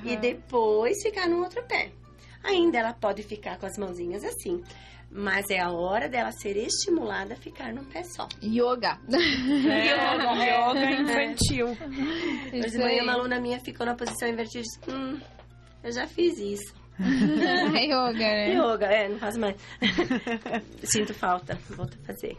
[0.04, 0.20] e Aham.
[0.20, 1.90] depois ficar no outro pé.
[2.44, 4.62] Ainda ela pode ficar com as mãozinhas assim,
[5.10, 8.28] mas é a hora dela ser estimulada a ficar num pé só.
[8.42, 8.98] Yoga.
[9.68, 9.90] É,
[10.70, 11.66] yoga infantil.
[11.68, 15.20] Hoje Isso de manhã uma aluna minha ficou na posição invertida e disse, hum,
[15.82, 16.74] eu já fiz isso.
[17.00, 18.54] yoga, né?
[18.54, 19.56] Yoga, é, não faço mais.
[20.84, 22.36] Sinto falta, volto a fazer.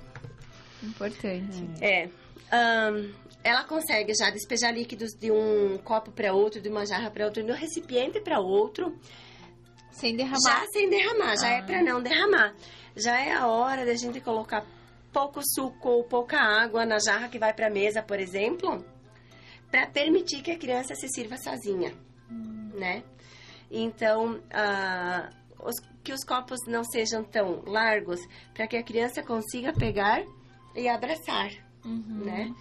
[0.84, 1.68] Importante.
[1.81, 2.10] É.
[2.52, 3.11] ahn,
[3.43, 7.43] ela consegue já despejar líquidos de um copo para outro, de uma jarra para outro,
[7.43, 8.95] de um recipiente para outro,
[9.91, 10.39] Sem derramar.
[10.45, 11.63] já sem derramar, já é Ah.
[11.63, 12.53] para não derramar.
[12.95, 14.65] Já é a hora da gente colocar
[15.13, 18.84] pouco suco ou pouca água na jarra que vai para a mesa, por exemplo,
[19.69, 21.93] para permitir que a criança se sirva sozinha,
[22.73, 23.03] né?
[23.69, 28.19] Então, ah, os- que os copos não sejam tão largos
[28.53, 30.23] para que a criança consiga pegar
[30.76, 31.51] e abraçar,
[31.85, 32.26] Uhum.
[32.26, 32.53] né?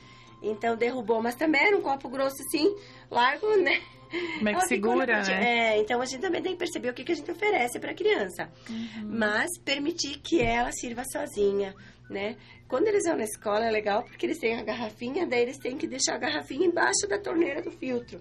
[0.42, 2.74] Então derrubou, mas também era um copo grosso assim,
[3.10, 3.80] largo, né?
[4.10, 5.74] Como é que Ela segura, né?
[5.74, 7.92] É, então a gente também tem que perceber o que, que a gente oferece para
[7.92, 8.50] a criança.
[9.04, 11.74] Mas permitir que ela sirva sozinha,
[12.08, 12.36] né?
[12.68, 15.76] Quando eles vão na escola é legal porque eles têm a garrafinha, daí eles têm
[15.76, 18.20] que deixar a garrafinha embaixo da torneira do filtro.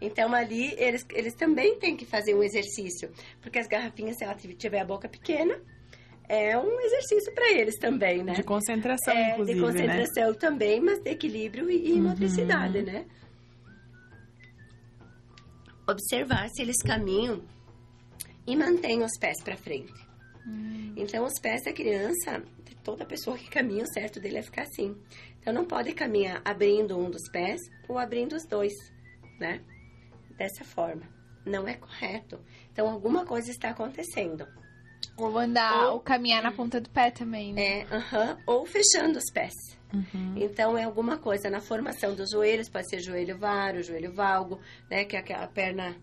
[0.00, 3.10] Então ali eles, eles também têm que fazer um exercício,
[3.40, 5.58] porque as garrafinhas, se ela tiver a boca pequena,
[6.28, 8.32] é um exercício para eles também, né?
[8.34, 9.66] De concentração, É, inclusive, de né?
[9.66, 13.06] concentração também, mas de equilíbrio e, e motricidade, né?
[15.88, 17.42] Observar se eles caminham
[18.46, 19.92] e mantêm os pés para frente.
[20.96, 22.42] Então, os pés da criança,
[22.84, 24.96] toda pessoa que caminha, o certo dele é ficar assim.
[25.40, 28.72] Então, não pode caminhar abrindo um dos pés ou abrindo os dois,
[29.40, 29.60] né?
[30.36, 31.02] Dessa forma.
[31.44, 32.40] Não é correto.
[32.72, 34.46] Então, alguma coisa está acontecendo.
[35.16, 37.62] Ou andar, Ou- ou caminhar na ponta do pé também, né?
[37.80, 39.52] É, aham, ou fechando os pés.
[39.92, 40.34] Uhum.
[40.36, 44.60] Então, é alguma coisa na formação dos joelhos, pode ser joelho varo, joelho valgo,
[44.90, 45.04] né?
[45.04, 45.96] Que é aquela perna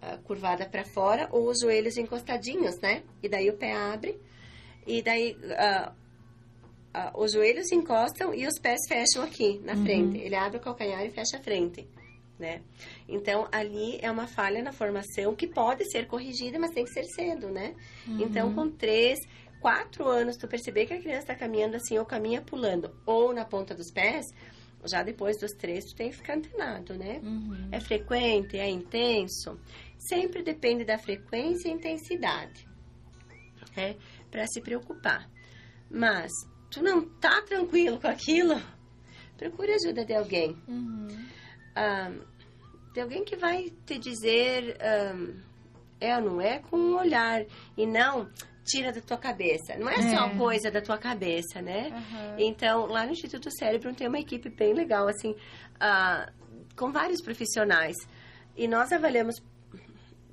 [0.00, 3.02] ah, curvada para fora, ou os joelhos encostadinhos, né?
[3.22, 4.20] E daí o pé abre,
[4.86, 5.92] e daí ah,
[6.94, 10.18] ah, os joelhos encostam e os pés fecham aqui na frente.
[10.18, 11.86] Ele abre o calcanhar e fecha a frente,
[12.38, 12.62] né?
[13.08, 17.04] Então, ali é uma falha na formação que pode ser corrigida, mas tem que ser
[17.04, 17.74] cedo, né?
[18.06, 19.18] Então, com três,
[19.66, 23.44] quatro anos, tu perceber que a criança está caminhando assim, ou caminha pulando, ou na
[23.44, 24.24] ponta dos pés,
[24.84, 27.18] já depois dos três, tu tem que ficar antenado, né?
[27.20, 27.68] Uhum.
[27.72, 29.58] É frequente, é intenso?
[29.98, 32.64] Sempre depende da frequência e intensidade,
[33.76, 33.96] né?
[34.30, 35.28] Para se preocupar.
[35.90, 36.30] Mas,
[36.70, 38.62] tu não tá tranquilo com aquilo?
[39.36, 40.56] Procure ajuda de alguém.
[40.68, 41.08] Uhum.
[41.74, 42.12] Ah,
[42.94, 45.42] de alguém que vai te dizer ah,
[46.00, 47.44] é ou não é com um olhar
[47.76, 48.30] e não
[48.66, 49.76] tira da tua cabeça.
[49.78, 50.36] Não é, só É.
[50.36, 51.88] coisa da tua cabeça, né?
[51.92, 52.36] Aham.
[52.38, 55.34] Então, lá no Instituto Cérebro tem uma equipe bem legal, assim,
[55.80, 56.30] ah,
[56.76, 57.96] com vários profissionais.
[58.56, 59.36] E nós avaliamos,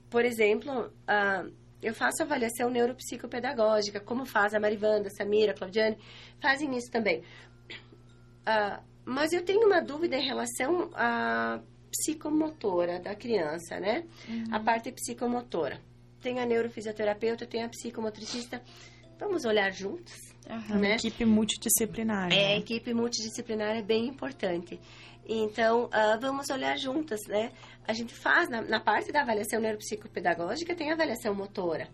[0.09, 1.45] por exemplo, ah,
[1.81, 5.97] eu faço avaliação neuropsicopedagógica, como faz a Marivanda, a Samira, a Claudiane,
[6.41, 7.23] fazem isso também.
[8.45, 11.59] Ah, mas eu tenho uma dúvida em relação à
[11.91, 14.05] psicomotora da criança, né?
[14.51, 15.79] A parte psicomotora.
[16.23, 18.61] Tem a neurofisioterapeuta, tem a psicomotricista.
[19.19, 20.33] Vamos olhar juntos?
[20.49, 20.79] Aham.
[20.79, 20.95] né?
[20.95, 22.31] Equipe multidisciplinar.
[22.31, 22.57] É, a né?
[22.57, 24.79] equipe multidisciplinar é bem importante.
[25.25, 27.51] Então, ah, vamos olhar juntas, né?
[27.87, 31.87] A gente faz, na, na parte da avaliação neuropsicopedagógica, tem a avaliação motora.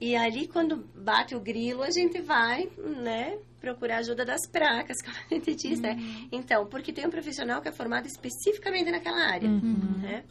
[0.00, 5.16] E ali, quando bate o grilo, a gente vai, né, procurar ajuda das placas, como
[5.16, 5.96] a gente diz, né?
[6.30, 10.24] Então, porque tem um profissional que é formado especificamente naquela área, né?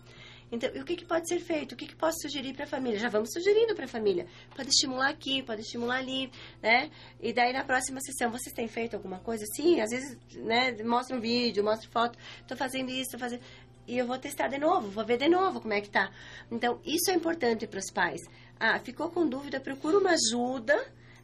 [0.51, 1.73] Então, o que, que pode ser feito?
[1.73, 2.99] O que, que posso sugerir para a família?
[2.99, 4.25] Já vamos sugerindo para a família.
[4.55, 6.89] Pode estimular aqui, pode estimular ali, né?
[7.19, 9.45] E daí, na próxima sessão, vocês têm feito alguma coisa?
[9.55, 10.71] Sim, às vezes, né?
[10.83, 12.17] Mostra um vídeo, mostra foto.
[12.47, 13.41] Tô fazendo isso, tô fazendo...
[13.87, 16.11] E eu vou testar de novo, vou ver de novo como é que tá.
[16.51, 18.21] Então, isso é importante para os pais.
[18.59, 20.75] Ah, ficou com dúvida, procura uma ajuda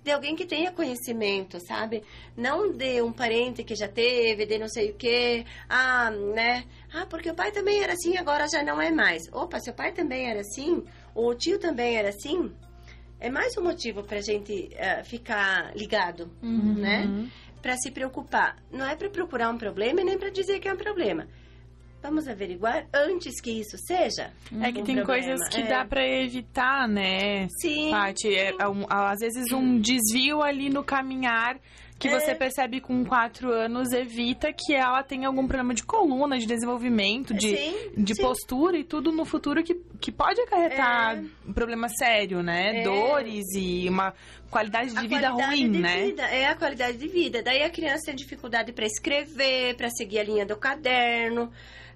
[0.03, 2.03] de alguém que tenha conhecimento, sabe?
[2.35, 5.45] Não de um parente que já teve, de não sei o quê.
[5.69, 6.65] Ah, né?
[6.93, 9.23] Ah, porque o pai também era assim, agora já não é mais.
[9.31, 10.83] Opa, seu pai também era assim,
[11.15, 12.51] ou o tio também era assim,
[13.19, 17.05] é mais um motivo pra gente eh, ficar ligado, né?
[17.61, 18.57] Pra se preocupar.
[18.69, 21.25] Não é pra procurar um problema e nem pra dizer que é um problema.
[22.03, 24.29] Vamos averiguar antes que isso seja.
[24.61, 25.05] É que um tem problema.
[25.05, 25.65] coisas que É.
[25.67, 27.47] dá pra evitar, né?
[27.61, 27.91] Sim.
[27.91, 31.57] Paty, é, é um- às vezes um desvio ali no caminhar
[31.97, 32.19] que É.
[32.19, 37.33] você percebe com quatro anos evita que ela tenha algum problema de coluna, de desenvolvimento,
[37.33, 38.21] de, Sim, de sim.
[38.21, 42.81] postura e tudo no futuro que, que pode acarretar um problema sério, né?
[42.81, 42.83] É.
[42.83, 44.13] Dores e uma
[44.51, 46.05] qualidade de a vida qualidade ruim, de né?
[46.07, 47.41] Vida, é a qualidade de vida.
[47.41, 51.49] Daí a criança tem dificuldade para escrever, para seguir a linha do caderno,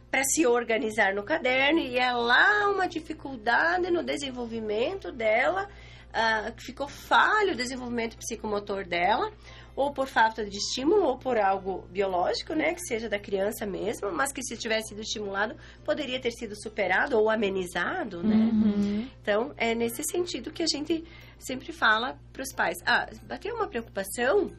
[0.10, 5.68] para se organizar no caderno e é lá uma dificuldade no desenvolvimento dela,
[6.14, 9.32] ah, ficou falho o desenvolvimento psicomotor dela,
[9.76, 14.12] ou por falta de estímulo, ou por algo biológico, né, que seja da criança mesmo,
[14.12, 15.56] mas que se tivesse sido estimulado,
[15.86, 18.36] poderia ter sido superado ou amenizado, né?
[18.36, 19.08] Uhum.
[19.22, 21.04] Então, é nesse sentido que a gente
[21.38, 24.52] sempre fala para os pais: ah, bateu uma preocupação,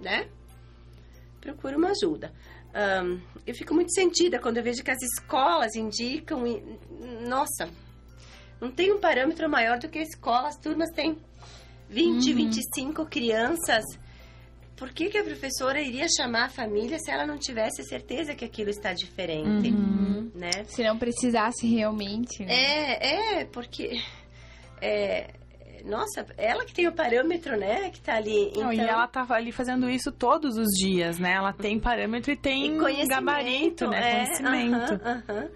[0.00, 0.26] né?
[1.42, 2.32] Procura uma ajuda.
[2.74, 6.46] Ahn, eu fico muito sentida quando eu vejo que as escolas indicam.
[6.46, 6.62] e-
[7.26, 7.68] nossa,
[8.60, 10.48] não tem um parâmetro maior do que a escola.
[10.48, 11.16] As turmas têm
[11.88, 13.84] 20, 25 crianças.
[14.76, 18.44] Por que, que a professora iria chamar a família se ela não tivesse certeza que
[18.44, 19.70] aquilo está diferente?
[20.34, 20.50] Né?
[20.66, 22.52] Se não precisasse realmente, né?
[22.54, 24.00] É, é, porque.
[24.80, 25.30] É,
[25.88, 27.90] nossa, ela que tem o parâmetro, né?
[27.90, 28.48] Que tá ali.
[28.50, 31.32] Então, Não, e ela tá ali fazendo isso todos os dias, né?
[31.32, 33.98] Ela tem parâmetro e tem e gabarito, né?
[33.98, 34.94] é, conhecimento.
[34.94, 35.48] aham, aham.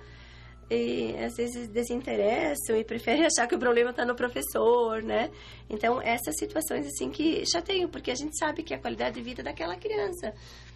[0.71, 5.31] E às vezes desinteressam e preferem achar que o problema está no professor, né?
[5.69, 9.43] Então, essas situações assim que chateiam, porque a gente sabe que a qualidade de vida
[9.43, 10.33] daquela criança,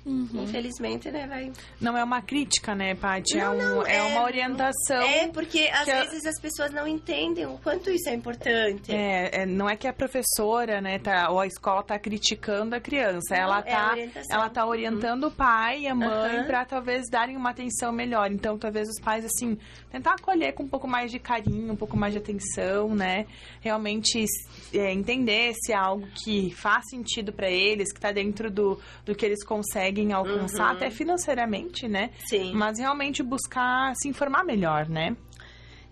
[0.06, 1.52] infelizmente, né, vai...
[1.80, 3.36] Não é uma crítica, né, Paty?
[3.38, 5.02] É, Não, um- não, é é- uma orientação.
[5.02, 8.92] É, porque às a- vezes as pessoas não entendem o quanto isso é importante.
[8.94, 12.80] É, é, não é que a professora, né, tá, ou a escola tá criticando a
[12.80, 13.34] criança.
[13.34, 16.44] Não, ela é a tá, ela tá orientando o pai e a mãe Aham.
[16.46, 18.30] pra talvez darem uma atenção melhor.
[18.30, 19.58] Então, talvez os pais, assim,
[19.90, 23.26] tentar acolher com um pouco mais de carinho, um pouco mais de atenção, né?
[23.60, 24.24] Realmente
[24.72, 29.14] é, entender se é algo que faz sentido pra eles, que tá dentro do, do
[29.14, 30.76] que eles conseguem alcançar, Uhum.
[30.76, 32.10] até financeiramente, né?
[32.28, 32.52] Sim.
[32.54, 35.16] Mas realmente buscar se informar melhor, né?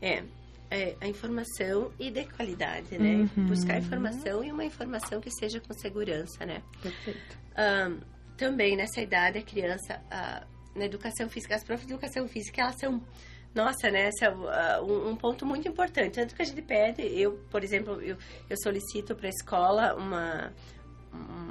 [0.00, 0.22] É,
[0.70, 3.28] é a informação e de qualidade, né?
[3.36, 3.46] Uhum.
[3.46, 6.62] Buscar informação e uma informação que seja com segurança, né?
[6.82, 7.38] Perfeito.
[7.56, 7.98] Ahn,
[8.36, 10.00] também nessa idade a criança
[10.74, 13.00] na educação física, as profs de educação física elas são
[13.54, 14.08] nossa, né?
[14.08, 16.14] Esse é ah, um, um ponto muito importante.
[16.14, 18.16] Tanto que a gente pede, eu, por exemplo, eu,
[18.50, 20.52] eu solicito para a escola uma,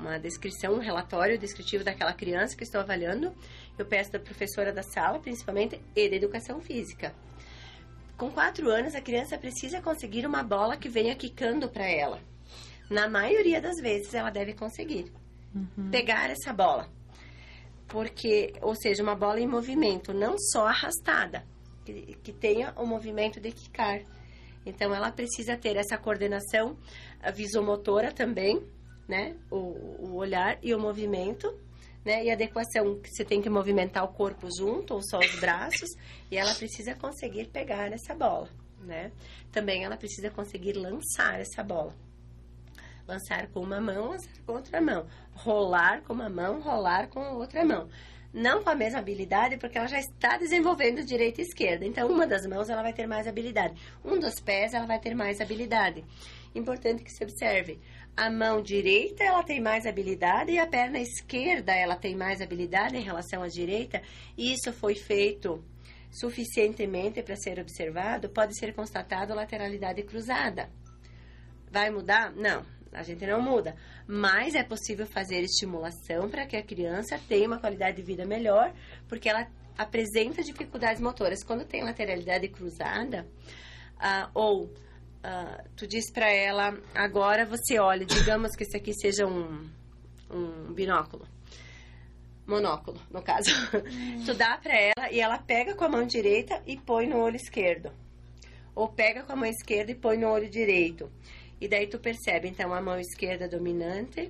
[0.04, 3.34] uma descrição, um relatório descritivo daquela criança que estou avaliando.
[3.78, 7.14] Eu peço da professora da sala, principalmente, e da educação física.
[8.18, 12.22] Com quatro anos, a criança precisa conseguir uma bola que venha quicando para ela.
[12.90, 15.12] Na maioria das vezes, ela deve conseguir
[15.90, 16.90] pegar essa bola.
[17.88, 21.46] Porque, ou seja, uma bola em movimento, não só arrastada,
[21.86, 24.02] que, que tenha o movimento de quicar.
[24.66, 26.78] Então, ela precisa ter essa coordenação
[27.34, 28.62] visomotora também,
[29.08, 29.36] né?
[29.52, 31.54] O, o olhar e o movimento,
[32.06, 32.24] né?
[32.24, 35.90] E adequação, que você tem que movimentar o corpo junto, ou só os braços,
[36.32, 38.50] e ela precisa conseguir pegar essa bola,
[38.80, 39.12] né?
[39.52, 41.94] Também ela precisa conseguir lançar essa bola
[43.08, 47.66] lançar com uma mão, lançar com outra mão, rolar com uma mão, rolar com outra
[47.66, 47.90] mão.
[48.34, 51.86] Não com a mesma habilidade, porque ela já está desenvolvendo direita e esquerda.
[51.86, 53.80] Então, uma das mãos ela vai ter mais habilidade.
[54.04, 56.04] Um dos pés ela vai ter mais habilidade.
[56.56, 57.80] Importante que se observe.
[58.16, 62.96] A mão direita ela tem mais habilidade e a perna esquerda ela tem mais habilidade
[62.96, 64.02] em relação à direita.
[64.38, 65.64] E isso foi feito
[66.12, 70.70] suficientemente para ser observado, pode ser constatado lateralidade cruzada.
[71.72, 72.32] Vai mudar?
[72.36, 73.76] Não, a gente não muda.
[74.08, 78.72] Mas é possível fazer estimulação para que a criança tenha uma qualidade de vida melhor,
[79.08, 81.44] porque ela apresenta dificuldades motoras.
[81.44, 83.28] Quando tem lateralidade cruzada,
[83.98, 84.72] ah, ou
[85.24, 89.70] ah, tu diz para ela, agora você olha, digamos que isso aqui seja um,
[90.30, 91.26] um binóculo.
[92.46, 93.50] Monóculo, no caso.
[94.26, 97.38] tu dá para ela e ela pega com a mão direita e põe no olho
[97.38, 97.90] esquerdo.
[98.76, 101.10] Ou pega com a mão esquerda e põe no olho direito.
[101.62, 104.30] E daí tu percebe, então, a mão esquerda dominante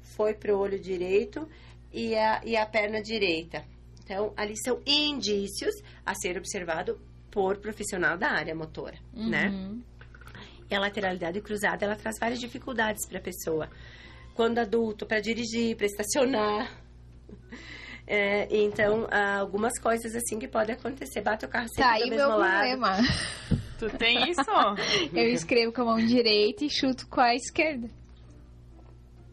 [0.00, 1.48] foi pro olho direito
[1.92, 3.64] e a, e a perna direita.
[4.02, 5.72] Então, ali são indícios
[6.04, 7.00] a ser observado
[7.30, 9.48] por profissional da área motora, né?
[9.48, 9.82] Uhum.
[9.91, 9.91] E
[10.76, 13.68] a lateralidade cruzada, ela traz várias dificuldades para a pessoa.
[14.34, 16.70] Quando adulto, para dirigir, para estacionar.
[18.04, 21.22] É, então, há algumas coisas assim que podem acontecer.
[21.22, 22.52] Bate o carro sempre Tá do aí mesmo meu lado.
[22.58, 22.96] problema.
[23.78, 24.42] Tu tem isso?
[25.14, 27.88] Eu escrevo com a mão direita e chuto com a esquerda.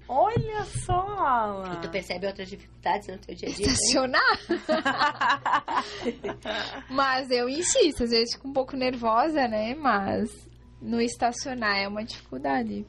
[0.08, 0.94] Olha só!
[1.02, 1.74] Ala.
[1.74, 3.66] E tu percebe outras dificuldades no teu dia a dia?
[3.66, 4.40] Estacionar.
[6.90, 9.76] Mas eu insisto, às vezes fico um pouco nervosa, né?
[9.76, 10.30] Mas
[10.82, 12.86] no estacionar é uma dificuldade.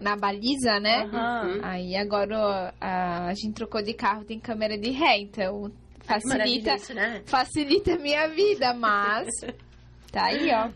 [0.00, 1.04] Na baliza, né?
[1.04, 1.60] Aham.
[1.62, 7.22] Aí agora a, a gente trocou de carro, tem câmera de ré, então facilita, né?
[7.24, 9.28] facilita a minha vida, mas
[10.12, 10.70] tá aí, ó.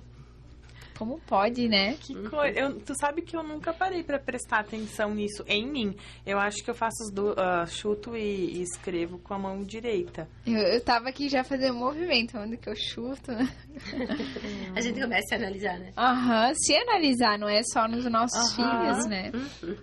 [1.00, 1.94] Como pode, né?
[1.98, 2.58] Que coisa.
[2.60, 5.96] Eu- tu sabe que eu nunca parei pra prestar atenção nisso em mim.
[6.26, 9.62] Eu acho que eu faço os do, ah, chuto e, e escrevo com a mão
[9.64, 10.28] direita.
[10.46, 13.32] Eu, eu tava aqui já fazendo movimento, onde que eu chuto.
[14.76, 15.90] A gente começa a analisar, né?
[15.96, 18.80] Aham, se analisar, não é só nos nossos Aham.
[18.82, 19.32] filhos, né?
[19.62, 19.76] Uhum.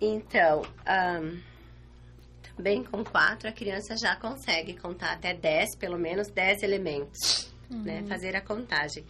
[0.00, 1.40] Então, um,
[2.54, 7.82] também com quatro, a criança já consegue contar até 10, pelo menos 10 elementos, uhum.
[7.82, 8.04] né?
[8.06, 9.04] Fazer a contagem.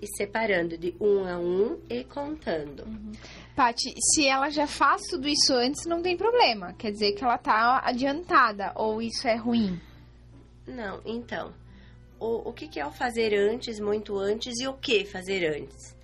[0.00, 2.84] E separando de um a um e contando.
[2.84, 3.12] Uhum.
[3.56, 6.74] Paty, se ela já faz tudo isso antes, não tem problema.
[6.74, 9.80] Quer dizer que ela tá adiantada, ou isso é ruim?
[10.66, 11.54] Não, então.
[12.18, 15.94] O, o que, que é o fazer antes, muito antes, e o que fazer antes?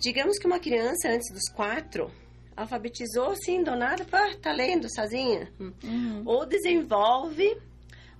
[0.00, 2.10] Digamos que uma criança antes dos quatro
[2.56, 5.50] alfabetizou assim, do nada, pá, tá lendo sozinha.
[5.58, 6.22] Uhum.
[6.26, 7.56] Ou desenvolve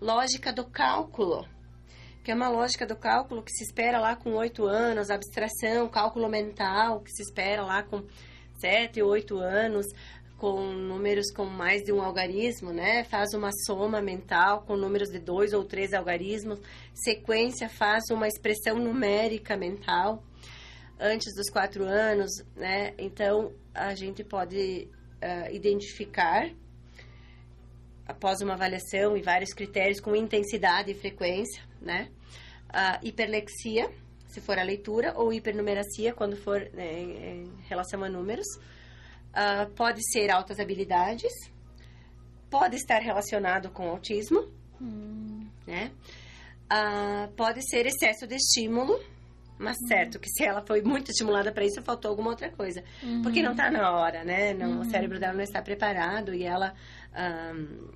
[0.01, 1.47] lógica do cálculo,
[2.29, 6.29] que é uma lógica do cálculo que se espera lá com oito anos, abstração, cálculo
[6.29, 8.05] mental, que se espera lá com
[8.61, 9.87] sete, oito anos,
[10.37, 13.03] com números com mais de um algarismo, né?
[13.05, 16.61] Faz uma soma mental com números de dois ou três algarismos,
[16.93, 20.23] sequência faz uma expressão numérica mental
[21.01, 22.93] antes dos quatro anos, né?
[22.99, 24.87] Então, a gente pode
[25.23, 26.47] uh, identificar,
[28.07, 32.11] após uma avaliação e vários critérios, com intensidade e frequência, né?
[32.69, 33.91] Uh, hiperlexia,
[34.27, 38.47] se for a leitura, ou hipernumeracia, quando for né, em relação a números.
[39.29, 41.33] Uh, pode ser altas habilidades,
[42.51, 44.49] pode estar relacionado com autismo,
[44.81, 45.47] hum.
[45.67, 45.93] né?
[46.71, 48.99] Uh, pode ser excesso de estímulo,
[49.59, 49.89] mas uhum.
[49.89, 52.83] certo que se ela foi muito estimulada para isso, faltou alguma outra coisa.
[53.03, 53.23] Uhum.
[53.23, 54.53] Porque não está na hora, né?
[54.55, 54.81] Não, uhum.
[54.81, 56.75] O cérebro dela não está preparado e ela
[57.55, 57.89] um,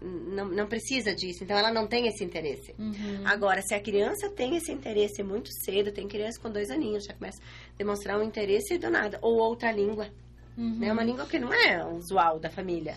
[0.00, 1.44] não, não precisa disso.
[1.44, 2.74] Então, ela não tem esse interesse.
[2.78, 3.22] Uhum.
[3.24, 7.14] Agora, se a criança tem esse interesse muito cedo, tem criança com dois aninhos, já
[7.14, 9.18] começa a demonstrar um interesse do nada.
[9.22, 10.08] Ou outra língua.
[10.56, 10.92] Né?
[10.92, 12.96] Uma língua que não é usual da família.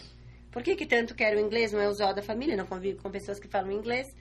[0.52, 1.72] Por que, que tanto quer o inglês?
[1.72, 4.14] Não é usual da família, não convive com pessoas que falam inglês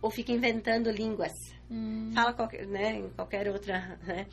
[0.00, 1.32] ou fica inventando línguas.
[1.70, 2.10] Hum.
[2.14, 4.26] Fala qualquer, né, em qualquer outra, né?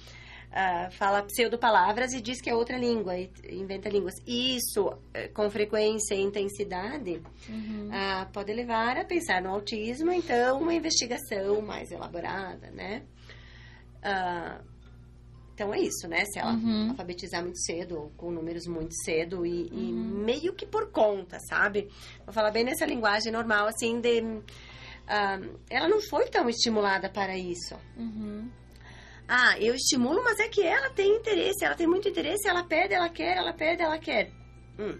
[0.53, 4.13] Uh, fala pseudo-palavras e diz que é outra língua, e inventa línguas.
[4.27, 7.89] Isso, eh, com frequência e intensidade, uhum.
[7.89, 13.01] uh, pode levar a pensar no autismo, então, uma investigação mais elaborada, né?
[13.97, 14.63] Uh,
[15.55, 16.23] então, é isso, né?
[16.25, 16.89] Se ela uhum.
[16.91, 19.79] alfabetizar muito cedo, com números muito cedo e, uhum.
[19.79, 21.89] e, meio que por conta, sabe?
[22.25, 24.21] Vou falar bem nessa linguagem normal, assim, de
[25.07, 25.39] ah,
[25.69, 27.75] ela não foi tão estimulada para isso.
[27.97, 28.49] Uhum.
[29.27, 32.93] Ah, eu estimulo, mas é que ela tem interesse, ela tem muito interesse, ela pede,
[32.93, 34.31] ela quer, ela pede, ela quer.
[34.77, 34.97] Hum.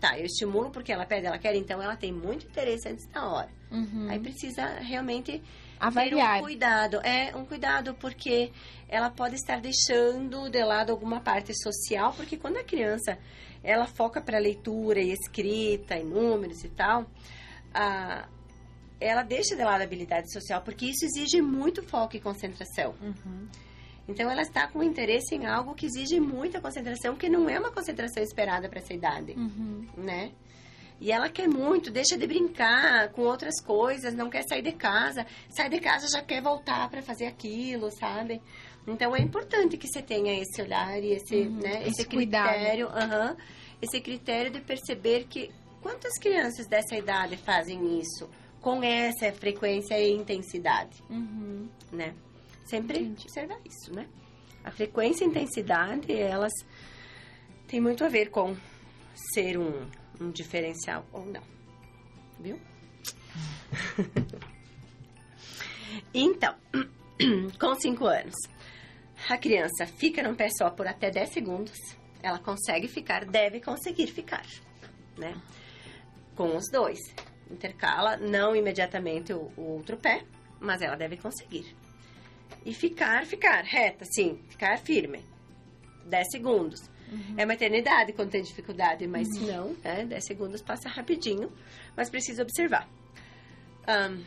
[0.00, 3.26] Tá, eu estimulo porque ela pede, ela quer, então ela tem muito interesse antes da
[3.26, 3.48] hora.
[3.70, 4.08] Uhum.
[4.08, 5.42] Aí precisa realmente
[5.80, 6.34] avaliar.
[6.34, 8.52] Ter um cuidado, é um cuidado porque
[8.88, 13.18] ela pode estar deixando de lado alguma parte social, porque quando a criança
[13.62, 17.04] ela foca para leitura e escrita e números e tal,
[17.74, 18.28] a,
[19.00, 22.94] ela deixa de lado a habilidade social, porque isso exige muito foco e concentração.
[23.00, 23.48] Uhum.
[24.08, 27.70] Então, ela está com interesse em algo que exige muita concentração, que não é uma
[27.70, 29.86] concentração esperada para essa idade, uhum.
[29.96, 30.32] né?
[31.00, 35.24] E ela quer muito, deixa de brincar com outras coisas, não quer sair de casa.
[35.48, 38.42] Sai de casa já quer voltar para fazer aquilo, sabe?
[38.86, 42.88] Então é importante que você tenha esse olhar e esse, uhum, né, esse, esse critério,
[42.88, 43.36] uhum,
[43.80, 48.28] esse critério de perceber que quantas crianças dessa idade fazem isso?
[48.60, 51.68] Com essa frequência e intensidade, uhum.
[51.92, 52.14] né?
[52.64, 53.22] Sempre Entendi.
[53.22, 54.06] observar isso, né?
[54.64, 56.52] A frequência e intensidade, elas
[57.66, 58.56] têm muito a ver com
[59.32, 59.88] ser um,
[60.20, 61.42] um diferencial ou não,
[62.38, 62.58] viu?
[66.12, 66.54] então,
[67.58, 68.34] com 5 anos,
[69.28, 71.78] a criança fica num pé só por até 10 segundos.
[72.22, 74.44] Ela consegue ficar, deve conseguir ficar,
[75.16, 75.40] né?
[76.34, 76.98] Com os dois
[77.50, 80.24] intercala, não imediatamente o, o outro pé,
[80.60, 81.74] mas ela deve conseguir.
[82.64, 85.24] E ficar, ficar reta, sim, ficar firme.
[86.06, 86.80] 10 segundos.
[87.10, 87.34] Uhum.
[87.36, 89.34] É uma eternidade quando tem dificuldade, mas uhum.
[89.34, 91.52] se não, é, 10 segundos passa rapidinho,
[91.96, 92.88] mas precisa observar.
[93.88, 94.22] Um,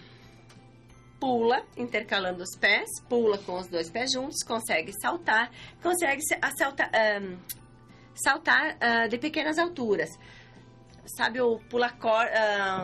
[1.19, 6.21] pula, intercalando os pés, pula com os dois pés juntos, consegue saltar, consegue
[6.57, 6.89] saltar,
[7.21, 7.37] um,
[8.15, 10.09] saltar uh, de pequenas alturas
[11.15, 12.31] sabe o pular corda,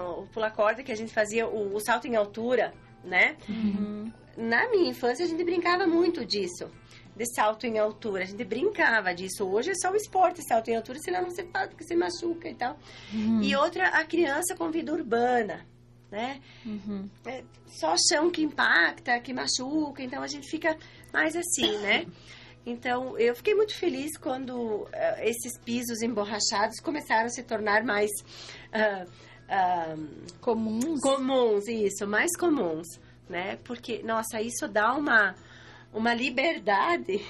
[0.02, 2.74] uh, o pular corda que a gente fazia, o, o salto em altura,
[3.04, 3.38] né?
[3.48, 4.12] Uhum.
[4.38, 6.70] Na minha infância a gente brincava muito disso,
[7.16, 8.24] de salto em altura.
[8.24, 9.46] A gente brincava disso.
[9.46, 12.48] Hoje é só o esporte, salto em altura, senão não se faz porque se machuca
[12.48, 12.78] e tal.
[13.14, 13.42] Uhum.
[13.42, 15.66] E outra, a criança com vida urbana,
[16.12, 16.40] né?
[16.66, 17.10] Uhum.
[17.26, 20.78] É só chão que impacta, que machuca, então a gente fica
[21.12, 22.06] mais assim, né?
[22.68, 24.90] Então, eu fiquei muito feliz quando uh,
[25.22, 28.12] esses pisos emborrachados começaram a se tornar mais
[28.74, 30.08] uh, uh,
[30.42, 31.00] comuns.
[31.00, 32.86] Comuns, isso, mais comuns,
[33.30, 33.58] né?
[33.64, 35.34] Porque, nossa, isso dá uma,
[35.94, 37.26] uma liberdade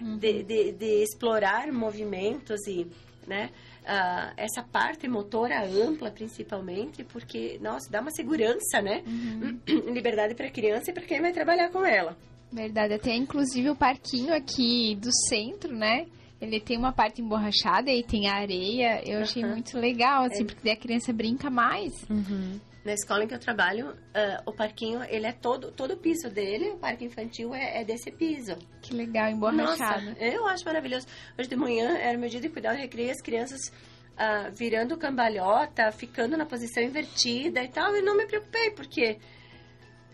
[0.00, 0.18] uhum.
[0.18, 2.84] de, de, de, explorar movimentos e,
[3.24, 3.50] né?
[3.82, 9.04] uh, essa parte motora ampla, principalmente, porque, nossa, dá uma segurança, né?
[9.06, 9.60] Uhum.
[9.94, 12.16] Liberdade para a criança e para quem vai trabalhar com ela.
[12.52, 16.06] Verdade, até inclusive o parquinho aqui do centro, né?
[16.40, 19.00] Ele tem uma parte emborrachada e tem areia.
[19.06, 19.22] Eu uhum.
[19.22, 20.44] achei muito legal, assim, é.
[20.44, 21.92] porque daí a criança brinca mais.
[22.10, 22.60] Uhum.
[22.84, 26.28] Na escola em que eu trabalho, uh, o parquinho, ele é todo, todo o piso
[26.28, 28.56] dele, o parque infantil é, é desse piso.
[28.82, 30.06] Que legal, emborrachado.
[30.06, 31.06] Nossa, eu acho maravilhoso.
[31.38, 35.92] Hoje de manhã era meu dia de cuidar do recreio, as crianças uh, virando cambalhota,
[35.92, 39.16] ficando na posição invertida e tal, e não me preocupei, porque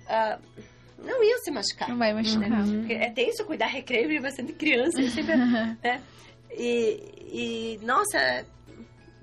[0.05, 0.62] uh,
[0.98, 1.88] não iam se machucar.
[1.88, 2.50] Não vai machucar.
[2.50, 2.78] Né?
[2.78, 6.02] Porque é tenso cuidar recreio e bastante criança, sempre, né?
[6.50, 8.44] E, e, nossa,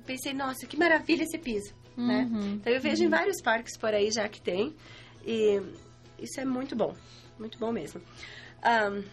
[0.05, 2.27] pensei, nossa, que maravilha esse piso, né?
[2.31, 2.41] uhum.
[2.41, 2.47] né?
[2.53, 3.07] Então eu vejo uhum.
[3.07, 4.75] em vários parques por aí já que tem.
[5.25, 5.61] E
[6.19, 6.95] isso é muito bom,
[7.37, 8.01] muito bom mesmo.
[8.63, 9.03] Um,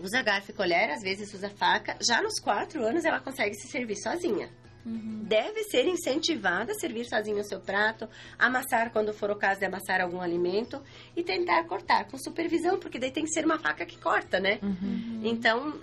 [0.00, 1.96] usa garfo e colher, às vezes usa faca.
[2.06, 4.50] Já nos quatro anos ela consegue se servir sozinha.
[4.84, 5.24] Uhum.
[5.24, 8.08] Deve ser incentivada a servir sozinho o seu prato,
[8.38, 10.80] amassar quando for o caso de amassar algum alimento
[11.16, 14.58] e tentar cortar com supervisão, porque daí tem que ser uma faca que corta, né?
[14.62, 15.20] Uhum.
[15.24, 15.74] Então,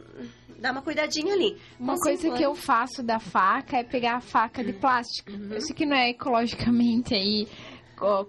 [0.59, 1.57] dá uma cuidadinha ali.
[1.79, 5.31] Uma coisa que eu faço da faca é pegar a faca de plástico.
[5.31, 5.53] Uhum.
[5.53, 7.47] Eu sei que não é ecologicamente aí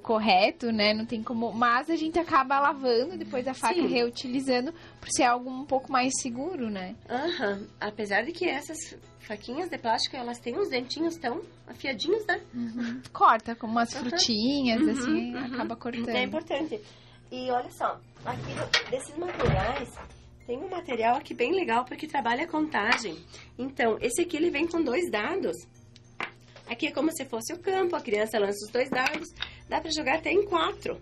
[0.03, 0.93] correto, né?
[0.93, 1.53] Não tem como.
[1.53, 3.86] Mas a gente acaba lavando depois a faca Sim.
[3.86, 6.94] reutilizando por ser algo um pouco mais seguro, né?
[7.09, 7.59] Aham.
[7.59, 7.66] Uhum.
[7.81, 12.40] Apesar de que essas faquinhas de plástico, elas têm uns dentinhos tão afiadinhos, né?
[12.55, 13.01] Uhum.
[13.12, 14.90] Corta, como umas frutinhas, uhum.
[14.90, 15.55] assim, uhum.
[15.55, 16.09] acaba cortando.
[16.09, 16.81] É importante.
[17.31, 19.89] E olha só, aqui desses materiais,
[20.47, 23.16] tem um material aqui bem legal porque trabalha a contagem.
[23.59, 25.57] Então, esse aqui ele vem com dois dados.
[26.68, 29.28] Aqui é como se fosse o campo, a criança lança os dois dados,
[29.68, 31.01] dá para jogar até em quatro,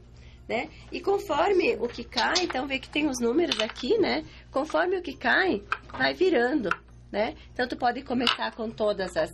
[0.48, 0.68] né?
[0.90, 4.24] E conforme o que cai, então vê que tem os números aqui, né?
[4.50, 5.62] Conforme o que cai,
[5.92, 6.70] vai virando,
[7.12, 7.34] né?
[7.52, 9.30] Então tu pode começar com todas as,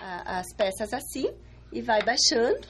[0.00, 1.32] a, as peças assim
[1.72, 2.66] e vai baixando,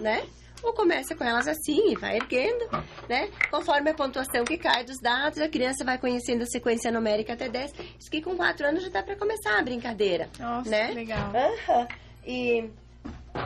[0.00, 0.24] né?
[0.62, 2.66] Ou começa com elas assim e vai erguendo,
[3.08, 3.28] né?
[3.50, 7.48] Conforme a pontuação que cai dos dados, a criança vai conhecendo a sequência numérica até
[7.48, 7.72] 10.
[8.00, 10.30] Isso que com 4 anos já dá para começar a brincadeira.
[10.38, 10.88] Nossa, né?
[10.88, 11.28] que legal.
[11.28, 12.03] Uhum.
[12.26, 12.70] E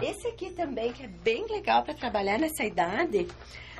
[0.03, 3.27] esse aqui também, que é bem legal para trabalhar nessa idade,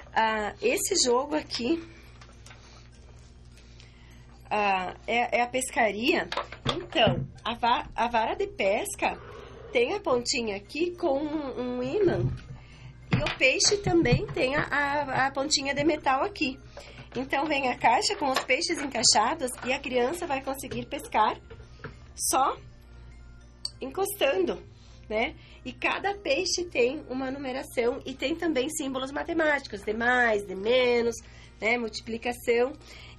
[0.09, 1.81] uh, esse jogo aqui
[4.47, 6.29] uh, é, é, a pescaria.
[6.75, 9.19] Então, a, va a, vara de pesca
[9.73, 12.21] tem a pontinha aqui com um, um imã.
[13.13, 16.59] E o peixe também tem a, a, a pontinha de metal aqui.
[17.17, 21.39] Então, vem a caixa com os peixes encaixados e a criança vai conseguir pescar
[22.15, 22.57] só
[23.81, 24.61] encostando
[25.09, 25.35] né?
[25.65, 31.17] E cada peixe tem uma numeração e tem também símbolos matemáticos, de mais, de menos,
[31.61, 31.79] né?
[31.79, 32.73] Multiplicação.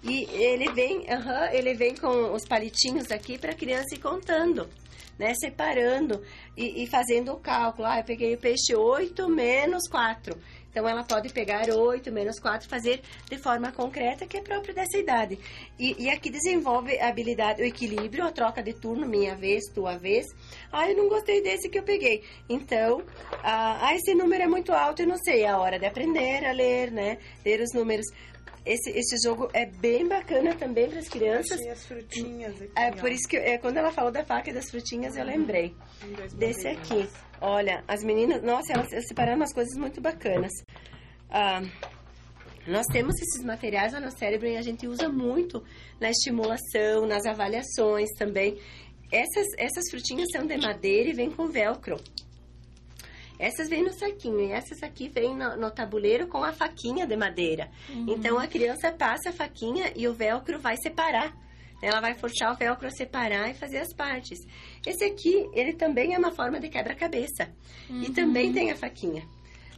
[0.03, 4.69] E ele vem, uhum, ele vem com os palitinhos aqui para a criança ir contando,
[5.17, 5.33] né?
[5.33, 6.23] Separando
[6.55, 7.87] e, e, fazendo o cálculo.
[7.87, 10.37] Ah, eu peguei o peixe 8 menos 4.
[10.69, 14.97] Então, ela pode pegar 8 menos 4 fazer de forma concreta, que é próprio dessa
[14.97, 15.39] idade.
[15.77, 19.97] E, e, aqui desenvolve a habilidade, o equilíbrio, a troca de turno, minha vez, tua
[19.97, 20.25] vez.
[20.71, 22.23] Ah, eu não gostei desse que eu peguei.
[22.47, 23.03] Então,
[23.43, 25.43] ah, ah esse número é muito alto, eu não sei.
[25.43, 27.17] É a hora de aprender a ler, né?
[27.43, 28.05] Ler os números.
[28.65, 31.60] Esse, esse jogo é bem bacana também para as crianças.
[31.60, 32.72] as frutinhas aqui.
[32.76, 35.76] É, por isso que é, quando ela falou da faca e das frutinhas, eu lembrei
[36.36, 37.10] desse aqui.
[37.41, 40.52] Olha, as meninas, nossa, elas separaram umas coisas muito bacanas.
[41.30, 41.61] Ah,
[42.68, 45.64] nós temos esses materiais lá no cérebro e a gente usa muito
[45.99, 48.60] na estimulação, nas avaliações também.
[49.11, 51.98] Essas, essas frutinhas são de madeira e vêm com velcro.
[53.39, 57.15] Essas vêm no saquinho e essas aqui vêm no, no tabuleiro com a faquinha de
[57.15, 57.71] madeira.
[57.89, 58.05] Uhum.
[58.09, 61.33] Então a criança passa a faquinha e o velcro vai separar.
[61.81, 64.39] Ela vai forçar o velcro a separar e fazer as partes.
[64.85, 67.49] Esse aqui, ele também é uma forma de quebra-cabeça.
[67.89, 68.03] Uhum.
[68.03, 69.23] E também tem a faquinha.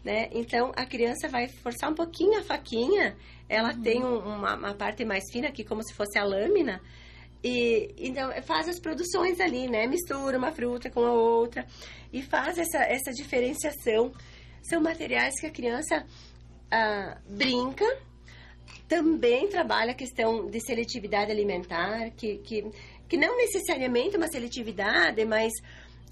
[0.04, 0.30] Né?
[0.32, 3.16] Então, a criança vai forçar um pouquinho a faquinha.
[3.48, 3.82] Ela uhum.
[3.82, 6.82] tem um, uma, uma, parte mais fina aqui, como se fosse a lâmina.
[7.44, 9.88] E então faz as produções ali, né?
[9.88, 11.66] Mistura uma fruta com a outra
[12.14, 14.12] e faz essa, essa diferenciação.
[14.62, 16.06] São materiais que a criança
[16.70, 17.86] ah, brinca,
[18.88, 22.64] também trabalha a questão de seletividade alimentar, que, que,
[23.08, 25.52] que não necessariamente uma seletividade, mas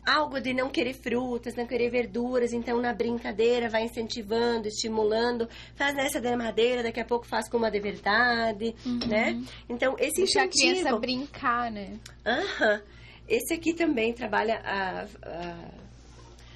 [0.06, 5.96] algo de não querer frutas, não querer verduras, então na brincadeira vai incentivando, estimulando, faz
[5.96, 9.00] nessa de madeira, daqui a pouco faz com uma de verdade, uhum.
[9.08, 9.42] né?
[9.68, 10.72] Então esse Deixar incentivo...
[10.72, 12.00] a criança brincar, né?
[12.26, 12.74] Aham.
[12.74, 13.00] Uhum.
[13.28, 15.56] Esse aqui também trabalha a, a,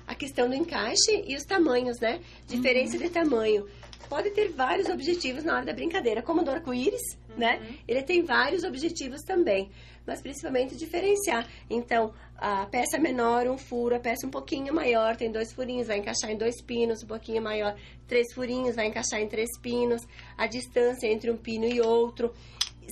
[0.08, 2.20] a, questão do encaixe e os tamanhos, né?
[2.48, 3.04] Diferença uhum.
[3.04, 3.68] de tamanho.
[4.10, 7.62] pode ter vários objetivos na hora da brincadeira, como do arco-íris, né?
[7.88, 9.70] Ele tem vários objetivos também,
[10.06, 11.48] mas principalmente diferenciar.
[11.70, 15.98] Então, a peça menor, um furo, a peça um pouquinho maior, tem dois furinhos, vai
[15.98, 17.76] encaixar em dois pinos, um pouquinho maior,
[18.08, 20.02] três furinhos, vai encaixar em três pinos,
[20.38, 22.34] a distância entre um pino e outro.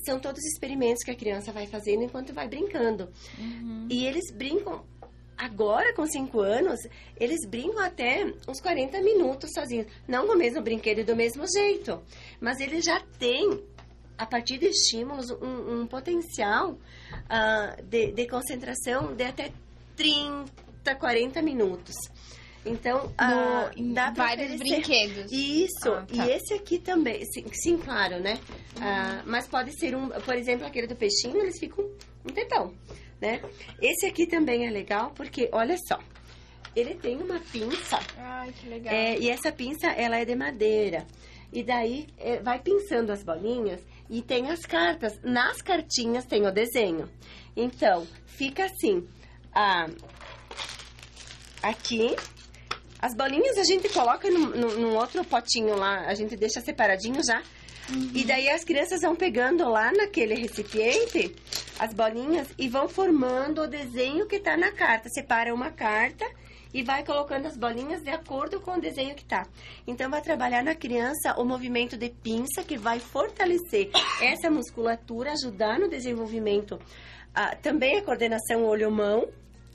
[0.06, 3.10] São todos experimentos que a criança vai fazendo enquanto vai brincando.
[3.90, 4.86] E eles brincam
[5.42, 6.80] Agora, com 5 anos,
[7.20, 9.88] eles brincam até uns 40 minutos sozinhos.
[10.08, 12.00] Não com o mesmo brinquedo e do mesmo jeito.
[12.40, 13.60] Mas eles já têm,
[14.22, 16.78] a partir de estímulos, um, um potencial
[17.28, 19.52] ah, de, de concentração de até
[19.96, 21.96] 30, 40 minutos.
[22.64, 25.32] Então, ah, No- dá vários oferecer- brinquedos.
[25.32, 26.26] Isso, Ah, tá.
[26.28, 28.40] e esse aqui também, sim, sim, claro, né?
[28.80, 31.84] Ah, mas pode ser um, por exemplo, aquele do peixinho, eles ficam
[32.24, 32.72] um tempão,
[33.20, 33.42] né?
[33.82, 35.98] Esse aqui também é legal porque, olha só,
[36.76, 38.94] ele tem uma pinça, Ai, que legal.
[38.94, 41.08] é, e essa pinça, ela é de madeira.
[41.52, 43.82] E daí, é, vai pinçando as bolinhas
[44.12, 45.18] e tem as cartas.
[45.24, 47.10] Nas cartinhas tem o desenho.
[47.56, 49.08] Então, fica assim,
[49.54, 49.88] ah,
[51.64, 52.16] aqui...
[53.04, 57.42] As bolinhas a gente coloca num, num- outro potinho lá, a gente deixa separadinho já.
[58.14, 61.36] E daí as crianças vão pegando lá naquele recipiente
[61.80, 65.10] as bolinhas e vão formando o desenho que tá na carta.
[65.10, 66.24] Separa uma carta
[66.74, 69.46] e vai colocando as bolinhas de acordo com o desenho que tá.
[69.86, 73.90] Então vai trabalhar na criança o movimento de pinça que vai fortalecer
[74.22, 76.80] essa musculatura, ajudar no desenvolvimento.
[77.34, 79.28] Ah, também a coordenação olho-mão,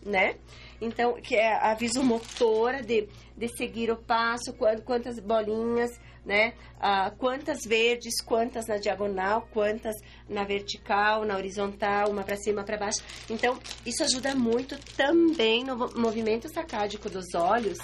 [0.05, 0.37] né?
[0.81, 5.91] Então, que é a visomotora de, de seguir o passo, quan- quantas bolinhas,
[6.27, 6.53] né?
[6.81, 9.95] Ah, quantas verdes, quantas na diagonal, quantas
[10.29, 13.01] na vertical, na horizontal, uma para cima, para baixo.
[13.31, 17.79] Então, isso ajuda muito também no movimento sacádico dos olhos,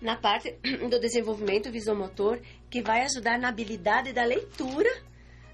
[0.00, 0.52] na parte
[0.88, 2.38] do desenvolvimento visomotor,
[2.70, 4.90] que vai ajudar na habilidade da leitura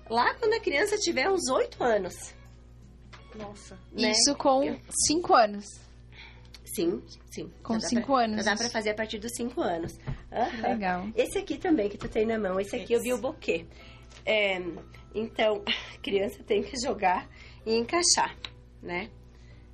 [0.08, 2.14] lá quando a criança tiver uns 8 anos.
[3.34, 3.78] Nossa.
[3.92, 4.10] né?
[4.12, 5.64] Isso com 5 anos.
[6.74, 7.50] Sim, sim.
[7.62, 9.98] Com Já dá cinco pra- anos, Já dá pra fazer a partir dos 5 anos.
[10.62, 11.09] Legal.
[11.16, 13.66] Esse aqui também que tu tem na mão, esse aqui eu vi o buquê.
[14.26, 14.60] É,
[15.14, 15.62] então,
[15.94, 17.28] a criança tem que jogar
[17.64, 18.36] e encaixar,
[18.82, 19.09] né?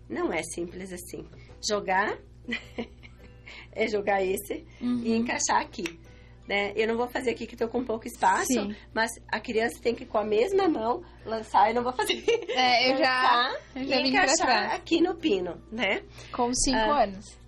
[0.09, 1.27] Não é simples assim.
[1.67, 2.17] Jogar
[3.73, 5.01] é jogar esse Uhum.
[5.05, 5.99] e encaixar aqui.
[6.47, 6.75] Né?
[6.77, 8.77] Eu não vou fazer aqui que tô com pouco espaço, Sim.
[8.93, 12.23] mas a criança tem que com a mesma mão lançar, eu não vou fazer.
[12.51, 16.03] É, eu já, eu já e encaixar aqui no pino, né?
[16.31, 17.39] Com 5 Ah, anos.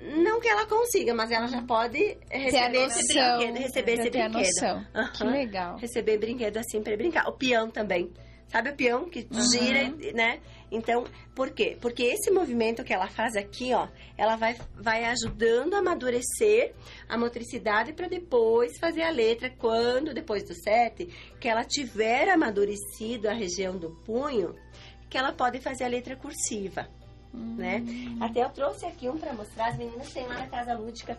[0.00, 4.32] Não que ela consiga, mas ela já pode receber esse brinquedo, receber esse brinquedo.
[4.32, 4.86] noção.
[5.12, 5.76] Que legal.
[5.76, 7.28] Receber brinquedo assim para brincar.
[7.28, 8.12] O peão também.
[8.46, 10.40] Sabe o peão que gira, né?
[10.70, 11.04] Então,
[11.34, 11.76] por quê?
[11.80, 16.74] Porque esse movimento que ela faz aqui, ó, ela vai, vai ajudando a amadurecer
[17.08, 21.06] a motricidade para depois fazer a letra quando, depois do sete,
[21.38, 24.54] que ela tiver amadurecido a região do punho,
[25.10, 26.88] que ela pode fazer a letra cursiva
[27.32, 27.82] né?
[28.20, 29.68] Até eu trouxe aqui um para mostrar.
[29.68, 31.16] As meninas têm lá na casa lúdica.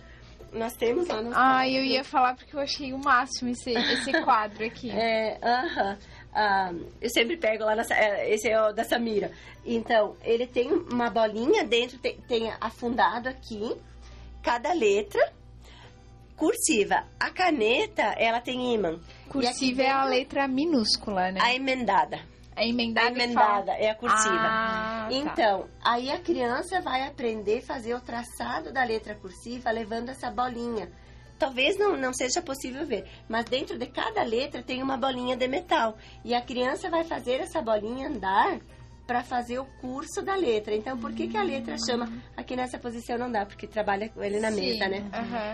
[0.51, 1.31] Nós temos lá no.
[1.35, 4.89] Ah, eu ia falar porque eu achei o máximo esse, esse quadro aqui.
[4.89, 5.97] É, aham.
[6.33, 6.71] Ah,
[7.01, 9.31] eu sempre pego lá, na, Sa- é, esse é o da Samira.
[9.65, 13.75] Então, ele tem uma bolinha dentro, tem, tem afundado aqui,
[14.41, 15.31] cada letra,
[16.35, 17.03] cursiva.
[17.19, 18.99] A caneta, ela tem imã.
[19.29, 21.39] Cursiva é a letra minúscula, né?
[21.43, 22.19] A emendada.
[22.59, 23.07] A emendada.
[23.07, 24.35] A emendada é a cursiva.
[24.35, 25.15] Ah, tá.
[25.15, 30.29] Então, aí a criança vai aprender a fazer o traçado da letra cursiva levando essa
[30.29, 30.91] bolinha.
[31.37, 35.47] Talvez não, não seja possível ver, mas dentro de cada letra tem uma bolinha de
[35.47, 35.97] metal.
[36.25, 38.59] E a criança vai fazer essa bolinha andar
[39.07, 40.75] para fazer o curso da letra.
[40.75, 42.11] Então, por que, que a letra chama.
[42.35, 45.09] Aqui nessa posição não dá, porque trabalha com ele na Sim, mesa, né?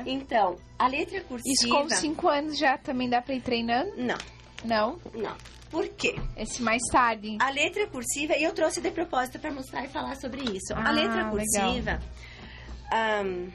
[0.08, 1.54] Então, a letra cursiva.
[1.54, 3.92] Isso com 5 anos já também dá pra ir treinando?
[3.96, 4.18] Não,
[4.66, 5.00] Não?
[5.14, 5.38] não.
[5.76, 6.16] Por quê?
[6.38, 7.38] Esse mais tarde.
[7.42, 10.74] A letra cursiva, e eu trouxe de propósito para mostrar e falar sobre isso.
[10.74, 12.02] Ah, a letra cursiva,
[12.94, 13.50] ahn,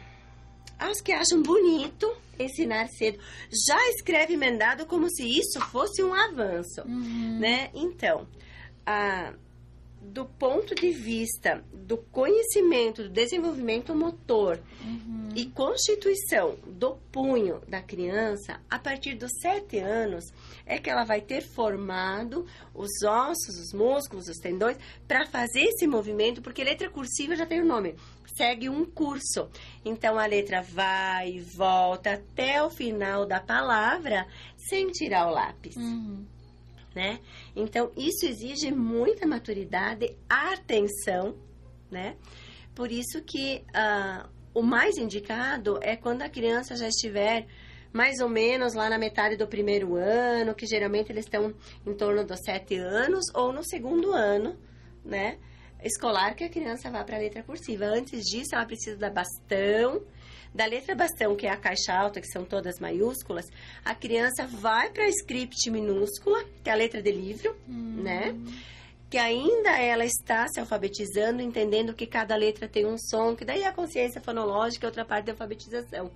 [0.79, 3.19] aos que acham bonito ensinar cedo,
[3.67, 7.39] já escreve emendado como se isso fosse um avanço, Uhum.
[7.39, 7.71] né?
[7.75, 8.27] Então,
[8.85, 9.33] ah,
[10.03, 15.29] do ponto de vista do conhecimento, do desenvolvimento motor Uhum.
[15.35, 20.25] e constituição do punho da criança, a partir dos sete anos,
[20.71, 25.87] é que ela vai ter formado os ossos, os músculos, os tendões, para fazer esse
[25.87, 27.97] movimento, porque letra cursiva já tem o nome,
[28.37, 29.51] segue um curso.
[29.85, 34.27] Então a letra vai e volta até o final da palavra
[34.57, 36.25] sem tirar o lápis Uhum.
[36.95, 37.19] né?
[37.55, 41.37] Então, isso exige muita maturidade, atenção,
[41.91, 42.17] né?
[42.75, 47.47] Por isso que ah, o mais indicado é quando a criança já estiver
[47.93, 51.55] mais ou menos lá na metade do primeiro ano, que geralmente eles estão
[51.87, 54.57] em torno dos sete anos, ou no segundo ano,
[55.05, 55.39] né?
[55.83, 57.87] Escolar que a criança vá para a letra cursiva.
[57.87, 60.03] Antes disso, ela precisa da bastão.
[60.55, 63.47] Da letra bastão, que é a caixa alta, que são todas maiúsculas,
[63.85, 68.03] a criança vai para a script minúscula, que é a letra de livro, hum.
[68.03, 68.35] né?
[69.11, 73.65] que ainda ela está se alfabetizando, entendendo que cada letra tem um som, que daí
[73.65, 76.13] a consciência fonológica é outra parte da alfabetização.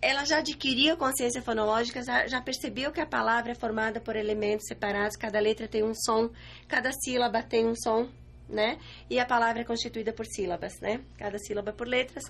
[0.00, 4.14] Ela já adquiriu a consciência fonológica, já, já percebeu que a palavra é formada por
[4.14, 6.30] elementos separados, cada letra tem um som,
[6.68, 8.08] cada sílaba tem um som,
[8.48, 8.78] né?
[9.10, 11.00] E a palavra é constituída por sílabas, né?
[11.16, 12.24] Cada sílaba por letras,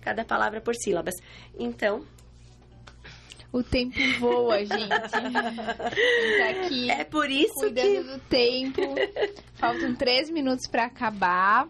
[0.00, 1.14] cada palavra por sílabas.
[1.58, 2.06] Então,
[3.52, 4.88] o tempo voa, gente.
[4.88, 8.02] tá aqui é por isso cuidando que...
[8.02, 8.82] do tempo.
[9.54, 11.68] Faltam três minutos para acabar.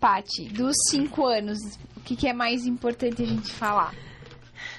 [0.00, 1.58] Pati, dos cinco anos,
[1.96, 3.94] o que, que é mais importante a gente falar?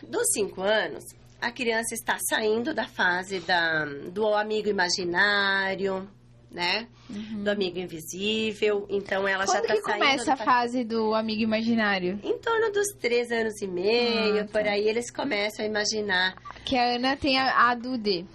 [0.09, 1.03] Dos cinco anos,
[1.41, 6.07] a criança está saindo da fase da, do amigo imaginário,
[6.51, 6.87] né?
[7.09, 7.43] Uhum.
[7.43, 8.85] Do amigo invisível.
[8.89, 10.05] Então ela Quando já está saindo.
[10.05, 12.19] começa a fase do amigo imaginário?
[12.23, 14.51] Em torno dos três anos e meio, ah, tá.
[14.59, 16.35] por aí eles começam a imaginar.
[16.63, 18.25] Que a Ana tem a, a Dude.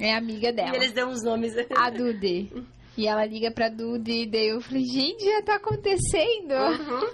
[0.00, 0.72] É amiga dela.
[0.72, 1.52] E eles dão os nomes.
[1.76, 2.50] A Dude.
[2.98, 6.52] E ela liga pra Duda e daí eu falei, gente, já tá acontecendo.
[6.52, 7.08] Uhum.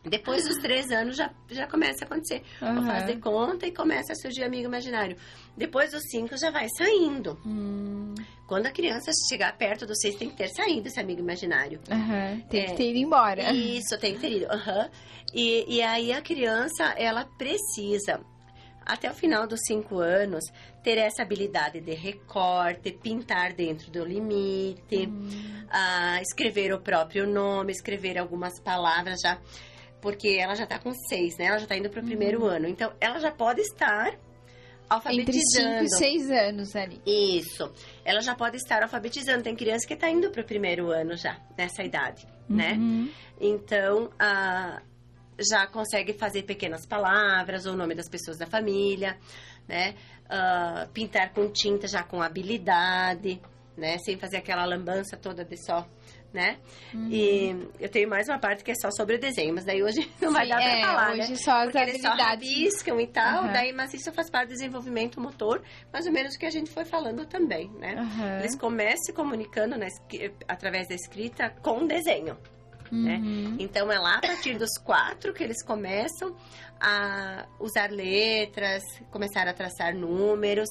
[0.08, 2.42] Depois dos três anos já, já começa a acontecer.
[2.62, 2.86] Uhum.
[2.86, 5.18] Faz de conta e começa a surgir amigo imaginário.
[5.54, 7.38] Depois dos cinco já vai saindo.
[7.44, 8.14] Hum.
[8.46, 11.78] Quando a criança chegar perto dos seis, tem que ter saído esse amigo imaginário.
[11.90, 12.40] Uhum.
[12.48, 13.52] Tem é, que ter ido embora.
[13.52, 14.46] Isso, tem que ter ido.
[15.34, 18.18] E, e aí a criança, ela precisa
[18.86, 20.44] até o final dos cinco anos,
[20.82, 25.28] ter essa habilidade de recorte, pintar dentro do limite, uhum.
[25.66, 29.38] uh, escrever o próprio nome, escrever algumas palavras já,
[30.00, 31.46] porque ela já está com seis, né?
[31.46, 32.08] Ela já está indo para o uhum.
[32.08, 32.66] primeiro ano.
[32.66, 34.18] Então, ela já pode estar
[34.88, 35.68] alfabetizando.
[35.68, 37.00] Entre 5 e 6 anos ali.
[37.06, 37.72] Isso.
[38.04, 39.42] Ela já pode estar alfabetizando.
[39.42, 42.72] Tem criança que está indo para o primeiro ano já, nessa idade, né?
[42.72, 43.04] uhum.
[43.04, 43.10] né?
[43.40, 44.91] Então, uh,
[45.38, 49.18] já consegue fazer pequenas palavras ou o nome das pessoas da família,
[49.68, 49.94] né?
[50.26, 53.40] Uh, pintar com tinta já com habilidade,
[53.76, 53.98] né?
[53.98, 55.86] Sem fazer aquela lambança toda de só,
[56.32, 56.58] né?
[56.94, 57.08] Uhum.
[57.10, 60.10] E eu tenho mais uma parte que é só sobre o desenho, mas daí hoje
[60.20, 61.36] não vai dar pra é, falar, hoje né?
[61.36, 62.48] só as Porque habilidades.
[62.50, 63.52] eles só e tal, uhum.
[63.52, 66.70] daí, mas isso faz parte do desenvolvimento motor, mais ou menos o que a gente
[66.70, 67.94] foi falando também, né?
[67.96, 68.38] Uhum.
[68.40, 69.88] Eles começam se comunicando né,
[70.46, 72.36] através da escrita com desenho,
[72.92, 73.16] né?
[73.16, 73.56] Uhum.
[73.58, 76.36] Então é lá a partir dos quatro que eles começam
[76.80, 80.68] a usar letras, começar a traçar números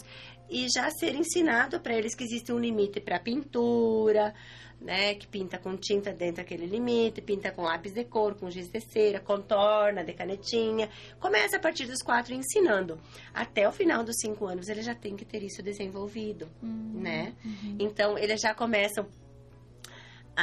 [0.50, 4.34] e já ser ensinado para eles que existe um limite para pintura,
[4.82, 8.68] né, que pinta com tinta dentro daquele limite, pinta com lápis de cor, com giz
[8.68, 10.90] de cera, contorna de canetinha.
[11.20, 13.00] Começa a partir dos quatro ensinando.
[13.34, 17.00] Até o final dos cinco anos, ele já tem que ter isso desenvolvido, uhum.
[17.00, 17.34] né?
[17.46, 17.78] Uhum.
[17.80, 19.08] Então, eles já começam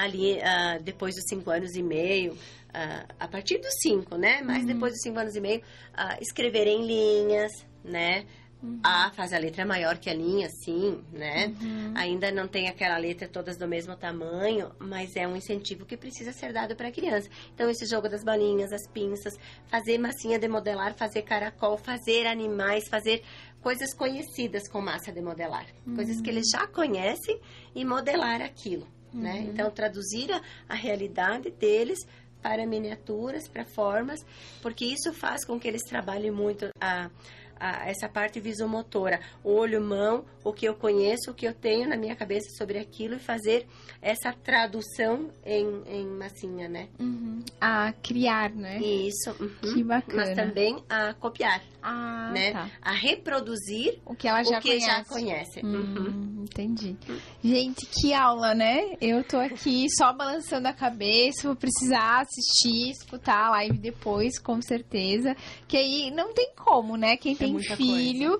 [0.02, 4.40] ali uh, depois dos cinco anos e meio, uh, a partir dos cinco, né?
[4.42, 4.66] Mas uhum.
[4.66, 7.52] depois dos cinco anos e meio, uh, escrever em linhas,
[7.84, 8.24] né?
[8.62, 8.80] Uhum.
[8.82, 11.54] A faz a letra maior que a linha, sim, né?
[11.60, 11.92] Uhum.
[11.94, 16.32] Ainda não tem aquela letra todas do mesmo tamanho, mas é um incentivo que precisa
[16.32, 17.28] ser dado para a criança.
[17.54, 19.34] Então, esse jogo das bolinhas, as pinças,
[19.68, 23.22] fazer massinha de modelar, fazer caracol, fazer animais, fazer
[23.60, 25.66] coisas conhecidas com massa de modelar.
[25.94, 27.40] Coisas que eles já conhecem
[27.74, 29.40] e modelar aquilo né?
[29.40, 29.50] Uhum.
[29.50, 31.98] Então, traduzir a, a realidade deles
[32.40, 34.20] para miniaturas, para formas,
[34.62, 37.10] porque isso faz com que eles trabalhem muito a
[37.58, 41.96] a, essa parte visomotora, olho, mão, o que eu conheço, o que eu tenho na
[41.96, 43.66] minha cabeça sobre aquilo e fazer
[44.00, 46.88] essa tradução em, em massinha, né?
[46.98, 47.42] Uhum.
[47.60, 48.78] A criar, né?
[48.78, 49.30] Isso.
[49.40, 49.74] Uhum.
[49.74, 50.24] Que bacana.
[50.24, 51.62] Mas também a copiar.
[51.82, 52.52] Ah, né?
[52.52, 52.70] Tá.
[52.82, 54.86] A reproduzir o que ela já o que conhece.
[54.86, 55.60] já conhece.
[55.64, 56.44] Hum, uhum.
[56.44, 56.96] Entendi.
[57.42, 58.96] Gente, que aula, né?
[59.00, 64.60] Eu tô aqui só balançando a cabeça, vou precisar assistir, escutar a live depois, com
[64.60, 65.36] certeza.
[65.66, 67.16] Que aí não tem como, né?
[67.16, 68.38] Quem tem tem filho,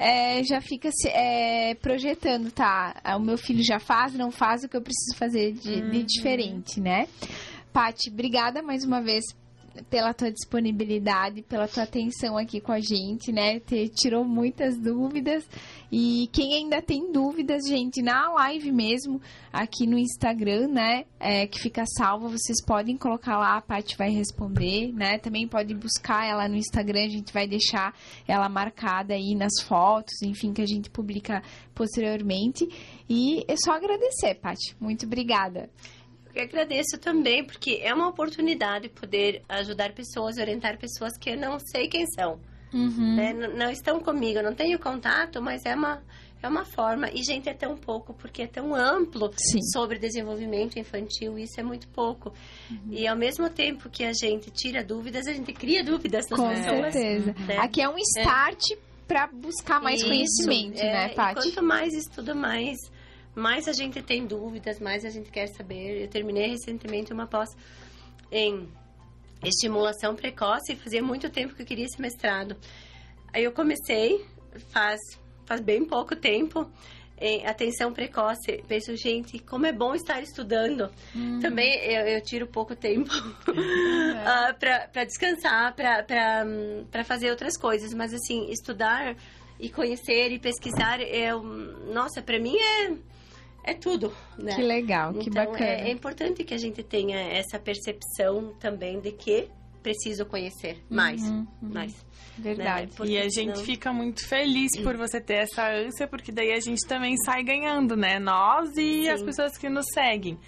[0.00, 2.94] é, já fica se, é, projetando, tá?
[3.16, 5.90] O meu filho já faz, não faz o que eu preciso fazer de, uhum.
[5.90, 7.06] de diferente, né?
[7.70, 9.22] Pati, obrigada mais uma vez
[9.88, 13.60] pela tua disponibilidade, pela tua atenção aqui com a gente, né?
[13.60, 15.46] Te tirou muitas dúvidas.
[15.92, 19.20] E quem ainda tem dúvidas, gente, na live mesmo,
[19.52, 21.04] aqui no Instagram, né?
[21.18, 25.18] É, que fica salva, vocês podem colocar lá, a Paty vai responder, né?
[25.18, 27.94] Também pode buscar ela no Instagram, a gente vai deixar
[28.26, 31.42] ela marcada aí nas fotos, enfim, que a gente publica
[31.74, 32.68] posteriormente.
[33.08, 34.76] E é só agradecer, Paty.
[34.80, 35.68] Muito obrigada.
[36.34, 41.58] Eu agradeço também, porque é uma oportunidade poder ajudar pessoas, orientar pessoas que eu não
[41.58, 42.38] sei quem são,
[42.72, 43.16] Uhum.
[43.16, 43.32] né?
[43.32, 46.00] Não estão comigo, não tenho contato, mas é uma,
[46.42, 47.10] é uma forma.
[47.12, 49.60] E, gente, é tão pouco, porque é tão amplo Sim.
[49.72, 52.32] sobre desenvolvimento infantil, isso é muito pouco.
[52.70, 52.92] Uhum.
[52.92, 56.48] E ao mesmo tempo que a gente tira dúvidas, a gente cria dúvidas nas Com
[56.48, 56.92] pessoas.
[56.92, 57.34] certeza.
[57.46, 57.56] né?
[57.58, 58.62] Aqui é um start
[59.08, 61.34] pra buscar mais Isso, conhecimento, é, né, Paty?
[61.42, 62.76] quanto mais estuda, mais,
[63.34, 66.02] mais a gente tem dúvidas, mais a gente quer saber.
[66.02, 67.48] Eu terminei recentemente uma pós
[68.30, 68.68] em
[69.42, 72.56] estimulação precoce e fazia muito tempo que eu queria esse mestrado.
[73.32, 74.24] Aí eu comecei,
[74.70, 75.00] faz,
[75.46, 76.70] faz bem pouco tempo,
[77.20, 78.64] em atenção precoce.
[78.66, 80.90] Penso, gente, como é bom estar estudando.
[81.40, 83.10] Também eu, eu tiro pouco tempo
[84.24, 87.92] ah, para descansar, para fazer outras coisas.
[87.92, 89.14] Mas, assim, estudar
[89.58, 91.30] e conhecer e pesquisar, é,
[91.92, 92.94] nossa, para mim é,
[93.64, 94.54] é tudo, né?
[94.54, 95.64] Que legal, que então, bacana.
[95.70, 99.48] É, é importante que a gente tenha essa percepção também de que
[99.82, 102.04] preciso conhecer mais, Uhum, mais.
[102.38, 102.90] Verdade.
[103.00, 103.06] né?
[103.06, 106.60] E a gente senão- fica muito feliz por você ter essa ânsia, porque daí a
[106.60, 108.18] gente também sai ganhando, né?
[108.18, 109.08] Nós e Sim.
[109.08, 110.38] as pessoas que nos seguem.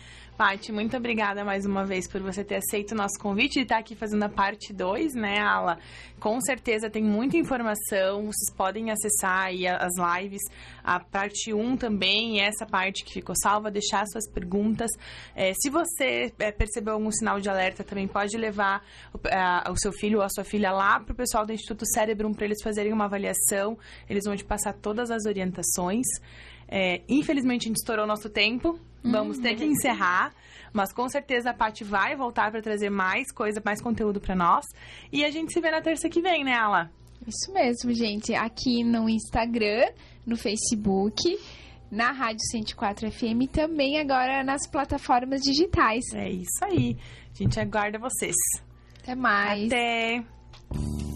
[0.43, 3.79] Paty, muito obrigada mais uma vez por você ter aceito o nosso convite e estar
[3.79, 5.79] aqui fazendo a parte 2, né, Ala?
[6.19, 10.41] Com certeza tem muita informação, vocês podem acessar aí as lives,
[10.83, 14.91] a parte 1 também, e essa parte que ficou salva, deixar suas perguntas.
[15.33, 18.83] É, se você é, percebeu algum sinal de alerta, também pode levar
[19.15, 21.87] o, a- o seu filho ou a sua filha lá para o pessoal do Instituto
[21.87, 23.79] Cérebrum para eles fazerem uma avaliação.
[24.11, 26.07] Eles vão te passar todas as orientações.
[26.67, 28.77] É, infelizmente, a gente estourou nosso tempo.
[29.03, 30.33] Vamos ter que encerrar.
[30.73, 34.65] Mas com certeza a Paty vai voltar para trazer mais coisa, mais conteúdo para nós.
[35.13, 36.91] E a gente se vê na terça que vem, né, Ala?
[37.27, 38.35] Isso mesmo, gente.
[38.35, 39.91] Aqui no Instagram,
[40.27, 41.39] no Facebook,
[41.91, 46.05] na Rádio 104 FM e também agora nas plataformas digitais.
[46.15, 46.97] É isso aí.
[47.33, 48.35] A gente aguarda vocês.
[49.03, 49.67] Até mais.
[49.67, 50.25] Até!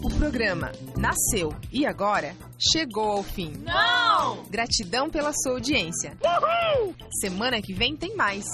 [0.03, 3.53] O programa Nasceu e Agora chegou ao fim.
[3.63, 4.43] Não!
[4.49, 6.17] Gratidão pela sua audiência.
[7.19, 8.45] Semana que vem tem mais.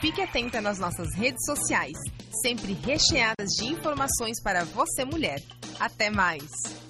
[0.00, 1.96] Fique atenta nas nossas redes sociais,
[2.42, 5.42] sempre recheadas de informações para você mulher.
[5.80, 6.85] Até mais!